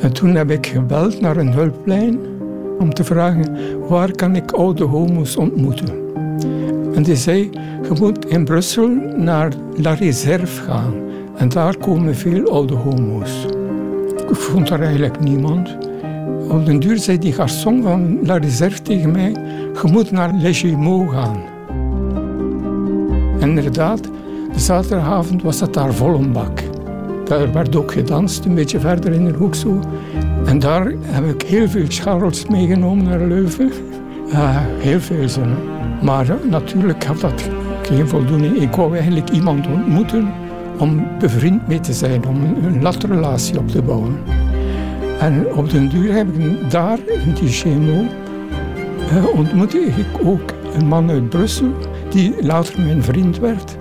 En 0.00 0.12
toen 0.12 0.34
heb 0.34 0.50
ik 0.50 0.66
gebeld 0.66 1.20
naar 1.20 1.36
een 1.36 1.52
hulplijn 1.52 2.18
om 2.78 2.94
te 2.94 3.04
vragen, 3.04 3.56
waar 3.88 4.10
kan 4.10 4.36
ik 4.36 4.52
oude 4.52 4.84
homo's 4.84 5.36
ontmoeten? 5.36 6.00
En 6.94 7.02
die 7.02 7.16
zei, 7.16 7.50
je 7.82 8.00
moet 8.00 8.26
in 8.26 8.44
Brussel 8.44 8.88
naar 9.16 9.52
La 9.76 9.94
Réserve 9.94 10.62
gaan. 10.62 10.94
En 11.36 11.48
daar 11.48 11.76
komen 11.76 12.14
veel 12.14 12.50
oude 12.50 12.74
homo's. 12.74 13.46
Ik 14.28 14.36
vond 14.36 14.68
daar 14.68 14.80
eigenlijk 14.80 15.20
niemand. 15.20 15.76
Op 16.48 16.66
den 16.66 16.80
duur 16.80 16.98
zei 16.98 17.18
die 17.18 17.32
garçon 17.32 17.82
van 17.82 18.18
La 18.26 18.36
Réserve 18.36 18.82
tegen 18.82 19.10
mij, 19.10 19.30
je 19.82 19.90
moet 19.90 20.10
naar 20.10 20.34
Les 20.34 20.64
gaan. 21.08 21.40
En 23.40 23.48
inderdaad, 23.48 24.02
de 24.52 24.60
zaterdagavond 24.60 25.42
was 25.42 25.58
dat 25.58 25.74
daar 25.74 25.94
vol 25.94 26.14
een 26.14 26.32
bak. 26.32 26.62
Daar 27.24 27.52
werd 27.52 27.76
ook 27.76 27.92
gedanst, 27.92 28.44
een 28.44 28.54
beetje 28.54 28.80
verder 28.80 29.12
in 29.12 29.24
de 29.24 29.32
hoek 29.32 29.54
zo. 29.54 29.80
En 30.44 30.58
daar 30.58 30.92
heb 31.02 31.24
ik 31.24 31.42
heel 31.42 31.68
veel 31.68 31.86
scharrels 31.88 32.46
meegenomen 32.46 33.04
naar 33.04 33.26
Leuven. 33.26 33.70
Uh, 34.32 34.56
heel 34.78 35.00
veel 35.00 35.28
zin. 35.28 35.71
Maar 36.02 36.26
natuurlijk 36.48 37.04
had 37.04 37.20
dat 37.20 37.48
geen 37.82 38.08
voldoening. 38.08 38.56
Ik 38.56 38.74
wou 38.74 38.94
eigenlijk 38.94 39.30
iemand 39.30 39.66
ontmoeten 39.66 40.32
om 40.78 41.06
bevriend 41.18 41.68
mee 41.68 41.80
te 41.80 41.92
zijn, 41.92 42.26
om 42.26 42.42
een, 42.42 42.82
latrelatie 42.82 43.58
op 43.58 43.68
te 43.68 43.82
bouwen. 43.82 44.18
En 45.18 45.46
op 45.54 45.70
den 45.70 45.88
duur 45.88 46.12
heb 46.12 46.26
ik 46.34 46.70
daar 46.70 46.98
in 47.06 47.34
die 47.34 47.48
GMO 47.48 48.04
uh, 49.12 49.38
ontmoette 49.38 49.78
ik 49.78 50.06
ook 50.24 50.52
een 50.74 50.86
man 50.86 51.10
uit 51.10 51.28
Brussel 51.28 51.72
die 52.10 52.34
later 52.40 52.80
mijn 52.80 53.02
vriend 53.02 53.38
werd. 53.38 53.76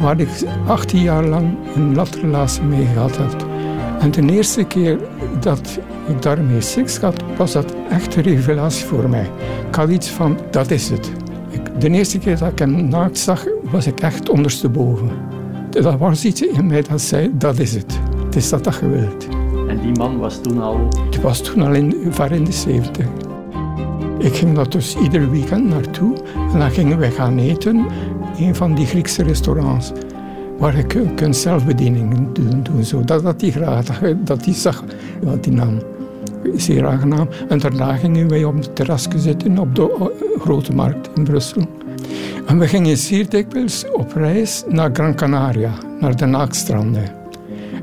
Waar 0.00 0.20
ik 0.20 0.28
18 0.66 1.00
jaar 1.00 1.24
lang 1.24 1.56
een 1.74 1.94
latrelatie 1.94 2.62
mee 2.62 2.86
gehad 2.86 3.16
heb. 3.16 3.46
En 4.00 4.10
de 4.10 4.32
eerste 4.32 4.64
keer 4.64 4.98
dat 5.40 5.78
ik 6.08 6.22
daarmee 6.22 6.60
seks 6.60 6.98
had, 6.98 7.22
was 7.36 7.52
dat 7.52 7.74
echt 7.90 8.16
een 8.16 8.22
revelatie 8.22 8.86
voor 8.86 9.08
mij. 9.08 9.30
Ik 9.68 9.74
had 9.74 9.88
iets 9.88 10.08
van, 10.08 10.38
dat 10.50 10.70
is 10.70 10.90
het. 10.90 11.19
De 11.80 11.90
eerste 11.90 12.18
keer 12.18 12.38
dat 12.38 12.50
ik 12.50 12.58
hem 12.58 12.88
naakt 12.88 13.18
zag, 13.18 13.44
was 13.62 13.86
ik 13.86 14.00
echt 14.00 14.28
ondersteboven. 14.28 15.08
Dat 15.70 15.98
was 15.98 16.24
iets 16.24 16.42
in 16.42 16.66
mij 16.66 16.82
dat 16.82 17.00
zei, 17.00 17.30
dat 17.32 17.58
is 17.58 17.74
het. 17.74 17.98
Het 18.24 18.36
is 18.36 18.48
dat 18.48 18.64
dat 18.64 18.78
je 18.80 18.88
wilt. 18.88 19.28
En 19.68 19.80
die 19.80 19.92
man 19.92 20.18
was 20.18 20.40
toen 20.40 20.62
al... 20.62 20.88
Die 21.10 21.20
was 21.20 21.40
toen 21.40 21.62
al 21.62 21.72
in, 21.72 21.94
ver 22.10 22.32
in 22.32 22.44
de 22.44 22.52
70. 22.52 23.06
Ik 24.18 24.34
ging 24.34 24.54
daar 24.54 24.68
dus 24.68 24.96
ieder 24.96 25.30
weekend 25.30 25.68
naartoe. 25.68 26.16
En 26.52 26.58
dan 26.58 26.70
gingen 26.70 26.98
we 26.98 27.10
gaan 27.10 27.38
eten 27.38 27.86
in 28.36 28.46
een 28.46 28.54
van 28.54 28.74
die 28.74 28.86
Griekse 28.86 29.22
restaurants. 29.22 29.92
Waar 30.58 30.76
je 30.76 31.12
kunt 31.14 31.36
zelfbedieningen 31.36 32.32
doen. 32.32 32.62
doen 32.62 32.84
zo. 32.84 33.04
Dat 33.04 33.22
had 33.22 33.40
hij 33.40 33.50
graag, 33.50 34.00
dat 34.16 34.44
hij 34.44 34.54
zag 34.54 34.84
wat 35.22 35.44
hij 35.44 35.54
nam. 35.54 35.78
Zeer 36.56 36.86
aangenaam. 36.86 37.28
En 37.48 37.58
daarna 37.58 37.96
gingen 37.96 38.28
wij 38.28 38.44
op 38.44 38.54
het 38.54 38.76
terrasje 38.76 39.18
zitten 39.18 39.58
op 39.58 39.74
de 39.74 40.12
Grote 40.38 40.72
Markt 40.72 41.10
in 41.14 41.24
Brussel. 41.24 41.62
En 42.46 42.58
we 42.58 42.66
gingen 42.68 42.96
zeer 42.96 43.28
dikwijls 43.28 43.84
op 43.92 44.12
reis 44.12 44.64
naar 44.68 44.90
Gran 44.92 45.14
Canaria, 45.14 45.72
naar 46.00 46.16
de 46.16 46.26
Naakstranden. 46.26 47.04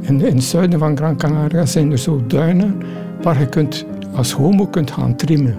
In, 0.01 0.19
het 0.19 0.43
zuiden 0.43 0.79
van 0.79 0.97
Gran 0.97 1.17
Canaria 1.17 1.65
zijn 1.65 1.91
er 1.91 1.97
zo 1.97 2.23
duinen 2.27 2.77
waar 3.21 3.39
je 3.39 3.49
kunt, 3.49 3.85
als 4.15 4.31
homo 4.31 4.65
kunt 4.65 4.91
gaan 4.91 5.15
trimmen. 5.15 5.55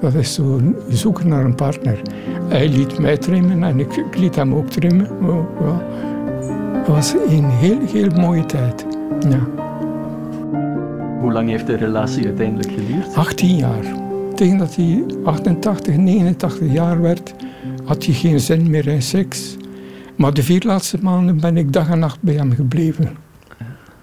Dat 0.00 0.14
is 0.14 0.34
zo 0.34 0.60
zoeken 0.88 1.28
naar 1.28 1.44
een 1.44 1.54
partner. 1.54 2.00
Hij 2.48 2.68
liet 2.68 2.98
mij 2.98 3.16
trimmen 3.16 3.62
en 3.62 3.80
ik, 3.80 4.04
liet 4.16 4.34
hem 4.34 4.54
ook 4.54 4.68
trimmen. 4.68 5.10
Oh. 5.22 5.78
Het 6.72 6.86
was 6.86 7.14
een 7.28 7.44
heel, 7.44 7.78
heel 7.92 8.10
mooie 8.10 8.46
tijd. 8.46 8.86
Ja. 9.28 9.67
Hoe 11.28 11.36
lang 11.36 11.48
heeft 11.48 11.66
de 11.66 11.76
relatie 11.76 12.24
uiteindelijk 12.24 12.72
geduurd? 12.72 13.14
18 13.14 13.56
jaar. 13.56 13.84
Tegen 14.34 14.58
dat 14.58 14.76
hij 14.76 15.04
88, 15.24 15.96
89 15.96 16.72
jaar 16.72 17.00
werd, 17.00 17.34
had 17.84 18.04
hij 18.04 18.14
geen 18.14 18.40
zin 18.40 18.70
meer 18.70 18.86
in 18.86 19.02
seks. 19.02 19.56
Maar 20.16 20.34
de 20.34 20.42
vier 20.42 20.62
laatste 20.64 20.98
maanden 21.02 21.40
ben 21.40 21.56
ik 21.56 21.72
dag 21.72 21.88
en 21.88 21.98
nacht 21.98 22.22
bij 22.22 22.34
hem 22.34 22.52
gebleven. 22.52 23.16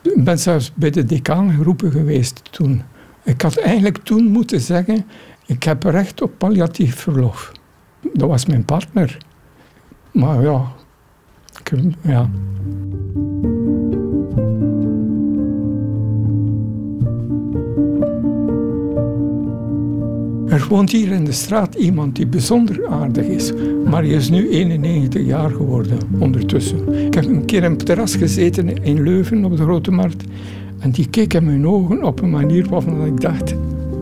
Ik 0.01 0.23
ben 0.23 0.39
zelfs 0.39 0.73
bij 0.73 0.89
de 0.89 1.03
decaan 1.03 1.51
geroepen 1.51 1.91
geweest 1.91 2.41
toen. 2.51 2.81
Ik 3.23 3.41
had 3.41 3.57
eigenlijk 3.57 3.97
toen 3.97 4.23
moeten 4.23 4.61
zeggen, 4.61 5.05
ik 5.45 5.63
heb 5.63 5.83
recht 5.83 6.21
op 6.21 6.31
palliatief 6.37 6.95
verlof. 6.95 7.51
Dat 8.13 8.29
was 8.29 8.45
mijn 8.45 8.65
partner. 8.65 9.17
Maar 10.11 10.41
ja, 10.41 10.61
ja. 12.01 12.29
Er 20.55 20.65
woont 20.69 20.91
hier 20.91 21.11
in 21.11 21.25
de 21.25 21.31
straat 21.31 21.75
iemand 21.75 22.15
die 22.15 22.27
bijzonder 22.27 22.87
aardig 22.87 23.25
is, 23.25 23.51
maar 23.85 24.03
hij 24.03 24.11
is 24.11 24.29
nu 24.29 24.49
91 24.49 25.25
jaar 25.25 25.49
geworden 25.49 25.97
ondertussen. 26.19 27.05
Ik 27.05 27.13
heb 27.13 27.25
een 27.25 27.45
keer 27.45 27.63
op 27.63 27.69
het 27.69 27.85
terras 27.85 28.15
gezeten 28.15 28.83
in 28.83 29.03
Leuven 29.03 29.45
op 29.45 29.57
de 29.57 29.63
Grote 29.63 29.91
Markt 29.91 30.23
en 30.79 30.91
die 30.91 31.09
keek 31.09 31.33
in 31.33 31.45
mijn 31.45 31.67
ogen 31.67 32.03
op 32.03 32.21
een 32.21 32.29
manier 32.29 32.69
waarvan 32.69 33.05
ik 33.05 33.21
dacht... 33.21 33.55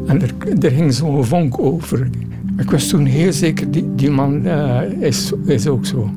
En 0.08 0.22
er, 0.22 0.34
er 0.62 0.72
ging 0.72 0.94
zo'n 0.94 1.26
vonk 1.26 1.60
over. 1.60 2.10
Ik 2.58 2.72
was 2.72 2.88
toen 2.88 3.06
heel 3.06 3.34
zeker, 3.34 3.72
die, 3.72 3.96
die 3.96 4.10
man 4.10 4.46
uh, 4.46 4.82
is, 5.00 5.32
is 5.46 5.68
ook 5.68 5.86
zo. 5.86 6.10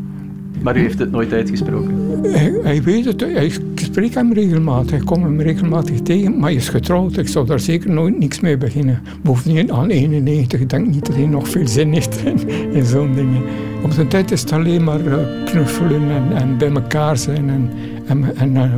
Maar 0.62 0.76
u 0.76 0.80
heeft 0.80 0.98
het 0.98 1.10
nooit 1.10 1.32
uitgesproken? 1.32 1.94
Hij, 2.22 2.58
hij 2.62 2.82
weet 2.82 3.04
het, 3.04 3.22
ik 3.22 3.75
spreek 3.96 4.14
hem 4.14 4.32
regelmatig, 4.32 5.00
ik 5.00 5.06
kom 5.06 5.22
hem 5.22 5.40
regelmatig 5.40 6.00
tegen, 6.00 6.38
maar 6.38 6.48
hij 6.48 6.54
is 6.54 6.68
getrouwd, 6.68 7.16
ik 7.16 7.28
zou 7.28 7.46
daar 7.46 7.60
zeker 7.60 7.90
nooit 7.90 8.18
niks 8.18 8.40
mee 8.40 8.56
beginnen. 8.56 9.02
Bovendien, 9.22 9.72
aan 9.72 9.88
91, 9.88 10.60
ik 10.60 10.70
denk 10.70 10.86
niet 10.86 11.06
dat 11.06 11.14
hij 11.14 11.26
nog 11.26 11.48
veel 11.48 11.68
zin 11.68 11.92
heeft 11.92 12.24
in, 12.24 12.48
in 12.72 12.84
zo'n 12.84 13.14
dingen. 13.14 13.42
Op 13.82 13.92
zijn 13.92 14.08
tijd 14.08 14.30
is 14.30 14.40
het 14.40 14.52
alleen 14.52 14.84
maar 14.84 15.00
uh, 15.00 15.44
knuffelen 15.44 16.10
en, 16.10 16.36
en, 16.36 16.58
bij 16.58 16.70
elkaar 16.70 17.16
zijn 17.16 17.50
en, 17.50 17.70
en, 18.06 18.36
en 18.36 18.54
uh, 18.54 18.74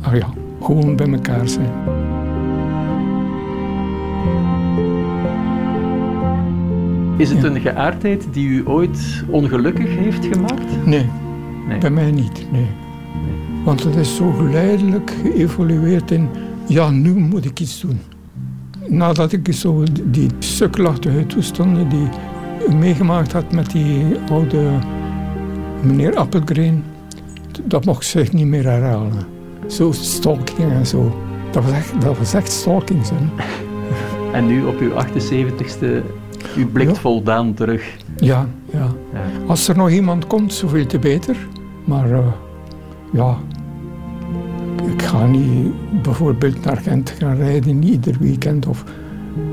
ah 0.00 0.16
ja, 0.16 0.26
gewoon 0.62 0.96
bij 0.96 1.12
elkaar 1.12 1.48
zijn. 1.48 1.70
Is 7.16 7.30
het 7.30 7.42
een 7.42 7.60
geaardheid 7.60 8.26
die 8.32 8.48
u 8.48 8.68
ooit 8.68 9.24
ongelukkig 9.28 9.96
heeft 9.96 10.26
gemaakt? 10.26 10.86
Nee, 10.86 11.06
nee. 11.68 11.78
bij 11.78 11.90
mij 11.90 12.10
niet, 12.10 12.46
nee. 12.52 12.85
Want 13.66 13.84
het 13.84 13.96
is 13.96 14.16
zo 14.16 14.32
geleidelijk 14.32 15.12
geëvolueerd 15.22 16.10
in, 16.10 16.28
ja, 16.66 16.90
nu 16.90 17.14
moet 17.14 17.44
ik 17.44 17.60
iets 17.60 17.80
doen. 17.80 18.00
Nadat 18.88 19.32
ik 19.32 19.52
zo 19.52 19.84
die 20.04 20.30
sukkelachtige 20.38 21.26
toestanden 21.26 21.88
die 21.88 22.08
meegemaakt 22.76 23.32
had 23.32 23.52
met 23.52 23.70
die 23.70 24.18
oude 24.30 24.78
meneer 25.82 26.16
Appelgren, 26.16 26.84
dat 27.64 27.84
mocht 27.84 28.04
zich 28.04 28.32
niet 28.32 28.46
meer 28.46 28.64
herhalen. 28.64 29.26
Zo 29.66 29.92
stalking 29.92 30.72
en 30.72 30.86
zo. 30.86 31.16
Dat 31.50 31.64
was 31.64 31.72
echt, 31.72 32.00
dat 32.00 32.18
was 32.18 32.34
echt 32.34 32.52
stalking. 32.52 33.00
En 34.32 34.46
nu 34.46 34.64
op 34.64 34.80
uw 34.80 34.90
78ste 34.90 35.86
u 36.56 36.66
blikt 36.66 36.94
ja. 36.94 37.00
voldaan 37.00 37.54
terug. 37.54 37.96
Ja, 38.16 38.48
ja, 38.72 38.88
ja, 39.12 39.20
Als 39.46 39.68
er 39.68 39.76
nog 39.76 39.90
iemand 39.90 40.26
komt, 40.26 40.52
zoveel 40.52 40.86
te 40.86 40.98
beter. 40.98 41.36
Maar 41.84 42.10
uh, 42.10 42.26
ja, 43.12 43.38
ik 44.96 45.02
ga 45.02 45.26
niet 45.26 46.02
bijvoorbeeld 46.02 46.64
naar 46.64 46.76
Gent 46.76 47.10
gaan 47.10 47.36
rijden, 47.36 47.78
niet 47.78 47.90
ieder 47.90 48.16
weekend. 48.20 48.66
Of 48.66 48.84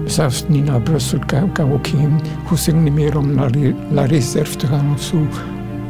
zelfs 0.06 0.48
niet 0.48 0.66
naar 0.66 0.82
Brussel. 0.82 1.18
Ik 1.18 1.30
heb, 1.30 1.58
heb 1.58 1.72
ook 1.72 1.88
geen 1.88 2.20
goesting 2.46 2.94
meer 2.94 3.18
om 3.18 3.34
naar 3.34 3.52
La 3.92 4.06
Reserve 4.06 4.56
te 4.56 4.68
gaan 4.68 4.92
of 4.94 5.02
zo. 5.02 5.28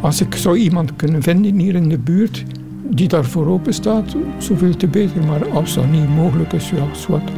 Als 0.02 0.22
ik 0.22 0.36
zou 0.36 0.58
iemand 0.58 0.96
kunnen 0.96 1.22
vinden 1.22 1.60
hier 1.60 1.76
in 1.76 1.90
de 1.90 1.98
buurt 1.98 2.44
die 2.90 3.08
daarvoor 3.08 3.48
open 3.48 3.74
staat, 3.74 4.16
zoveel 4.38 4.76
te 4.78 4.88
beter. 4.88 5.26
Maar 5.26 5.50
als 5.50 5.74
dat 5.74 5.92
niet 5.92 6.16
mogelijk 6.16 6.54
is, 6.54 6.70
ja, 6.70 6.94
zwart. 6.94 7.32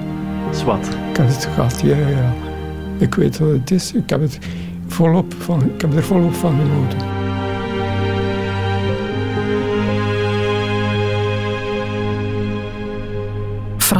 Zwart. 0.52 0.88
Ik 0.88 1.18
heb 1.18 1.28
het 1.28 1.46
gehad, 1.54 1.82
ja, 1.82 1.98
ja. 1.98 2.34
Ik 2.98 3.16
weet 3.16 3.40
wat 3.40 3.50
het 3.50 3.72
is. 3.72 3.94
Ik 3.94 4.10
heb, 4.10 4.22
het 4.22 4.40
volop 4.88 5.34
van, 5.38 5.64
ik 5.64 5.82
heb 5.82 5.96
er 5.96 6.04
volop 6.04 6.34
van 6.34 6.56
genoten. 6.56 7.15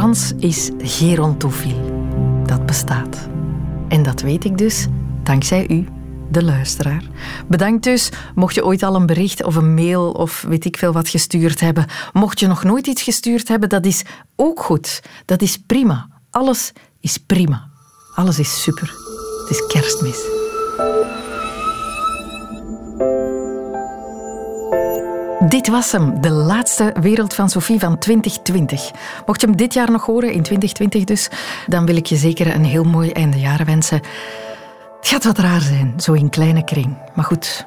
Is 0.06 0.70
gerontofiel. 0.78 2.10
Dat 2.44 2.66
bestaat. 2.66 3.28
En 3.88 4.02
dat 4.02 4.20
weet 4.20 4.44
ik 4.44 4.58
dus 4.58 4.86
dankzij 5.22 5.68
u, 5.68 5.86
de 6.30 6.44
luisteraar. 6.44 7.02
Bedankt 7.48 7.84
dus, 7.84 8.10
mocht 8.34 8.54
je 8.54 8.64
ooit 8.64 8.82
al 8.82 8.94
een 8.94 9.06
bericht 9.06 9.44
of 9.44 9.54
een 9.54 9.74
mail 9.74 10.10
of 10.10 10.44
weet 10.48 10.64
ik 10.64 10.76
veel 10.76 10.92
wat 10.92 11.08
gestuurd 11.08 11.60
hebben. 11.60 11.86
Mocht 12.12 12.40
je 12.40 12.46
nog 12.46 12.64
nooit 12.64 12.86
iets 12.86 13.02
gestuurd 13.02 13.48
hebben, 13.48 13.68
dat 13.68 13.86
is 13.86 14.02
ook 14.36 14.60
goed. 14.60 15.02
Dat 15.24 15.42
is 15.42 15.58
prima. 15.66 16.08
Alles 16.30 16.72
is 17.00 17.18
prima. 17.18 17.68
Alles 18.14 18.38
is 18.38 18.62
super. 18.62 18.94
Het 19.40 19.50
is 19.50 19.66
kerstmis. 19.66 20.35
Dit 25.48 25.68
was 25.68 25.92
hem, 25.92 26.20
de 26.20 26.30
laatste 26.30 26.94
Wereld 27.00 27.34
van 27.34 27.48
Sophie 27.48 27.78
van 27.78 27.98
2020. 27.98 28.90
Mocht 29.26 29.40
je 29.40 29.46
hem 29.46 29.56
dit 29.56 29.74
jaar 29.74 29.90
nog 29.90 30.06
horen, 30.06 30.32
in 30.32 30.42
2020 30.42 31.04
dus, 31.04 31.28
dan 31.66 31.86
wil 31.86 31.96
ik 31.96 32.06
je 32.06 32.16
zeker 32.16 32.54
een 32.54 32.64
heel 32.64 32.84
mooi 32.84 33.10
eindejaren 33.10 33.66
wensen. 33.66 34.00
Het 35.00 35.08
gaat 35.08 35.24
wat 35.24 35.38
raar 35.38 35.60
zijn, 35.60 36.00
zo 36.00 36.12
in 36.12 36.30
kleine 36.30 36.64
kring. 36.64 36.96
Maar 37.14 37.24
goed, 37.24 37.66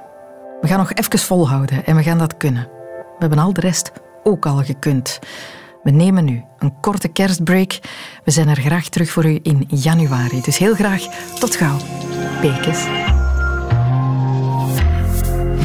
we 0.61 0.67
gaan 0.67 0.77
nog 0.77 0.93
even 0.93 1.19
volhouden 1.19 1.85
en 1.85 1.95
we 1.95 2.03
gaan 2.03 2.17
dat 2.17 2.37
kunnen. 2.37 2.67
We 2.91 3.15
hebben 3.19 3.39
al 3.39 3.53
de 3.53 3.61
rest 3.61 3.91
ook 4.23 4.45
al 4.45 4.63
gekund. 4.63 5.19
We 5.83 5.91
nemen 5.91 6.25
nu 6.25 6.43
een 6.57 6.79
korte 6.81 7.07
kerstbreak. 7.07 7.79
We 8.23 8.31
zijn 8.31 8.47
er 8.47 8.61
graag 8.61 8.89
terug 8.89 9.09
voor 9.09 9.25
u 9.25 9.39
in 9.43 9.65
januari. 9.67 10.41
Dus 10.41 10.57
heel 10.57 10.73
graag 10.73 11.01
tot 11.39 11.55
gauw. 11.55 11.77
Bekes. 12.41 12.87